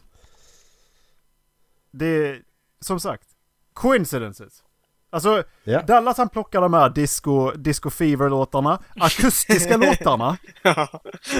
Det 1.91 2.05
är, 2.05 2.41
som 2.79 2.99
sagt, 2.99 3.27
coincidences. 3.73 4.63
Alltså, 5.09 5.43
Ja. 5.63 5.81
Dallas 5.81 6.17
han 6.17 6.29
plockar 6.29 6.61
de 6.61 6.73
här 6.73 6.89
disco, 6.89 7.51
disco 7.51 7.89
fever-låtarna, 7.89 8.79
akustiska 8.95 9.77
låtarna. 9.87 10.37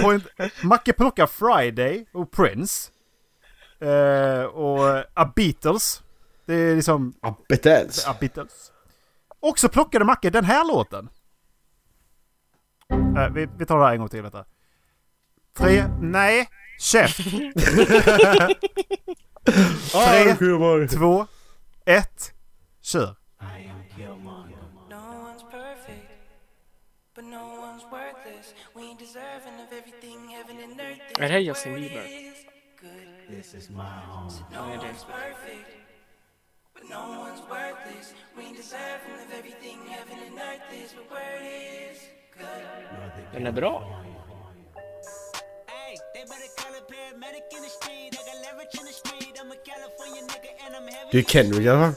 Point, 0.02 0.24
Macke 0.62 0.92
plockar 0.92 1.26
Friday 1.26 2.06
och 2.12 2.30
Prince. 2.30 2.90
Eh, 3.80 4.42
och 4.44 5.04
A 5.14 5.32
Beatles. 5.36 6.02
Det 6.46 6.54
är 6.54 6.76
liksom 6.76 7.14
Ah, 7.20 7.34
Beatles. 7.48 8.06
A 8.06 8.14
Beatles. 8.20 8.72
Och 9.40 9.58
så 9.58 9.68
plockade 9.68 10.04
Macke 10.04 10.30
den 10.30 10.44
här 10.44 10.64
låten. 10.68 11.08
Eh, 12.90 13.28
vi, 13.32 13.48
vi 13.58 13.66
tar 13.66 13.78
det 13.78 13.84
här 13.84 13.92
en 13.92 13.98
gång 13.98 14.08
till. 14.08 14.22
Detta. 14.22 14.44
Tre, 15.56 15.86
nej, 16.00 16.48
käft. 16.78 17.16
Tre, 19.92 20.34
två, 20.88 21.26
ett, 21.84 22.32
kör. 22.82 23.16
Is. 23.38 23.76
Är 31.18 31.28
det 31.28 31.40
Justin 31.40 31.74
Bieber? 31.74 32.06
This 33.28 33.54
is 33.54 33.70
my 33.70 33.76
home. 34.06 34.30
No 34.52 34.66
Nej, 34.66 34.78
det 34.78 34.86
är 34.86 34.92
one's 34.92 35.04
perfect, 35.04 35.68
but 36.74 36.84
no 36.90 36.96
one's 36.96 37.40
worthless. 37.48 38.14
We 38.36 38.42
deserving 38.56 39.18
of 39.24 39.32
everything 39.38 39.78
heaven 39.88 40.18
and 40.26 40.38
earth 40.38 40.72
is. 40.72 40.92
But 40.94 41.10
word 41.10 41.42
is 41.42 41.98
good. 41.98 42.25
Den 43.32 43.46
är 43.46 43.52
bra. 43.52 44.02
Du 51.10 51.18
är 51.18 51.22
Kendrick 51.22 51.66
i 51.66 51.68
alla 51.68 51.80
fall. 51.80 51.94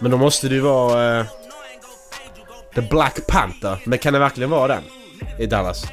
Men 0.00 0.10
då 0.10 0.16
måste 0.16 0.48
det 0.48 0.54
ju 0.54 0.60
vara... 0.60 1.20
eh, 1.20 1.26
The 2.74 2.82
Black 2.82 3.26
Panther. 3.26 3.82
Men 3.86 3.98
kan 3.98 4.12
det 4.12 4.18
verkligen 4.18 4.50
vara 4.50 4.68
den? 4.68 4.82
I 5.38 5.46
Dallas? 5.46 5.84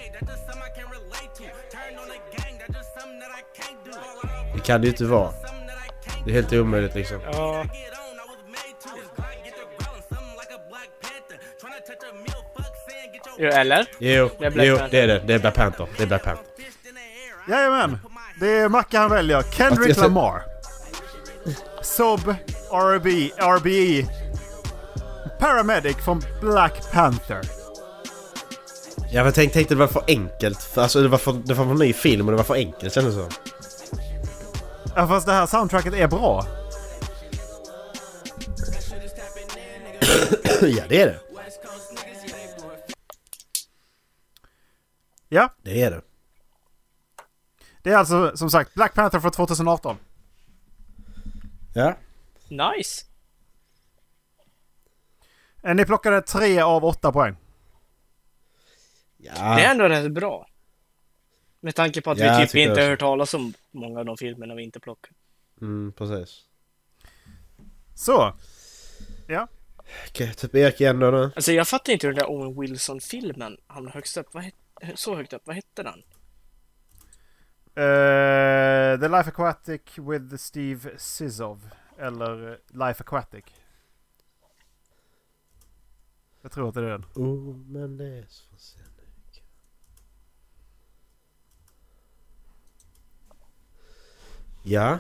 Det 4.56 4.60
kan 4.64 4.82
det 4.82 4.88
ju 4.88 4.92
inte 4.92 5.06
vara. 5.06 5.43
Det 6.26 6.32
är 6.32 6.34
helt 6.34 6.54
omöjligt 6.54 6.96
liksom. 6.96 7.20
Ja. 7.32 7.66
Ja, 13.38 13.50
Eller? 13.50 13.86
Jo, 14.00 14.30
Det 14.40 14.46
är 14.46 14.52
Black 14.52 14.68
jo 14.68 14.78
det 14.92 15.00
är 15.00 15.08
det. 15.08 15.20
Det 15.20 15.34
är 15.34 15.40
Black 15.40 15.56
Panther. 15.56 15.88
Det 15.98 16.04
är 16.04 16.08
Black 16.08 16.24
Panther. 16.24 16.46
Jajamän! 17.50 18.00
Det 18.40 18.48
är 18.48 18.70
Macke 18.70 18.98
han 18.98 19.10
väljer. 19.10 19.42
Kendrick 19.42 19.98
Lamar. 19.98 20.44
Sob 21.82 22.36
RB, 22.72 23.06
RBE. 23.38 24.08
Paramedic 25.40 25.98
från 25.98 26.22
Black 26.42 26.92
Panther. 26.92 27.42
Ja, 29.12 29.26
jag 29.26 29.36
tänkte, 29.36 29.54
tänkte 29.54 29.74
det 29.76 29.80
var 29.80 29.88
för 29.88 30.04
enkelt. 30.08 30.78
Alltså 30.78 31.02
det 31.02 31.08
var 31.08 31.18
för, 31.18 31.34
det 31.34 31.54
var 31.54 31.66
för 31.66 31.74
ny 31.74 31.94
film 31.94 32.28
och 32.28 32.32
det 32.32 32.38
var 32.38 32.44
för 32.44 32.56
enkelt 32.56 32.94
kändes 32.94 33.16
det 33.16 33.22
som. 33.22 33.32
Ja, 34.96 35.08
fast 35.08 35.26
det 35.26 35.34
här 35.34 35.46
soundtracket 35.46 35.94
är 35.94 36.08
bra. 36.08 36.46
ja, 40.62 40.84
det 40.90 41.02
är 41.02 41.06
det. 41.08 41.20
Ja, 45.30 45.50
Det 45.62 45.82
är 45.82 45.92
det. 45.92 46.02
det 47.82 47.90
är 47.92 47.98
alltså 47.98 48.38
som 48.38 48.50
sagt 48.50 48.74
Black 48.74 48.94
Panther 48.94 49.20
från 49.20 49.32
2018. 49.32 49.98
Ja. 51.74 51.98
Nice! 52.50 53.06
Eh, 55.64 55.76
Ni 55.76 55.86
plockade 55.86 56.22
tre 56.22 56.60
av 56.62 56.86
åtta 56.86 57.12
poäng. 57.12 57.36
Ja. 59.18 59.34
Det 59.34 59.64
är 59.64 59.72
ändå 59.72 59.86
rätt 59.88 60.12
bra. 60.12 60.48
Med 61.64 61.76
tanke 61.76 62.02
på 62.02 62.12
att 62.12 62.18
Ja, 62.18 62.40
vi 62.40 62.48
typ 62.48 62.56
inte 62.56 62.82
har 62.82 62.90
hört 62.90 63.00
talas 63.00 63.34
om 63.34 63.54
många 63.72 64.00
av 64.00 64.06
de 64.06 64.18
filmerna 64.18 64.56
vi 64.56 64.64
inte 64.64 64.80
plockar. 64.80 65.12
Mm, 65.62 65.94
precis. 65.98 66.46
Så. 67.96 68.34
Ja. 69.28 69.48
Okej, 70.10 70.34
typ 70.34 70.56
Erik 70.56 70.82
igen 70.82 71.00
då 71.00 71.12
nu. 71.12 71.32
Alltså 71.36 71.52
jag 71.52 71.68
fattar 71.68 71.94
inte 71.94 72.08
hur 72.08 72.14
den 72.14 72.24
där 72.24 72.32
Owen 72.32 72.62
Wilson-filmen 72.62 73.58
hamnade 73.68 73.94
högst 73.94 74.18
upp. 74.18 74.34
Vad 74.34 74.52
så 74.96 75.16
högt 75.16 75.34
upp, 75.34 75.42
vad 75.46 75.56
hette 75.56 75.84
den? 75.84 76.04
Eh, 77.76 79.00
The 79.00 79.08
Life 79.18 79.30
Aquatic 79.30 79.82
with 79.98 80.36
Steve 80.36 80.98
Sizov. 80.98 81.70
Eller 82.00 82.52
eh, 82.52 82.88
Life 82.88 83.04
Aquatic. 83.04 83.46
Jag 86.42 86.52
tror 86.52 86.68
att 86.70 86.76
det 86.76 86.82
är 86.82 86.90
den. 86.90 87.06
Oh, 87.16 87.56
men 87.58 87.98
det 87.98 88.06
är 88.08 88.26
så 88.30 88.58
sen. 88.58 88.93
Ja. 94.64 95.00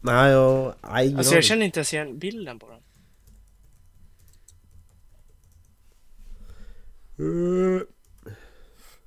Nej, 0.00 0.30
jag... 0.30 0.74
Nej, 0.82 1.06
ingen 1.06 1.18
Alltså 1.18 1.34
jag 1.34 1.44
känner 1.44 1.66
inte 1.66 1.80
ens 1.80 1.94
igen 1.94 2.18
bilden 2.18 2.58
på 2.58 2.68
den. 2.68 2.82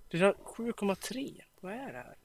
Det 0.10 0.18
är 0.18 0.34
7,3. 0.34 1.42
Vad 1.62 1.74
är 1.74 1.94
det 1.94 1.98
här? 1.98 2.16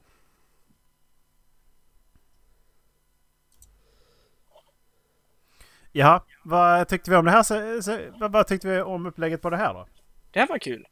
Jaha, 5.93 6.23
vad 6.43 6.89
tyckte 6.89 7.11
vi 7.11 7.17
om 7.17 7.25
det 7.25 7.31
här? 7.31 7.43
Så, 7.43 7.83
så, 7.83 7.99
vad, 8.19 8.33
vad 8.33 8.47
tyckte 8.47 8.69
vi 8.69 8.81
om 8.81 9.07
upplägget 9.07 9.43
på 9.43 9.51
det 9.51 9.57
här 9.57 9.75
då? 9.75 9.87
Det 10.31 10.41
här 10.41 10.47
var 10.47 10.59
kul. 10.59 10.87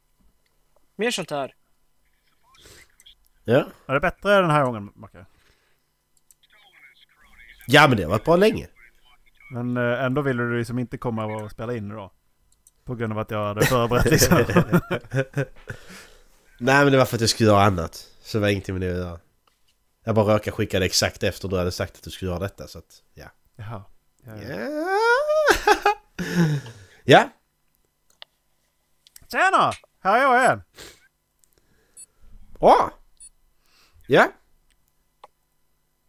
Mer 0.95 1.11
sånt 1.11 1.29
här. 1.31 1.55
Ja. 3.43 3.67
Var 3.85 3.95
det 3.95 4.01
bättre 4.01 4.41
den 4.41 4.49
här 4.49 4.65
gången, 4.65 4.91
Macke? 4.95 5.25
Ja, 7.71 7.87
men 7.87 7.97
det 7.97 8.03
har 8.03 8.09
varit 8.09 8.25
bra 8.25 8.35
länge. 8.35 8.67
Men 9.51 9.77
eh, 9.77 10.03
ändå 10.03 10.21
ville 10.21 10.43
du 10.43 10.57
liksom 10.57 10.79
inte 10.79 10.97
komma 10.97 11.25
och 11.25 11.51
spela 11.51 11.75
in 11.75 11.91
idag. 11.91 12.11
På 12.85 12.95
grund 12.95 13.13
av 13.13 13.19
att 13.19 13.31
jag 13.31 13.47
hade 13.47 13.65
förberett 13.65 14.05
liksom. 14.05 14.37
Nej, 16.59 16.83
men 16.83 16.91
det 16.91 16.97
var 16.97 17.05
för 17.05 17.15
att 17.17 17.21
jag 17.21 17.29
skulle 17.29 17.49
göra 17.49 17.63
annat. 17.63 18.07
Så 18.21 18.37
det 18.37 18.41
var 18.41 18.49
ingenting 18.49 18.79
med 18.79 18.81
det 18.81 18.91
att 18.91 18.97
göra. 18.97 19.19
Jag 20.03 20.15
bara 20.15 20.35
råkade 20.35 20.51
skicka 20.51 20.79
det 20.79 20.85
exakt 20.85 21.23
efter 21.23 21.47
du 21.47 21.57
hade 21.57 21.71
sagt 21.71 21.95
att 21.95 22.03
du 22.03 22.09
skulle 22.09 22.31
göra 22.31 22.39
detta, 22.39 22.67
så 22.67 22.79
att... 22.79 23.03
Ja. 23.13 23.25
Jaha. 23.55 23.83
Ja, 24.23 24.35
ja. 24.35 24.59
Ja. 24.59 25.93
ja. 27.03 27.29
Tjena! 29.31 29.71
Här 29.99 30.17
är 30.17 30.21
jag 30.21 30.43
igen! 30.43 30.61
Åh! 32.59 32.89
Ja. 34.07 34.31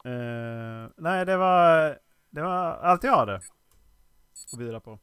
Eh, 0.05 0.91
nej, 0.97 1.27
det 1.27 1.37
var, 1.37 1.99
det 2.31 2.43
var 2.43 2.77
allt 2.77 3.05
jag 3.05 3.17
hade. 3.17 3.41
Gå 4.53 4.59
vidare 4.59 4.81
på. 4.81 4.99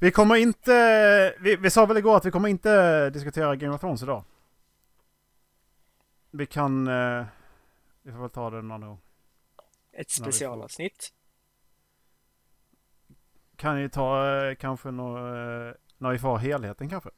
Vi 0.00 0.10
kommer 0.10 0.36
inte... 0.36 1.34
Vi, 1.40 1.56
vi 1.56 1.70
sa 1.70 1.86
väl 1.86 1.96
igår 1.96 2.16
att 2.16 2.24
vi 2.24 2.30
kommer 2.30 2.48
inte 2.48 3.10
diskutera 3.10 3.56
Game 3.56 3.74
of 3.74 3.80
Thrones 3.80 4.02
idag. 4.02 4.24
Vi 6.30 6.46
kan... 6.46 6.86
Eh, 6.86 7.26
vi 8.02 8.12
får 8.12 8.18
väl 8.18 8.30
ta 8.30 8.50
det 8.50 8.58
en 8.58 8.70
annan 8.70 8.88
gång. 8.88 9.00
Ett 9.92 10.10
specialavsnitt. 10.10 11.12
Kan 13.56 13.80
ju 13.80 13.88
ta 13.88 14.36
eh, 14.36 14.54
kanske 14.54 14.90
nå, 14.90 15.16
eh, 15.16 15.74
när 15.98 16.10
vi 16.12 16.18
får 16.18 16.38
helheten 16.38 16.88
kanske. 16.88 17.10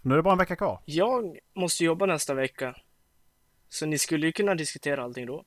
Nu 0.00 0.14
är 0.14 0.16
det 0.16 0.22
bara 0.22 0.32
en 0.32 0.38
vecka 0.38 0.56
kvar. 0.56 0.82
Jag 0.84 1.38
måste 1.54 1.84
jobba 1.84 2.06
nästa 2.06 2.34
vecka. 2.34 2.76
Så 3.68 3.86
ni 3.86 3.98
skulle 3.98 4.26
ju 4.26 4.32
kunna 4.32 4.54
diskutera 4.54 5.02
allting 5.02 5.26
då. 5.26 5.44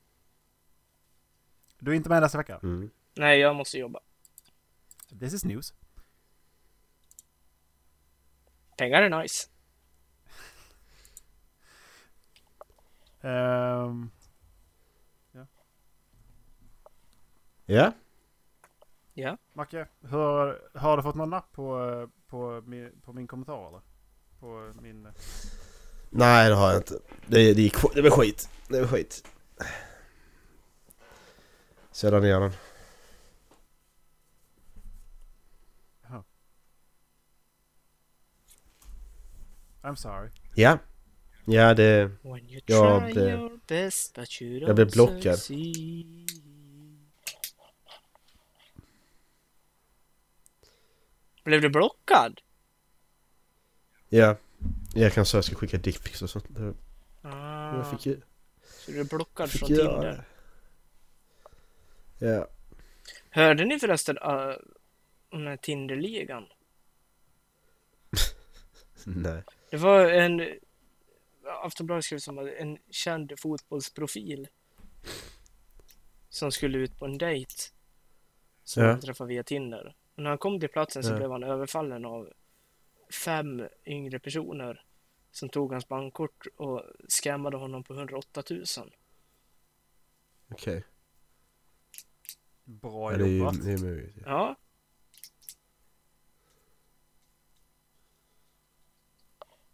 Du 1.80 1.92
är 1.92 1.96
inte 1.96 2.10
med 2.10 2.22
nästa 2.22 2.38
vecka. 2.38 2.60
Mm. 2.64 2.92
Nej, 3.14 3.40
jag 3.40 3.56
måste 3.56 3.78
jobba. 3.78 4.00
This 5.20 5.34
is 5.34 5.46
news. 5.46 5.74
Pengar 8.78 9.02
är 9.02 9.22
nice. 9.22 9.50
Ehm, 13.22 14.12
Ja. 17.72 17.94
Ja. 19.14 19.38
Macke, 19.54 19.88
hur, 20.02 20.78
har 20.80 20.98
du 20.98 21.04
fått 21.04 21.16
någon 21.16 21.30
napp 21.30 21.52
på, 21.52 21.84
eh, 21.84 22.08
på, 22.28 22.62
min, 22.66 23.02
på 23.02 23.14
min 23.14 23.28
kommentar 23.28 23.68
eller? 23.68 23.82
På 24.40 24.74
min... 24.82 25.08
Nej, 26.14 26.50
det 26.50 26.56
har 26.56 26.72
jag 26.72 26.80
inte. 26.80 27.00
Det, 27.28 27.54
det, 27.54 27.62
gick, 27.62 27.76
det 27.96 28.02
var 28.02 28.10
skit. 28.10 28.50
Det 28.68 28.80
var 28.82 28.88
skit. 28.88 29.28
Sedan 31.92 32.22
ner 32.22 32.40
den. 32.40 32.52
I'm 39.84 39.96
sorry. 39.96 40.30
Ja. 40.56 40.80
Ja, 41.46 41.74
det... 41.74 42.12
When 42.22 42.50
you 42.50 42.62
Jag 42.66 43.02
try 43.04 43.14
blev- 43.14 43.30
your 43.40 43.60
best 43.68 44.16
but 44.16 44.42
you 44.42 44.60
jag 44.60 44.76
blev 44.76 44.92
blockad. 44.92 45.40
succeed. 45.40 46.28
Blev 51.44 51.62
du 51.62 51.70
blockad? 51.70 52.42
Ja. 54.10 54.36
Jag 54.94 55.14
kan 55.14 55.26
säga 55.26 55.40
att 55.40 55.46
jag 55.46 55.56
ska 55.56 55.56
skicka 55.56 55.78
dickpics 55.78 56.22
och 56.22 56.30
sånt. 56.30 56.46
Det- 56.50 56.74
Ah, 57.24 57.76
Jag 57.78 57.90
fick 57.92 58.06
ju... 58.06 58.22
så 58.86 58.92
du 58.92 59.00
är 59.00 59.04
blockad 59.04 59.52
från 59.52 59.68
Tinder? 59.68 60.26
det. 62.20 62.28
Ja. 62.28 62.48
Hörde 63.30 63.66
ni 63.66 63.80
förresten 63.80 64.18
uh, 64.18 64.56
om 65.30 65.40
den 65.40 65.48
här 65.48 65.58
Tinderligan? 65.58 66.46
Nej. 69.06 69.44
Det 69.70 69.78
var 69.78 70.06
en... 70.12 70.50
Aftonbladet 71.64 72.06
skrev 72.06 72.20
som 72.20 72.38
en 72.38 72.78
känd 72.90 73.34
fotbollsprofil 73.40 74.48
som 76.30 76.52
skulle 76.52 76.78
ut 76.78 76.98
på 77.00 77.06
en 77.06 77.18
dejt 77.18 77.54
som 78.64 78.84
Ja. 78.84 78.90
han 78.90 79.00
träffade 79.02 79.28
via 79.28 79.44
Tinder. 79.44 79.96
Och 80.16 80.24
när 80.24 80.30
han 80.30 80.38
kom 80.38 80.60
till 80.60 80.70
platsen 80.70 81.04
så 81.04 81.10
Ja. 81.12 81.18
blev 81.18 81.32
han 81.32 81.44
överfallen 81.44 82.06
av 82.06 82.30
fem 83.12 83.68
yngre 83.86 84.20
personer 84.20 84.86
som 85.32 85.50
tog 85.50 85.72
hans 85.72 85.88
bankkort 85.88 86.48
och 86.58 86.84
scammade 87.08 87.58
honom 87.58 87.84
på 87.84 87.94
108 87.94 88.44
000. 88.50 88.66
Okej. 90.52 90.84
Bra 92.64 93.12
Ja, 93.12 93.18
det 93.18 93.24
är 93.24 93.38
jobbat. 93.38 93.64
det 93.66 93.72
är 93.72 93.78
möjligt. 93.78 94.16
Ja. 94.26 94.56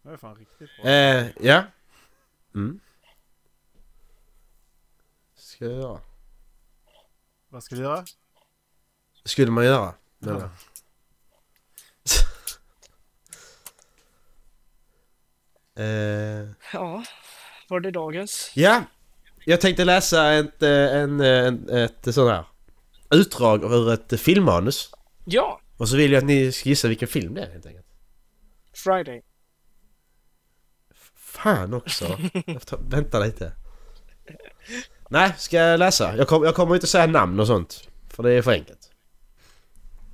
Ja, 0.01 0.09
Det 0.09 0.13
är 0.13 0.17
fan 0.17 0.35
riktigt 0.35 0.69
bra. 0.81 0.91
Eh, 0.91 1.27
ja. 1.41 1.63
Mm. 2.55 2.79
Ska 5.35 5.65
jag 5.65 5.73
göra? 5.73 6.01
Vad 7.49 7.63
ska 7.63 7.75
du 7.75 7.81
göra? 7.81 8.05
Skulle 9.23 9.51
man 9.51 9.65
göra? 9.65 9.93
menar 10.19 10.49
eh, 15.77 16.49
ja. 16.73 17.03
Var 17.69 17.79
det 17.79 17.91
dagens? 17.91 18.51
ja. 18.55 18.83
Jag 19.45 19.61
tänkte 19.61 19.85
läsa 19.85 20.33
ett, 20.33 20.63
eh, 20.63 20.69
en, 20.95 21.19
en, 21.19 21.69
ett 21.69 22.13
sånt 22.15 22.31
här 22.31 22.45
utdrag 23.09 23.63
ur 23.63 23.93
ett 23.93 24.19
filmmanus. 24.21 24.91
Ja, 25.25 25.61
Och 25.77 25.89
så 25.89 25.97
vill 25.97 26.11
jag 26.11 26.17
att 26.17 26.25
ni 26.25 26.51
ska 26.51 26.69
gissa 26.69 26.87
vilken 26.87 27.07
film 27.07 27.33
det 27.33 27.41
är 27.41 27.51
helt 27.51 27.65
enkelt. 27.65 27.85
Friday. 28.73 29.21
Fan 31.15 31.73
också. 31.73 32.17
Ta, 32.65 32.77
vänta 32.77 33.19
lite. 33.19 33.51
Nej, 35.09 35.33
ska 35.37 35.57
jag 35.57 35.79
läsa? 35.79 36.17
Jag, 36.17 36.27
kom, 36.27 36.43
jag 36.43 36.55
kommer 36.55 36.75
inte 36.75 36.87
säga 36.87 37.07
namn 37.07 37.39
och 37.39 37.47
sånt. 37.47 37.89
För 38.09 38.23
det 38.23 38.31
är 38.31 38.41
för 38.41 38.51
enkelt. 38.51 38.91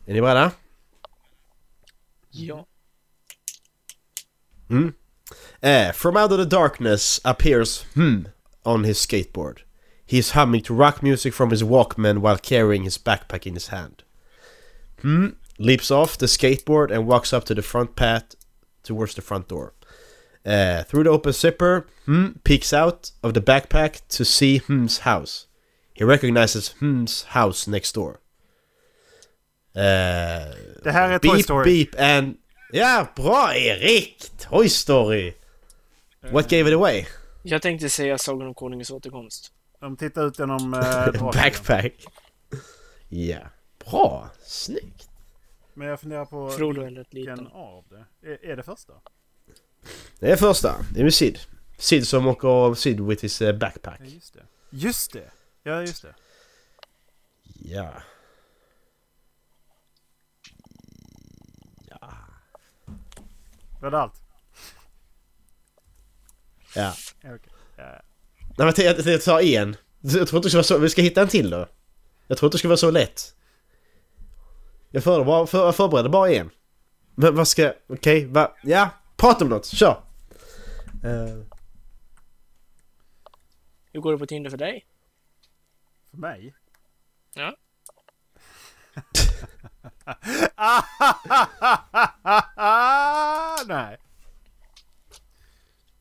Är 0.06 0.14
ni 0.14 0.22
beredda? 0.22 0.52
Ja. 2.30 2.66
Mm. 4.70 4.94
Uh, 5.64 5.92
from 5.92 6.18
out 6.18 6.32
of 6.32 6.38
the 6.38 6.46
darkness 6.46 7.20
appears 7.24 7.84
Hmm 7.94 8.28
on 8.66 8.84
his 8.84 8.98
skateboard. 9.00 9.58
He 10.06 10.18
is 10.18 10.32
humming 10.32 10.62
to 10.64 10.74
rock 10.74 11.02
music 11.04 11.34
from 11.34 11.50
his 11.50 11.64
Walkman 11.64 12.18
while 12.20 12.38
carrying 12.38 12.84
his 12.84 12.98
backpack 12.98 13.46
in 13.48 13.54
his 13.54 13.68
hand. 13.68 14.04
Hmm 15.02 15.28
leaps 15.60 15.92
off 15.92 16.18
the 16.18 16.26
skateboard 16.28 16.92
and 16.92 17.08
walks 17.08 17.32
up 17.34 17.44
to 17.46 17.54
the 17.56 17.62
front 17.62 17.96
path 17.96 18.36
towards 18.84 19.14
the 19.16 19.22
front 19.22 19.48
door. 19.48 19.74
Uh, 20.46 20.84
through 20.84 21.04
the 21.04 21.10
open 21.10 21.32
zipper, 21.32 21.86
Hmm 22.06 22.28
peeks 22.44 22.74
out 22.74 23.12
of 23.24 23.34
the 23.34 23.42
backpack 23.42 24.02
to 24.10 24.26
see 24.26 24.60
Hm's 24.60 25.00
house. 25.00 25.48
He 25.94 26.04
recognizes 26.04 26.74
Hm's 26.82 27.24
house 27.24 27.68
next 27.68 27.94
door. 27.96 28.20
Uh, 29.76 29.82
Det 30.84 30.92
här 30.92 31.10
är 31.10 31.20
Toy 31.20 31.34
beep, 31.34 31.44
Story. 31.44 31.64
beep 31.66 31.96
and... 31.98 32.38
Ja, 32.76 33.08
bra 33.16 33.56
Erik! 33.56 34.32
Toy 34.38 34.70
Story! 34.70 35.34
What 36.32 36.50
gave 36.50 36.70
it 36.70 36.76
away? 36.76 37.06
Jag 37.44 37.62
tänkte 37.62 37.90
säga 37.90 38.18
Sagan 38.18 38.48
om 38.48 38.54
Konungens 38.54 38.92
återkomst. 38.92 39.52
De 39.80 39.98
tittar 39.98 40.28
ut 40.28 40.40
genom... 40.40 40.74
Eh. 40.74 41.32
Backpack. 41.34 42.06
Ja. 43.10 43.38
Bra. 43.86 44.30
Snyggt. 44.44 45.10
Men 45.74 45.88
jag 45.88 46.00
funderar 46.00 46.26
på 46.26 46.50
Frodo 46.50 46.82
eller 46.82 47.06
vilken 47.12 47.48
av 47.48 47.86
det. 47.90 48.30
Är, 48.30 48.46
är 48.52 48.56
det 48.56 48.64
första? 48.64 48.94
Det 50.20 50.32
är 50.32 50.36
första. 50.36 50.76
Det 50.94 51.00
är 51.00 51.04
med 51.04 51.14
Sid. 51.14 51.40
Sid 51.78 52.08
som 52.08 52.28
åker 52.28 52.74
Sid 52.74 53.00
with 53.00 53.24
his 53.24 53.42
eh, 53.42 53.56
backpack. 53.58 54.00
Ja, 54.00 54.06
just 54.06 54.34
det. 54.34 54.44
Just 54.70 55.14
det! 55.14 55.32
Ja, 55.64 55.82
just 55.82 56.02
det. 56.02 56.16
Ja. 57.44 57.94
Var 63.84 63.92
det 63.92 64.00
allt? 64.00 64.22
Ja. 66.76 66.94
Ja, 67.22 67.36
okej. 67.36 67.54
Ja. 67.78 68.02
Nej 68.58 68.74
men 68.78 68.86
jag, 68.86 69.00
jag 69.00 69.22
tar 69.22 69.42
en. 69.42 69.76
Jag 70.02 70.28
tror 70.28 70.38
inte 70.38 70.48
det 70.48 70.50
ska 70.50 70.58
vara 70.58 70.64
så... 70.64 70.78
Vi 70.78 70.90
ska 70.90 71.02
hitta 71.02 71.22
en 71.22 71.28
till 71.28 71.50
då. 71.50 71.68
Jag 72.28 72.38
tror 72.38 72.48
inte 72.48 72.56
det 72.56 72.60
ska 72.60 72.68
vara 72.68 72.78
så 72.78 72.92
lätt. 72.92 73.36
Jag 74.92 75.04
för, 75.04 75.72
förbereder 75.72 76.10
bara 76.10 76.32
en. 76.32 76.50
Men 77.16 77.36
vad 77.36 77.48
ska... 77.48 77.74
Okej, 77.88 78.26
va? 78.26 78.56
Ja, 78.64 78.90
prata 79.16 79.44
om 79.44 79.50
något. 79.50 79.66
Kör! 79.66 80.04
Eh, 81.04 81.44
Hur 83.92 84.00
går 84.02 84.12
det 84.12 84.18
på 84.18 84.26
Tinder 84.26 84.50
för 84.50 84.58
dig? 84.58 84.86
För 86.12 86.18
mig? 86.18 86.56
Ja. 87.34 87.56
Nej. 93.68 93.98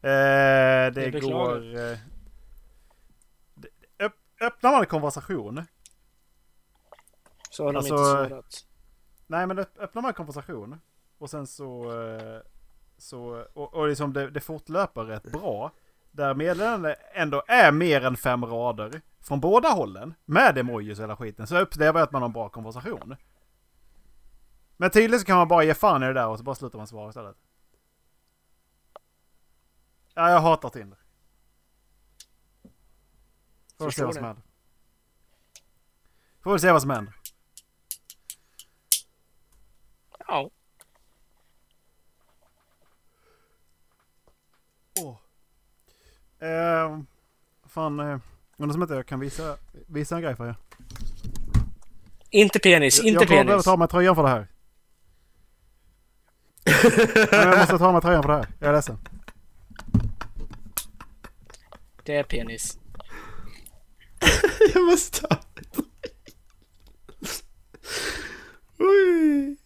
Eh, 0.03 0.93
det 0.93 1.21
går... 1.21 1.77
Eh, 1.79 1.99
öpp, 3.99 4.13
öppnar 4.41 4.71
man 4.71 4.81
en 4.81 4.87
konversation? 4.87 5.63
Så 7.51 7.65
har 7.65 7.73
de 7.73 7.77
Alltså, 7.79 7.95
inte 7.95 8.05
svarat. 8.29 8.67
Nej 9.27 9.47
men 9.47 9.59
öpp- 9.59 9.79
öppnar 9.79 10.03
man 10.03 10.09
en 10.09 10.15
konversation 10.15 10.81
och 11.19 11.31
sen 11.31 11.47
så... 11.47 12.01
Eh, 12.01 12.41
så 12.99 13.47
och, 13.55 13.75
och 13.75 13.89
liksom 13.89 14.13
det, 14.13 14.31
det 14.31 14.41
fortlöper 14.41 15.05
rätt 15.05 15.33
bra. 15.33 15.71
Där 16.11 16.35
meddelandet 16.35 16.99
ändå 17.15 17.43
är 17.49 17.73
mer 17.73 18.05
än 18.05 18.17
fem 18.17 18.45
rader 18.45 19.01
från 19.21 19.41
båda 19.41 19.69
hållen. 19.69 20.15
Med 20.25 20.59
emojis 20.59 20.99
och 20.99 21.03
hela 21.05 21.17
skiten. 21.17 21.47
Så 21.47 21.59
upplever 21.59 22.01
jag 22.01 22.07
att 22.07 22.13
man 22.13 22.23
har 22.23 22.29
en 22.29 22.33
bra 22.33 22.49
konversation. 22.49 23.17
Men 24.83 24.91
tydligen 24.91 25.21
så 25.21 25.27
kan 25.27 25.37
man 25.37 25.49
bara 25.49 25.65
ge 25.65 25.75
fan 25.75 26.03
i 26.03 26.07
det 26.07 26.13
där 26.13 26.27
och 26.29 26.39
så 26.39 26.45
bara 26.45 26.55
slutar 26.55 26.79
man 26.79 26.87
svara 26.87 27.09
istället. 27.09 27.37
Ja, 30.15 30.31
jag 30.31 30.41
hatar 30.41 30.69
Tinder. 30.69 30.99
Får 33.79 33.87
vi 33.87 33.93
se 33.93 34.05
vad 34.05 34.15
som 34.15 34.25
händer. 34.25 34.43
Får 36.43 36.53
vi 36.53 36.59
se 36.59 36.73
vad 36.73 36.81
som 36.83 36.91
händer. 36.91 37.15
Ja. 40.29 40.51
Åh. 45.01 45.17
Eh, 46.49 46.99
fan, 47.69 48.01
eh, 48.01 48.19
undrar 48.57 48.73
som 48.73 48.83
inte 48.83 48.95
jag 48.95 49.07
kan 49.07 49.21
visa, 49.21 49.57
visa 49.87 50.17
en 50.17 50.23
grej 50.23 50.37
för 50.37 50.47
er. 50.49 50.57
Inte 52.31 52.59
penis, 52.59 52.99
Jag- 52.99 53.07
inte 53.07 53.21
jag 53.23 53.29
kommer 53.29 53.45
behöva 53.45 53.53
penis. 53.53 53.65
ta 53.65 53.77
mig 53.77 53.89
tröjan 53.89 54.15
för 54.15 54.23
det 54.23 54.29
här. 54.29 54.49
Jag 57.33 57.59
måste 57.59 57.79
ta 57.79 57.87
av 57.87 57.93
mig 57.93 58.03
tröjan 58.03 58.23
för 58.23 58.29
det 58.31 58.37
här. 58.37 58.47
Jag 58.59 58.69
är 58.69 58.73
ledsen. 58.73 58.99
Det 62.05 62.17
är 62.17 62.23
penis. 62.23 62.79
jag 64.75 64.83
måste 64.85 65.21
ta... 65.21 65.37
Oj. 68.79 69.57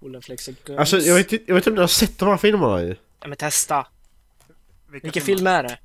Ola 0.00 0.20
flexar 0.20 0.54
guns. 0.64 0.78
Alltså 0.78 0.98
jag 0.98 1.14
vet, 1.14 1.32
inte- 1.32 1.44
jag 1.46 1.54
vet 1.54 1.62
inte 1.62 1.70
om 1.70 1.74
ni 1.74 1.80
har 1.80 1.88
sett 1.88 2.18
de 2.18 2.28
här 2.28 2.36
filmerna 2.36 2.82
ju. 2.82 2.96
Ja, 3.20 3.28
men 3.28 3.36
testa. 3.36 3.86
Vilka 4.88 5.04
Vilken 5.06 5.22
film 5.22 5.46
är 5.46 5.62
det? 5.62 5.78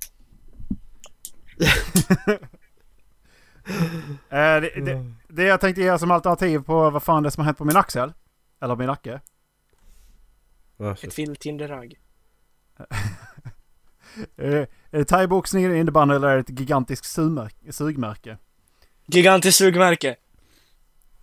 Eh, 4.29 4.61
det, 4.61 4.85
det, 4.85 5.13
det 5.27 5.43
jag 5.43 5.61
tänkte 5.61 5.81
ge 5.81 5.99
som 5.99 6.11
alternativ 6.11 6.59
på 6.59 6.89
vad 6.89 7.03
fan 7.03 7.23
det 7.23 7.29
är 7.29 7.31
som 7.31 7.41
har 7.41 7.45
hänt 7.45 7.57
på 7.57 7.65
min 7.65 7.77
axel. 7.77 8.13
Eller 8.61 8.75
min 8.75 8.87
nacke. 8.87 9.21
Ett 11.01 11.19
vilt 11.19 11.39
Tinderragg. 11.39 11.99
Eh, 14.37 14.53
är 14.55 14.67
det 14.89 15.05
thaiboxning, 15.05 15.77
innebandy 15.77 16.15
eller 16.15 16.27
är 16.27 16.35
det 16.35 16.41
ett 16.41 16.59
gigantiskt 16.59 17.05
sugmärke? 17.71 18.37
Gigantiskt 19.05 19.57
sugmärke. 19.57 20.15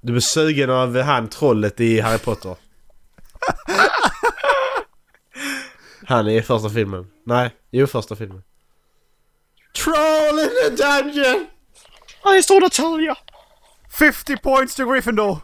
Du 0.00 0.16
är 0.16 0.20
sugen 0.20 0.70
av 0.70 1.00
han 1.00 1.28
trollet 1.28 1.80
i 1.80 2.00
Harry 2.00 2.18
Potter. 2.18 2.56
Han 6.06 6.26
är 6.26 6.32
i 6.32 6.42
första 6.42 6.70
filmen. 6.70 7.10
Nej, 7.24 7.50
jo 7.70 7.86
första 7.86 8.16
filmen. 8.16 8.42
Troll 9.76 10.38
in 10.38 10.48
the 10.48 10.70
dungeon! 10.76 11.46
I 12.24 12.64
och 12.64 12.72
tälja. 12.72 13.16
50 13.98 14.36
points 14.36 14.74
to 14.74 14.84
Gryffindor! 14.84 15.38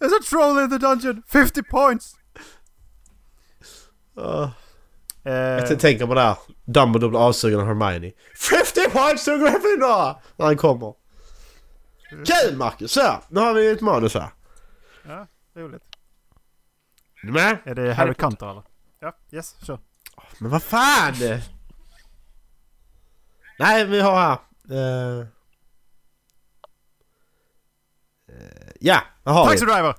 There's 0.00 0.12
a 0.12 0.22
troll 0.30 0.58
in 0.58 0.70
the 0.70 0.78
dungeon! 0.78 1.22
50 1.28 1.62
points! 1.62 2.14
Uh, 4.18 4.50
Eh, 5.26 5.32
jag 5.32 5.80
tänker 5.80 6.06
på 6.06 6.14
det 6.14 6.20
här. 6.20 6.36
Dumbledore 6.64 7.10
blir 7.10 7.20
avsugen 7.20 7.60
av 7.60 7.66
Hermione. 7.66 8.12
50 8.36 8.90
points 8.90 9.24
to 9.24 9.30
Gryffindor! 9.30 10.20
När 10.36 10.46
han 10.46 10.56
kommer. 10.56 10.94
Kul 12.10 12.56
Marcus! 12.56 12.92
Så, 12.92 13.22
nu 13.28 13.40
har 13.40 13.54
vi 13.54 13.70
ett 13.70 13.80
manus 13.80 14.14
här. 14.14 14.28
ja, 15.06 15.26
roligt. 15.56 15.82
Är 17.22 17.26
du 17.26 17.32
med? 17.32 17.58
Är 17.64 17.74
det 17.74 17.94
Harry 17.94 18.14
Hunter 18.18 18.50
eller? 18.50 18.62
Ja, 19.00 19.16
yes, 19.32 19.56
kör. 19.66 19.78
Men 20.38 20.50
vad 20.50 20.62
fan! 20.62 21.14
Nej, 23.58 23.84
vi 23.84 24.00
har 24.00 24.16
här. 24.16 24.38
Uh, 24.70 25.18
uh, 28.30 28.70
ja, 28.80 29.02
vad 29.22 29.34
har 29.34 29.46
Taxi 29.46 29.64
vi? 29.64 29.72
driver! 29.72 29.94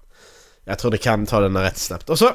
Jag 0.63 0.79
tror 0.79 0.91
det 0.91 0.97
kan 0.97 1.25
ta 1.25 1.39
den 1.39 1.57
rätt 1.57 1.77
snabbt. 1.77 2.09
Och 2.09 2.19
så... 2.19 2.25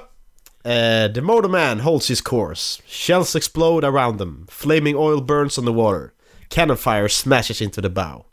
Uh, 0.64 1.12
the 1.14 1.20
motorman 1.20 1.80
holds 1.80 2.10
his 2.10 2.20
course. 2.20 2.82
Shells 2.86 3.36
explode 3.36 3.86
around 3.86 4.18
them. 4.18 4.46
Flaming 4.50 4.96
oil 4.96 5.22
burns 5.24 5.58
on 5.58 5.64
the 5.64 5.72
water. 5.72 6.12
Cannon 6.48 6.76
fire 6.76 7.08
smashes 7.08 7.62
into 7.62 7.82
the 7.82 7.88
bow. 7.88 8.26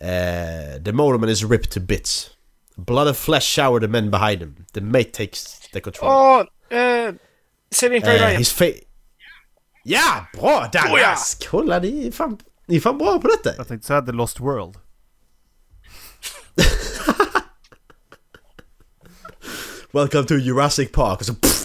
Uh, 0.00 0.78
the 0.84 0.92
motorman 0.92 1.28
is 1.28 1.44
ripped 1.44 1.70
to 1.72 1.80
bits. 1.80 2.30
Blood 2.76 3.08
and 3.08 3.16
flesh 3.16 3.44
shower 3.44 3.80
the 3.80 3.88
men 3.88 4.10
behind 4.10 4.40
him. 4.40 4.66
The 4.72 4.80
mate 4.80 5.12
takes 5.12 5.68
the 5.72 5.80
control. 5.80 6.10
Åh! 6.10 6.44
eh, 6.70 7.12
Saving 7.70 8.02
Private 8.02 8.18
Eh, 8.24 8.26
Ryan. 8.28 8.38
his 8.38 8.52
fa- 8.60 8.84
Ja, 9.84 10.26
bra 10.34 10.70
Dallas! 10.72 11.46
Kolla, 11.50 11.78
ni 11.78 12.06
är, 12.08 12.12
fan, 12.12 12.38
ni 12.66 12.76
är 12.76 12.80
fan 12.80 12.98
bra 12.98 13.18
på 13.18 13.28
detta. 13.28 13.56
Jag 13.56 13.68
tänkte 13.68 13.86
säga 13.86 14.02
The 14.02 14.12
Lost 14.12 14.40
World. 14.40 14.76
Welcome 19.92 20.24
to 20.24 20.34
Jurassic 20.34 20.92
Park. 20.92 21.20
Och 21.20 21.26
så, 21.26 21.34
pff. 21.34 21.64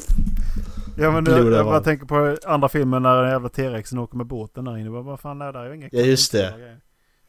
Ja 0.97 1.11
men 1.11 1.25
jag, 1.25 1.51
jag 1.53 1.65
bara 1.65 1.79
tänker 1.81 2.05
på 2.05 2.37
andra 2.45 2.69
filmen 2.69 3.03
när 3.03 3.21
den 3.21 3.31
jävla 3.31 3.49
T-rexen 3.49 3.99
åker 3.99 4.17
med 4.17 4.25
båten 4.27 4.65
där 4.65 4.77
inne. 4.77 4.89
Vad 4.89 5.19
fan 5.19 5.41
är 5.41 5.45
det? 5.53 5.59
Det 5.59 5.65
är 5.65 5.69
ju 5.69 5.75
inga 5.75 5.89
Ja, 5.91 6.01
just 6.01 6.31
det. 6.31 6.77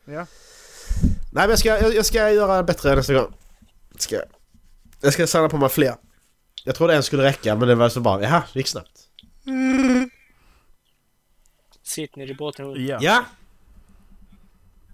Ja. 0.04 0.12
Nej 0.12 0.26
men 1.32 1.50
jag 1.50 1.58
ska, 1.58 1.68
jag, 1.68 1.94
jag 1.94 2.06
ska 2.06 2.30
göra 2.30 2.62
bättre 2.62 2.96
nästa 2.96 3.14
gång. 3.14 3.32
Ska, 3.98 4.14
jag. 4.14 4.24
jag 5.00 5.12
ska 5.12 5.26
samla 5.26 5.48
på 5.48 5.56
mig 5.56 5.68
fler. 5.68 5.94
Jag 6.64 6.74
trodde 6.74 6.94
en 6.94 7.02
skulle 7.02 7.22
räcka 7.22 7.56
men 7.56 7.68
det 7.68 7.74
var 7.74 7.88
så 7.88 8.00
bara, 8.00 8.22
jaha, 8.22 8.42
det 8.52 8.58
gick 8.58 8.68
snabbt. 8.68 9.08
Sitt 11.82 12.16
ner 12.16 12.30
i 12.30 12.34
båten 12.34 12.66
och... 12.66 12.78
ja. 12.78 12.98
Ja! 13.00 13.24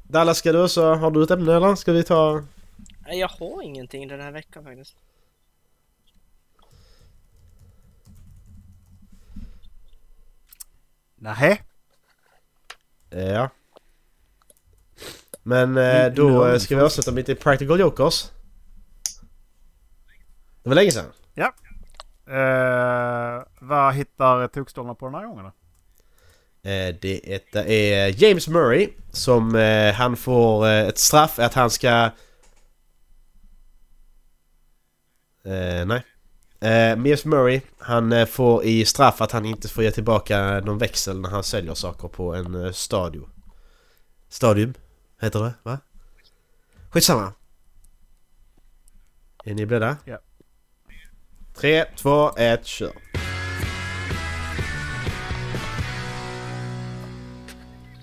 Dallas, 0.09 0.39
ska 0.39 0.53
du 0.53 0.69
så 0.69 0.95
har 0.95 1.11
du 1.11 1.23
ett 1.23 1.31
ämne 1.31 1.55
eller? 1.57 1.75
Ska 1.75 1.93
vi 1.93 2.05
ta... 2.05 2.45
Nej, 3.07 3.19
jag 3.19 3.29
har 3.29 3.63
ingenting 3.63 4.09
den 4.09 4.21
här 4.21 4.33
veckan 4.33 4.65
faktiskt. 4.65 4.97
Nähä? 11.15 11.59
Ja. 13.11 13.51
Men 15.43 15.77
eh, 15.77 16.05
Mm, 16.05 16.15
då 16.15 16.47
eh, 16.47 16.59
ska 16.59 16.77
vi 16.77 16.83
avsluta 16.83 17.11
med 17.11 17.29
lite 17.29 17.43
Practical 17.43 17.81
Jokers. 17.81 18.31
Det 20.63 20.69
var 20.69 20.75
länge 20.75 20.91
sedan. 20.91 21.13
Eh, 22.31 23.43
vad 23.61 23.95
hittar 23.95 24.49
tokstollarna 24.49 24.95
på 24.95 25.07
den 25.07 25.15
här 25.15 25.27
gången 25.27 25.45
då? 25.45 25.51
Eh, 26.71 26.95
det 27.01 27.35
är, 27.55 28.23
James 28.23 28.49
Murray 28.49 28.89
som 29.11 29.55
eh, 29.55 29.95
han 29.95 30.17
får 30.17 30.67
eh, 30.67 30.89
ett 30.89 30.99
straff 30.99 31.39
att 31.39 31.55
han 31.55 31.71
ska... 31.71 32.11
Eh, 35.45 35.87
nej. 35.87 36.03
Eh, 36.61 36.89
James 36.89 37.25
Murray 37.25 37.61
han 37.79 38.27
får 38.27 38.65
i 38.65 38.85
straff 38.85 39.21
att 39.21 39.33
han 39.33 39.45
inte 39.47 39.69
får 39.69 39.85
ge 39.85 39.91
tillbaka 39.91 40.61
någon 40.61 40.79
växel 40.79 41.21
när 41.21 41.31
han 41.31 41.45
säljer 41.45 41.75
saker 41.75 42.09
på 42.09 42.35
en 42.35 42.75
stadio. 42.75 43.29
Stadium 44.29 44.75
heter 45.21 45.41
det 45.41 45.55
va? 45.63 45.79
Skitsamma. 46.91 47.33
Är 49.45 49.55
ni 49.55 49.67
beredda? 49.67 49.97
Ja. 50.05 50.19
Tre, 51.61 51.85
två, 51.97 52.33
ett, 52.37 52.67
kör. 52.67 52.93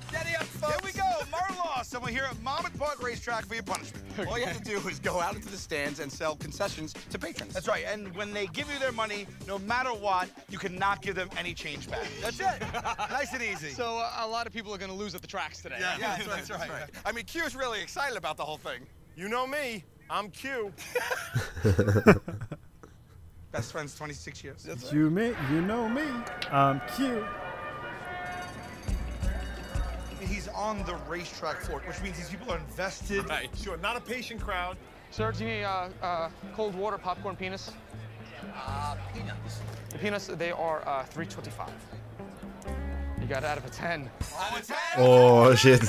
Steady 0.09 0.35
up, 0.35 0.43
folks. 0.43 0.73
Here 0.73 0.79
we 0.83 0.91
go. 0.91 1.25
Marlaw, 1.31 1.83
someone 1.83 2.13
here 2.13 2.25
at 2.25 2.39
Monmouth 2.43 2.77
Park 2.77 3.01
Racetrack 3.01 3.47
for 3.47 3.55
your 3.55 3.63
punishment. 3.63 4.05
All 4.27 4.37
you 4.37 4.45
have 4.45 4.61
to 4.61 4.63
do 4.63 4.87
is 4.87 4.99
go 4.99 5.19
out 5.19 5.35
into 5.35 5.47
the 5.49 5.57
stands 5.57 5.99
and 5.99 6.11
sell 6.11 6.35
concessions 6.35 6.93
to 7.09 7.17
patrons. 7.17 7.55
That's 7.55 7.67
right. 7.67 7.85
And 7.91 8.15
when 8.15 8.31
they 8.31 8.45
give 8.45 8.71
you 8.71 8.77
their 8.77 8.91
money, 8.91 9.25
no 9.47 9.57
matter 9.57 9.89
what, 9.89 10.29
you 10.49 10.59
cannot 10.59 11.01
give 11.01 11.15
them 11.15 11.29
any 11.35 11.55
change 11.55 11.89
back. 11.89 12.05
That's 12.21 12.39
it. 12.39 12.61
nice 13.09 13.33
and 13.33 13.41
easy. 13.41 13.71
So 13.71 13.97
uh, 13.97 14.25
a 14.25 14.27
lot 14.27 14.45
of 14.45 14.53
people 14.53 14.71
are 14.71 14.77
going 14.77 14.91
to 14.91 14.97
lose 14.97 15.15
at 15.15 15.21
the 15.21 15.27
tracks 15.27 15.63
today. 15.63 15.77
yeah, 15.79 15.97
yeah, 15.99 16.17
that's 16.17 16.27
right. 16.27 16.59
That's 16.59 16.69
right. 16.69 16.89
I 17.07 17.11
mean, 17.11 17.25
Q's 17.25 17.55
really 17.55 17.81
excited 17.81 18.17
about 18.17 18.37
the 18.37 18.45
whole 18.45 18.57
thing. 18.57 18.81
You 19.15 19.29
know 19.29 19.47
me. 19.47 19.83
I'm 20.11 20.29
Q. 20.29 20.71
Best 23.51 23.71
friends 23.71 23.95
26 23.95 24.43
years. 24.43 24.63
That's 24.63 24.85
right. 24.85 24.93
You 24.93 25.09
me, 25.09 25.33
you 25.51 25.61
know 25.61 25.87
me. 25.87 26.03
I'm 26.51 26.81
cute. 26.95 27.23
He's 30.19 30.47
on 30.49 30.83
the 30.85 30.95
racetrack 31.07 31.61
floor, 31.61 31.81
which 31.87 32.01
means 32.01 32.17
these 32.17 32.29
people 32.29 32.51
are 32.51 32.57
invested. 32.57 33.27
Right. 33.29 33.49
Sure, 33.55 33.77
not 33.77 33.95
a 33.95 34.01
patient 34.01 34.41
crowd. 34.41 34.75
Sir, 35.11 35.31
do 35.31 35.45
you 35.45 35.49
need 35.49 35.63
uh, 35.63 35.87
uh, 36.01 36.29
cold 36.55 36.75
water, 36.75 36.97
popcorn, 36.97 37.37
penis? 37.37 37.71
Uh, 38.53 38.97
peanuts. 39.13 39.61
The 39.89 39.97
peanuts, 39.97 40.27
they 40.27 40.51
are 40.51 40.85
uh, 40.87 41.03
325. 41.03 41.69
You 43.21 43.27
got 43.27 43.45
out 43.45 43.57
of 43.57 43.65
a 43.65 43.69
10. 43.69 44.09
Out 44.37 44.59
of 44.59 44.67
10? 44.67 44.77
Åh 44.97 45.57
shit. 45.57 45.81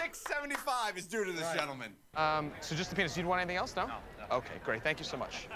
That 0.00 0.06
means 0.06 0.16
675 0.16 0.98
is 0.98 1.06
due 1.06 1.24
to 1.24 1.32
this 1.32 1.52
gentleman. 1.52 1.92
Um, 2.16 2.52
so 2.60 2.74
just 2.74 2.90
the 2.90 2.96
peanuts. 2.96 3.14
Do 3.14 3.20
you 3.20 3.26
want 3.26 3.42
anything 3.42 3.56
else? 3.56 3.76
No? 3.76 3.90
Okay, 4.30 4.54
great. 4.64 4.82
Thank 4.82 4.98
you 4.98 5.04
so 5.04 5.16
much. 5.16 5.46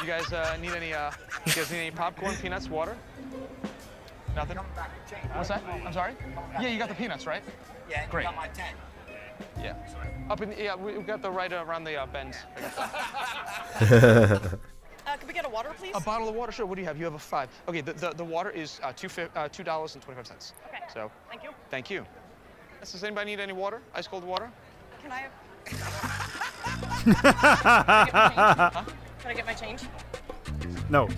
You 0.00 0.06
guys 0.06 0.32
uh, 0.32 0.56
need 0.60 0.72
any? 0.72 0.94
Uh, 0.94 1.10
you 1.46 1.52
guys 1.52 1.70
need 1.72 1.78
any 1.78 1.90
popcorn, 1.90 2.36
peanuts, 2.36 2.68
water? 2.68 2.96
Nothing. 4.36 4.58
What's 4.58 5.48
that? 5.48 5.62
I'm 5.84 5.92
sorry. 5.92 6.14
Yeah, 6.60 6.68
you 6.68 6.78
got 6.78 6.88
the 6.88 6.94
peanuts, 6.94 7.26
right? 7.26 7.42
Yeah, 7.90 8.06
Great. 8.08 8.24
got 8.24 8.36
my 8.36 8.48
10. 8.48 8.66
Yeah. 9.60 9.74
Up 10.30 10.40
in 10.40 10.54
yeah, 10.56 10.76
we 10.76 10.96
we 10.96 11.02
got 11.02 11.20
the 11.20 11.30
right 11.30 11.52
around 11.52 11.84
the 11.84 11.96
uh, 11.96 12.06
bend. 12.06 12.36
Uh, 15.06 15.18
can 15.18 15.28
we 15.28 15.34
get 15.34 15.44
a 15.44 15.48
water, 15.50 15.70
please? 15.76 15.92
A 15.94 16.00
bottle 16.00 16.30
of 16.30 16.34
water, 16.34 16.50
sure. 16.50 16.64
What 16.64 16.76
do 16.76 16.80
you 16.80 16.86
have? 16.86 16.96
You 16.96 17.04
have 17.04 17.12
a 17.12 17.18
five. 17.18 17.50
Okay, 17.68 17.82
the 17.82 17.92
the, 17.92 18.10
the 18.12 18.24
water 18.24 18.48
is 18.48 18.80
uh, 18.82 18.90
two 18.96 19.08
uh, 19.36 19.48
two 19.48 19.62
dollars 19.62 19.94
and 19.94 20.02
twenty 20.02 20.16
five 20.16 20.26
cents. 20.26 20.54
Okay. 20.68 20.82
So 20.94 21.10
Thank 21.28 21.42
you. 21.42 21.50
thank 21.68 21.90
you. 21.90 22.06
Yes, 22.84 22.92
Does 22.92 23.02
anybody 23.02 23.30
need 23.30 23.40
any 23.40 23.54
water? 23.54 23.80
Ice 23.94 24.06
cold 24.06 24.24
water? 24.24 24.50
Can 25.00 25.10
I 25.10 25.20
have... 25.24 25.32
Can 29.20 29.30
I 29.30 29.34
get 29.34 29.46
my 29.46 29.54
change? 29.54 29.84
No. 30.90 31.08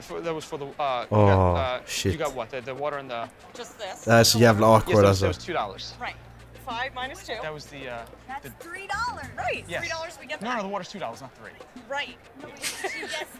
For, 0.00 0.22
that 0.22 0.34
was 0.34 0.46
for 0.46 0.56
the. 0.56 0.64
Uh, 0.64 1.02
you 1.10 1.16
Oh, 1.18 1.26
got, 1.26 1.56
uh, 1.56 1.80
shit. 1.84 2.12
You 2.12 2.18
got 2.18 2.34
what? 2.34 2.48
The, 2.48 2.62
the 2.62 2.74
water 2.74 2.96
and 2.96 3.10
the. 3.10 3.28
Just 3.52 3.78
this? 3.78 4.04
Det 4.04 4.10
här 4.12 4.20
är 4.20 4.24
så 4.24 4.38
jävla 4.38 4.66
Yes, 4.66 4.82
awkward 4.82 5.04
that 5.04 5.08
was, 5.08 5.20
that 5.20 5.28
was 5.28 5.44
two 5.46 5.52
dollars. 5.52 5.94
Right. 6.00 6.16
Five 6.64 6.94
minus 6.94 7.26
two. 7.26 7.34
That 7.42 7.52
was 7.52 7.66
the. 7.66 7.76
Uh, 7.76 7.98
That's 8.26 8.48
three 8.58 8.86
dollars. 8.86 9.26
Right. 9.36 9.64
Yes. 9.68 9.80
Three 9.80 9.90
dollars 9.90 10.18
we 10.20 10.26
get 10.26 10.40
no, 10.40 10.48
back. 10.48 10.56
no, 10.56 10.62
the 10.62 10.68
water's 10.72 10.88
two 10.88 11.00
dollars, 11.00 11.20
not 11.20 11.32
three. 11.36 11.52
Right. 11.98 12.16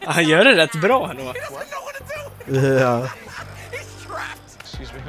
Han 0.05 0.23
gör 0.23 0.45
det 0.45 0.55
rätt 0.55 0.81
bra 0.81 1.09
ändå. 1.09 1.23
He 1.23 1.33
doesn't 1.33 1.49
know 1.49 1.83
what 1.85 1.95
to 1.97 2.03
do. 2.51 2.59
Ja. 2.79 3.07
He's 3.71 4.05
trapped. 4.07 4.57
Excuse 4.59 4.93
me. 4.93 4.99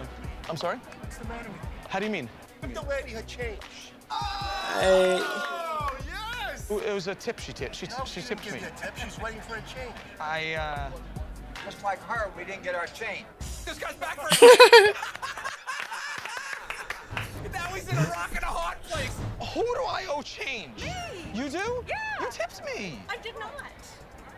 I'm 0.49 0.57
sorry. 0.57 0.79
What's 1.03 1.19
the 1.19 1.29
matter 1.29 1.51
How 1.93 1.99
do 1.99 2.07
you 2.07 2.13
mean? 2.13 2.29
You? 2.69 2.75
The 2.75 2.83
lady 2.83 3.11
had 3.11 3.27
changed. 3.27 3.63
Nej. 4.11 5.21
Oh, 5.25 5.91
yes! 6.07 6.71
It 6.71 6.93
was 6.93 7.07
a 7.09 7.15
tip 7.15 7.39
she 7.41 7.53
tipped. 7.53 7.75
She, 7.77 7.87
No, 7.87 8.05
she 8.05 8.21
didn't 8.21 8.41
tipped 8.43 8.53
me. 8.53 8.59
a 8.59 8.71
tip. 8.81 8.97
She 8.97 9.05
was 9.07 9.19
waiting 9.21 9.41
for 9.41 9.57
a 9.57 9.63
change. 9.63 9.95
I. 10.21 10.55
Uh, 10.55 10.91
Just 11.65 11.83
like 11.85 12.01
her, 12.09 12.31
we 12.37 12.45
didn't 12.45 12.63
get 12.65 12.75
our 12.75 12.87
change. 12.87 13.25
This 13.65 13.79
guy's 13.79 13.95
back 13.95 14.21
for 14.21 14.29
Now 17.53 17.67
he's 17.75 17.89
in 17.89 17.97
a 17.97 18.01
rock 18.01 18.31
and 18.35 18.43
a 18.43 18.47
hard 18.47 18.83
place. 18.83 19.15
who 19.55 19.63
do 19.63 19.83
I 19.85 20.07
owe 20.11 20.23
change? 20.23 20.83
Me. 20.83 20.91
You 21.35 21.49
do? 21.49 21.85
Yeah. 21.89 21.95
You 22.21 22.27
tipped 22.31 22.63
me. 22.65 22.99
I 23.09 23.17
did 23.19 23.35
not. 23.39 23.53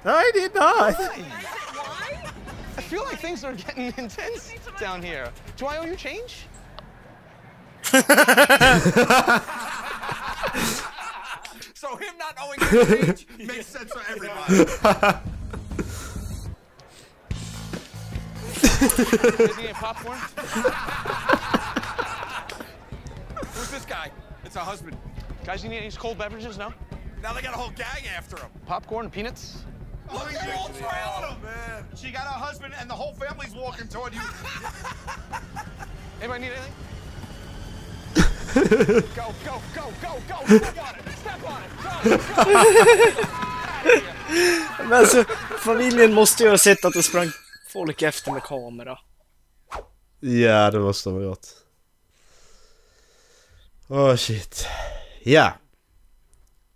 I 0.05 0.31
did 0.35 0.55
not. 0.55 0.95
Why? 0.95 2.31
I 2.77 2.81
feel 2.83 3.05
like 3.05 3.19
things 3.21 3.43
are 3.45 3.55
getting 3.55 3.87
intense 3.97 4.53
down 4.79 5.03
here. 5.03 5.31
Do 5.57 5.67
I 5.67 5.79
owe 5.79 5.85
you 5.85 5.97
change? 5.97 6.47
So 11.75 11.97
him 11.97 12.15
not 12.19 12.37
owing 12.43 12.59
him 12.61 13.15
change 13.15 13.27
makes 13.39 13.67
sense 13.67 13.93
for 13.93 14.03
everybody. 14.11 14.65
You 18.85 18.89
guys 19.47 19.57
need 19.59 19.75
popcorn? 19.75 20.19
Who's 23.53 23.71
this 23.71 23.85
guy? 23.85 24.11
It's 24.45 24.55
her 24.55 24.61
husband. 24.61 24.97
Guys, 25.45 25.63
you 25.63 25.71
need 25.71 25.79
any 25.79 25.91
cold 25.93 26.19
beverages? 26.19 26.59
No? 26.59 26.73
Now 27.23 27.33
they 27.33 27.43
got 27.43 27.55
a 27.55 27.57
whole 27.57 27.71
gang 27.71 28.07
after 28.17 28.37
him. 28.37 28.51
Popcorn 28.67 29.07
and 29.07 29.13
peanuts? 29.13 29.65
Oh, 30.11 30.29
they're 30.31 30.55
all 30.55 30.69
trailing 30.69 31.35
him. 31.37 31.43
Man. 31.43 31.87
She 31.97 32.11
got 32.11 32.23
her 32.23 32.39
husband 32.39 32.75
and 32.79 32.91
the 32.91 32.95
whole 32.95 33.15
family's 33.15 33.55
walking 33.55 33.89
toward 33.89 34.15
you. 34.15 34.21
Anybody 36.21 36.41
need 36.45 36.53
anything? 36.53 36.73
Go, 38.55 39.35
go, 39.45 39.61
go, 39.75 39.83
go, 40.03 40.13
go! 40.29 40.47
Step 40.47 40.79
on 40.79 40.95
it! 40.99 41.19
Step 41.21 41.45
on 41.45 41.61
it! 41.63 41.71
Go, 41.83 42.45
go! 42.45 43.45
Men 44.79 44.93
alltså, 44.93 45.25
familjen 45.59 46.15
måste 46.15 46.43
ju 46.43 46.51
ha 46.51 46.59
sett 46.59 46.85
att 46.85 46.93
det 46.93 47.03
sprang 47.03 47.33
folk 47.73 48.03
efter 48.03 48.33
med 48.33 48.43
kamera. 48.43 48.99
Ja, 50.21 50.71
det 50.71 50.79
måste 50.79 51.09
de 51.09 51.15
ha 51.17 51.23
gjort. 51.23 51.47
Åh 53.89 54.17
shit. 54.17 54.67
Ja. 55.23 55.53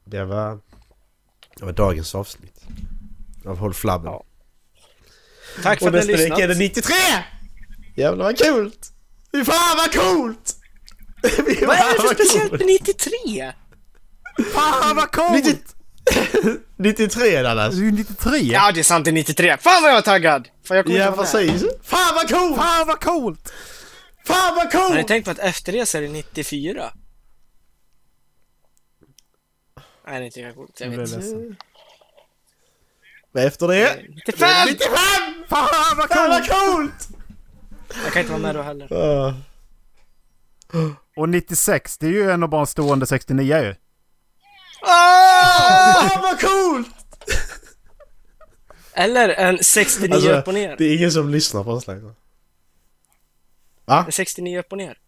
Det 0.05 0.25
var... 0.25 0.61
Det 1.57 1.65
var 1.65 1.73
dagens 1.73 2.15
avsnitt. 2.15 2.61
Av 3.47 3.59
Håll 3.59 3.75
Flabben. 3.75 4.13
Ja. 4.13 4.25
Tack 5.63 5.79
för 5.79 5.91
Och 5.91 5.99
att 5.99 6.07
ni 6.07 6.13
har 6.13 6.19
nästa 6.19 6.35
vecka 6.35 6.45
är 6.45 6.49
det 6.49 6.55
lyssnat. 6.55 6.85
93! 6.87 6.95
Jävlar 7.97 8.25
vad 8.25 8.39
coolt! 8.39 8.93
Fy 9.33 9.45
fan 9.45 9.77
vad 9.77 9.93
coolt! 9.93 10.58
Vad 11.23 11.77
är 11.77 11.95
det 11.97 12.03
för 12.03 12.15
speciellt 12.15 12.51
coolt! 12.51 12.61
med 12.61 12.67
93? 12.67 13.53
Fan 14.53 14.97
vad 14.97 15.13
coolt! 15.13 15.75
93 16.77 17.43
Dallas! 17.43 17.75
Du 17.75 17.89
är 17.89 17.93
93. 17.93 18.39
Ja, 18.39 18.73
det 18.73 18.81
är 18.81 18.85
sant, 18.85 19.05
det 19.05 19.11
är 19.11 19.13
93. 19.13 19.57
Fan 19.61 19.83
vad 19.83 19.91
jag 19.91 19.99
är 19.99 20.03
taggad! 20.03 20.49
Fan, 20.65 20.77
jag 20.77 20.87
kommer 20.87 20.99
Ja 20.99 21.07
inte 21.07 21.19
precis! 21.19 21.65
Fan 21.83 22.15
vad 22.15 22.29
coolt! 22.29 22.57
Fan 22.57 22.87
vad 22.87 23.01
coolt! 23.01 23.53
Fan 24.27 24.55
vad 24.55 24.75
Har 24.75 24.89
ni 24.91 24.95
coolt! 24.97 25.09
tänkt 25.09 25.25
på 25.25 25.31
att 25.31 25.39
efter 25.39 25.73
det 25.73 25.87
så 25.87 25.99
är 25.99 26.03
det 26.03 26.09
94? 26.09 26.93
Nej, 30.07 30.19
det 30.19 30.25
är 30.25 30.27
inte 30.27 30.41
lika 30.41 30.53
coolt. 30.53 30.81
Jag 30.81 30.89
vet. 30.89 30.99
ledsen. 30.99 31.57
Efter 33.35 33.69
det... 33.69 33.97
95! 34.09 34.49
95! 34.69 34.89
Fan 35.49 35.97
vad 35.97 36.09
Fan 36.09 36.31
vad 36.31 36.49
coolt! 36.49 36.73
coolt! 36.75 37.09
Jag 38.05 38.13
kan 38.13 38.21
inte 38.21 38.33
vara 38.33 38.43
med 38.43 38.55
då 38.55 38.63
heller. 38.63 38.93
Uh, 38.93 39.35
Och 41.19 41.29
96, 41.29 41.99
det 41.99 42.07
är 42.07 42.11
ju 42.11 42.31
ändå 42.31 42.49
bara 42.49 42.61
en 42.61 42.67
stående 42.67 43.07
69 43.07 43.57
ju. 43.59 43.75
fan 44.87 46.23
vad 46.23 46.41
coolt! 46.41 46.89
Eller 48.93 49.29
en 49.29 49.59
69 49.65 50.15
Alltså, 50.15 50.31
upp 50.33 50.49
och 50.49 50.55
ner. 50.55 50.77
det 50.79 50.85
är 50.85 50.97
ingen 50.97 51.13
som 51.13 51.29
lyssnar 51.31 51.65
på 51.65 51.71
oss 51.71 51.87
längre. 51.87 52.15
Va? 53.85 54.03
En 54.07 54.13
69 54.13 54.59
upp 54.59 54.73
och 54.73 54.79
ner. 54.79 54.99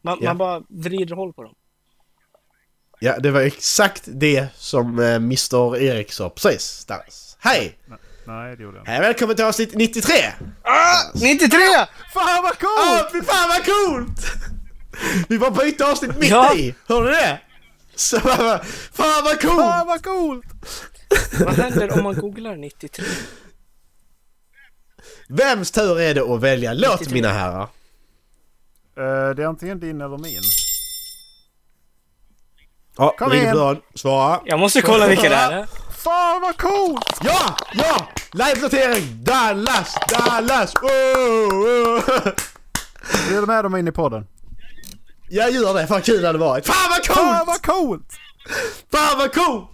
Man, 0.00 0.18
Ja. 0.20 0.30
man 0.30 0.38
bara 0.38 0.62
vrider 0.68 1.14
håll 1.16 1.32
på 1.32 1.42
dem. 1.42 1.54
Ja, 3.00 3.18
det 3.18 3.30
var 3.30 3.40
exakt 3.40 4.02
det 4.06 4.48
som 4.56 4.98
Mr 4.98 5.76
Erik 5.76 6.12
sa 6.12 6.30
precis. 6.30 6.84
Dallas. 6.84 7.36
Hej! 7.40 7.78
Nej, 8.26 8.56
det 8.56 8.62
gjorde 8.62 8.76
jag 8.76 8.82
inte. 8.82 8.90
Hej, 8.90 9.00
välkommen 9.00 9.36
till 9.36 9.44
avsnitt 9.44 9.74
93! 9.74 10.12
93! 11.14 11.58
Fan 12.14 12.42
vad 12.42 12.58
coolt! 12.58 13.12
fy 13.12 13.22
fan 13.22 13.48
vad 13.48 13.64
coolt! 13.64 14.20
Vi 15.28 15.38
bara 15.38 15.50
bytte 15.50 15.86
avsnitt 15.86 16.18
mitt 16.18 16.30
Ja. 16.30 16.54
i! 16.54 16.74
Hörde 16.88 17.06
du 17.06 17.12
det? 17.12 17.40
Så, 17.94 18.20
fan 18.92 19.24
vad 19.24 19.40
coolt! 19.40 19.56
Fan 19.60 19.86
vad 19.86 20.04
coolt! 20.04 20.44
Vad 21.40 21.54
händer 21.54 21.92
om 21.98 22.02
man 22.02 22.14
googlar 22.14 22.56
93? 22.56 23.04
Vems 25.28 25.70
tur 25.70 26.00
är 26.00 26.14
det 26.14 26.22
att 26.34 26.40
välja 26.40 26.72
låt 26.72 27.00
93. 27.00 27.14
mina 27.14 27.32
herrar? 27.32 27.62
Eh, 28.98 29.34
det 29.34 29.42
är 29.42 29.46
antingen 29.46 29.80
din 29.80 30.00
eller 30.00 30.18
min. 30.18 30.40
Ja, 32.98 33.14
Kom 33.18 33.30
ring 33.30 33.40
igen. 33.42 33.56
dörren. 33.56 33.80
Svara. 33.94 34.40
Jag 34.44 34.58
måste 34.60 34.82
kolla 34.82 35.06
vilka 35.08 35.28
det 35.28 35.34
är. 35.34 35.66
Fan 36.06 36.40
vad 36.42 36.56
coolt! 36.56 37.20
Ja! 37.24 37.56
Ja! 37.72 38.08
Live-notering! 38.32 39.24
Dallas! 39.24 39.94
Dallas! 40.08 40.74
Oh, 40.74 40.90
oh. 41.54 42.00
Blir 43.28 43.40
du 43.40 43.46
med 43.46 43.64
dem 43.64 43.76
in 43.76 43.88
i 43.88 43.92
podden? 43.92 44.26
Jag 45.28 45.50
gör 45.50 45.74
det, 45.74 45.86
fan 45.86 46.02
kul 46.02 46.20
det 46.20 46.26
hade 46.26 46.38
varit. 46.38 46.66
Fan 46.66 46.90
vad 46.90 47.06
coolt! 47.06 47.18
Fan 47.28 47.46
vad 47.46 47.62
coolt! 47.62 48.12
Fan 48.92 49.18
vad 49.18 49.34
coolt! 49.34 49.70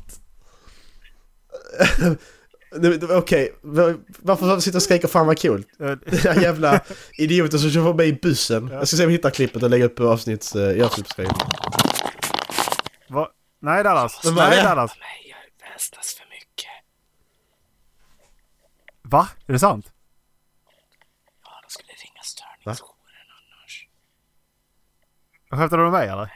Okej, 3.11 3.55
var- 3.63 3.97
varför 4.19 4.61
sitter 4.61 4.79
och 4.79 4.83
skriker 4.83 5.09
fan 5.09 5.27
vad 5.27 5.43
coolt? 5.43 5.67
Eh, 5.81 5.87
Den 5.87 6.19
här 6.19 6.43
jävla 6.43 6.81
idioten 7.19 7.59
som 7.59 7.71
kör 7.71 7.83
förbi 7.85 8.19
bussen. 8.23 8.69
Jag 8.73 8.89
ska 8.89 8.97
se 8.97 9.03
om 9.05 9.11
jag 9.11 9.17
hittar 9.17 9.31
klippet 9.31 9.63
och 9.63 9.71
lägga 9.71 9.85
upp 9.85 10.01
avsnitts, 10.01 10.57
uh, 10.57 10.63
i 10.63 10.83
avsnittsbeskrivningen. 10.83 11.47
Va? 13.09 13.29
Nej 13.63 13.85
Dallas. 13.85 14.25
Är 14.25 14.33
Nej? 14.33 14.63
Dallas. 14.63 14.93
Nej, 15.01 15.09
jag 15.31 15.73
väsnas 15.73 16.15
för 16.15 16.22
mycket. 16.22 16.22
Va? 19.13 19.29
Är 19.47 19.53
det 19.53 19.59
sant? 19.59 19.93
Ja, 21.45 21.61
de 21.63 21.71
skulle 21.71 21.89
ringa 21.93 22.23
störningsjouren 22.23 23.27
annars. 23.39 23.89
Skämtar 25.51 25.77
du 25.77 25.83
med 25.83 25.93
mig 25.93 26.09
eller? 26.09 26.33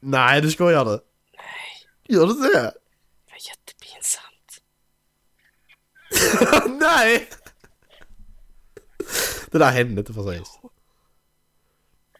Nej, 0.00 0.40
du 0.40 0.50
skojar 0.50 0.84
du? 0.84 0.90
Nej, 0.90 1.86
Gör 2.08 2.26
du 2.26 2.32
inte 2.32 2.48
det? 2.48 2.72
det 3.26 3.30
var 3.30 3.38
jättepinsamt. 3.48 4.60
Nej! 6.80 7.28
Det 9.50 9.58
där 9.58 9.70
hände 9.70 10.00
inte 10.00 10.12
precis. 10.12 10.58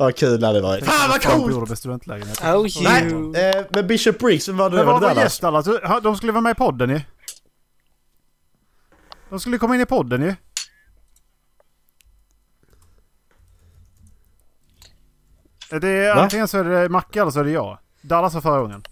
Vad 0.04 0.16
kul 0.16 0.40
det 0.40 0.46
hade 0.46 0.60
varit. 0.60 0.84
Fan 0.84 1.10
vad 1.10 1.22
coolt! 1.22 1.70
med? 2.26 2.54
Oh, 2.54 2.66
Nej, 2.82 3.02
eh, 3.56 3.64
men 3.70 3.86
Bishop 3.86 4.18
Briggs, 4.18 4.48
vem 4.48 4.56
var 4.56 4.70
det? 4.70 4.76
Men 4.76 4.86
Var 4.86 4.94
det 4.94 5.00
var 5.00 5.08
Dallas? 5.14 5.24
gäst 5.24 5.42
ha, 5.88 6.00
De 6.00 6.16
skulle 6.16 6.32
vara 6.32 6.40
med 6.42 6.50
i 6.50 6.54
podden 6.54 6.90
ju. 6.90 7.00
De 9.30 9.40
skulle 9.40 9.58
komma 9.58 9.74
in 9.74 9.80
i 9.80 9.86
podden 9.86 10.22
ju. 10.22 10.34
Det 15.80 15.88
är 15.88 16.14
Va? 16.14 16.22
antingen 16.22 16.48
så 16.48 16.58
är 16.58 16.64
det 16.64 16.88
Macke 16.88 17.20
eller 17.20 17.30
så 17.30 17.40
är 17.40 17.44
det 17.44 17.50
jag. 17.50 17.78
Dallas 18.00 18.34
var 18.34 18.40
förra 18.40 18.60
gången. 18.60 18.82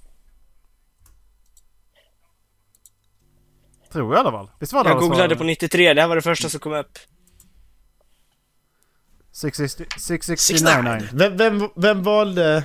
Tror 3.93 4.15
jag 4.15 4.21
i 4.25 4.27
alla 4.27 4.31
fall. 4.39 4.51
Visst 4.61 4.73
var 4.73 4.81
Jag 4.81 4.87
Dallas 4.87 5.01
googlade 5.09 5.29
förra 5.29 5.39
på 5.39 5.45
93, 5.45 5.95
det 5.95 6.01
här 6.01 6.09
var 6.09 6.17
det 6.17 6.23
första 6.23 6.49
som 6.49 6.61
kom 6.61 6.73
upp. 6.73 6.99
660 9.33 9.85
669 9.99 10.37
669. 10.37 11.09
Vem, 11.13 11.37
vem, 11.37 11.69
vem 11.77 12.03
valde... 12.03 12.65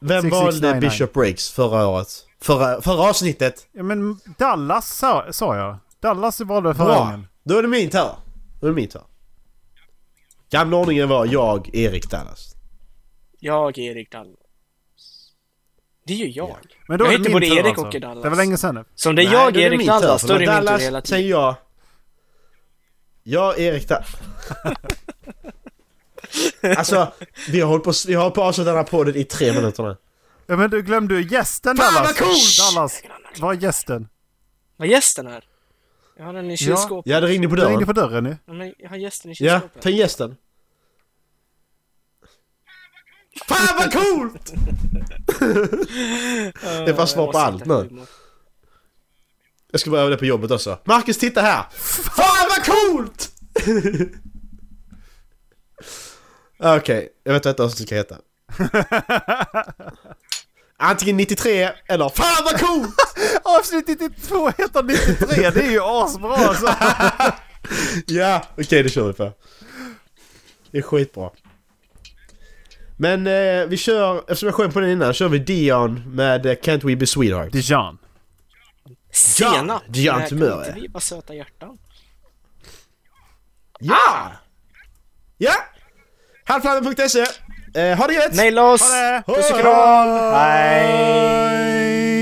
Vem 0.00 0.22
6699. 0.22 0.70
valde 0.70 0.80
Bishop 0.80 1.12
Briggs 1.12 1.50
förra 1.50 1.86
året? 1.86 2.08
Förra, 2.40 2.82
förra 2.82 3.02
avsnittet? 3.02 3.66
Ja 3.72 3.82
men 3.82 4.18
Dallas 4.38 4.96
sa, 4.96 5.32
sa 5.32 5.56
jag. 5.56 5.78
Dallas 6.00 6.40
valde 6.40 6.74
förra 6.74 6.86
Bra! 6.86 6.98
gången. 7.04 7.26
Då 7.44 7.58
är 7.58 7.62
det 7.62 7.68
min 7.68 7.90
tur. 7.90 8.10
Då 8.60 8.66
är 8.66 8.70
det 8.70 8.76
min 8.76 8.88
tur. 8.88 9.02
Gamla 10.50 10.76
ordningen 10.76 11.08
var 11.08 11.26
jag, 11.26 11.74
Erik 11.74 12.10
Dallas. 12.10 12.54
Jag, 13.40 13.78
Erik 13.78 14.12
Dallas. 14.12 14.38
Det 16.06 16.12
är 16.12 16.16
ju 16.16 16.28
jag. 16.28 16.56
Men 16.88 16.98
då 16.98 17.04
Jag 17.04 17.12
heter 17.12 17.32
både 17.32 17.46
Erik 17.46 17.66
alltså. 17.66 17.86
och 17.86 18.00
Dallas. 18.00 18.22
Det 18.22 18.28
var 18.28 18.36
länge 18.36 18.56
sedan 18.56 18.74
nu. 18.74 18.84
Så 18.94 19.08
om 19.08 19.16
det 19.16 19.22
är 19.22 19.24
Nej, 19.24 19.34
jag, 19.34 19.56
är 19.56 19.60
Erik 19.60 19.86
Dallas, 19.86 20.22
tur, 20.22 20.28
då 20.28 20.34
är 20.34 20.38
det 20.38 20.46
min 20.46 20.48
tur 20.48 20.66
Dallas, 20.66 20.82
hela 20.82 21.00
Sen 21.00 21.16
tiden. 21.16 21.28
jag. 21.28 21.54
Jag, 23.22 23.58
Erik 23.58 23.88
Dallas. 23.88 24.16
alltså, 26.76 27.12
vi 27.48 27.60
har 27.60 27.68
hållit 27.68 27.84
på, 27.84 27.92
vi 28.06 28.14
har 28.14 28.22
hållit 28.22 28.34
på 28.34 28.42
att 28.42 28.48
avsluta 28.48 28.70
den 28.70 28.76
här 28.76 28.84
podden 28.84 29.16
i 29.16 29.24
tre 29.24 29.52
minuter 29.52 29.82
nu. 29.82 29.96
Ja 30.46 30.56
men 30.56 30.70
du 30.70 30.82
glömde 30.82 31.14
ju 31.14 31.28
gästen 31.36 31.76
Fan, 31.76 31.94
Dallas. 31.94 32.08
vad 32.20 32.28
coolt! 32.28 32.58
Dallas, 32.74 33.02
vad 33.38 33.56
är 33.56 33.60
gästen? 33.60 34.08
Vad 34.76 34.88
är 34.88 34.92
gästen 34.92 35.26
här? 35.26 35.44
Jag 36.16 36.24
har 36.24 36.32
den 36.32 36.50
i 36.50 36.56
kylskåpet. 36.56 37.10
Ja, 37.12 37.20
det 37.20 37.26
ringde 37.26 37.48
på 37.48 37.56
Du 37.56 37.62
ringde 37.62 37.74
dörren. 37.74 37.86
på 37.86 37.92
dörren 37.92 38.24
ju. 38.26 38.36
Ja, 38.46 38.52
men 38.52 38.74
jag 38.78 38.88
har 38.88 38.96
gästen 38.96 39.30
i 39.30 39.34
Ja, 39.38 39.54
kylskåpet. 39.60 39.82
ta 39.82 39.90
in 39.90 39.96
gästen. 39.96 40.36
Fan 43.48 43.76
vad 43.78 43.92
coolt! 43.92 44.52
det 46.62 46.90
är 46.90 46.92
bara 46.96 47.06
svar 47.06 47.32
på 47.32 47.38
allt 47.38 47.64
nu. 47.66 47.90
Jag 49.70 49.80
ska 49.80 49.90
börja 49.90 50.04
med 50.04 50.12
det 50.12 50.16
på 50.16 50.24
jobbet 50.24 50.50
också. 50.50 50.78
Marcus, 50.84 51.18
titta 51.18 51.40
här! 51.40 51.64
Fan 52.16 52.48
vad 52.48 52.64
coolt! 52.66 53.30
Okej, 56.64 57.08
jag 57.24 57.32
vet 57.32 57.46
inte 57.46 57.62
vad 57.62 57.72
som 57.72 57.86
ska 57.86 57.94
heta. 57.94 58.16
Antingen 60.76 61.16
93 61.16 61.70
eller 61.86 62.08
Fan 62.08 62.44
vad 62.44 62.60
coolt! 62.60 62.94
Avsnitt 63.42 63.88
92 63.88 64.48
heter 64.48 64.82
93, 64.82 65.50
det 65.50 65.66
är 65.66 65.70
ju 65.70 65.80
asbra 65.82 66.34
alltså. 66.34 66.66
ja, 68.06 68.42
okej 68.58 68.82
det 68.82 68.88
kör 68.88 69.06
vi 69.06 69.12
på. 69.12 69.32
Det 70.70 70.78
är 70.78 70.82
skitbra. 70.82 71.30
Men 72.96 73.26
eh, 73.26 73.66
vi 73.66 73.76
kör, 73.76 74.18
eftersom 74.18 74.46
jag 74.46 74.54
sjöng 74.54 74.72
på 74.72 74.80
den 74.80 74.90
innan, 74.90 75.14
kör 75.14 75.28
vi 75.28 75.38
Dion 75.38 76.14
med 76.14 76.46
eh, 76.46 76.52
Can't 76.52 76.86
We 76.86 76.96
Be 76.96 77.06
Sweetheart. 77.06 77.52
Dijon. 77.52 77.98
Senap! 79.12 79.82
Dion 79.88 80.18
Nej, 80.18 80.28
Tumör, 80.28 80.48
kan 80.48 80.58
ja. 80.58 80.66
inte 80.66 80.80
vi 80.80 80.88
bara 80.88 81.00
söta 81.00 81.34
hjärtan? 81.34 81.78
Ja! 83.78 84.32
Ja! 85.38 85.54
Halvflammen.se. 86.44 87.24
Eh, 87.74 87.98
ha 87.98 88.06
det 88.06 88.14
gött! 88.14 88.34
Maila 88.34 88.62
oss! 88.62 88.92
Puss 89.26 89.50
och 89.50 89.60
kram! 89.60 90.08
Hej! 90.34 92.21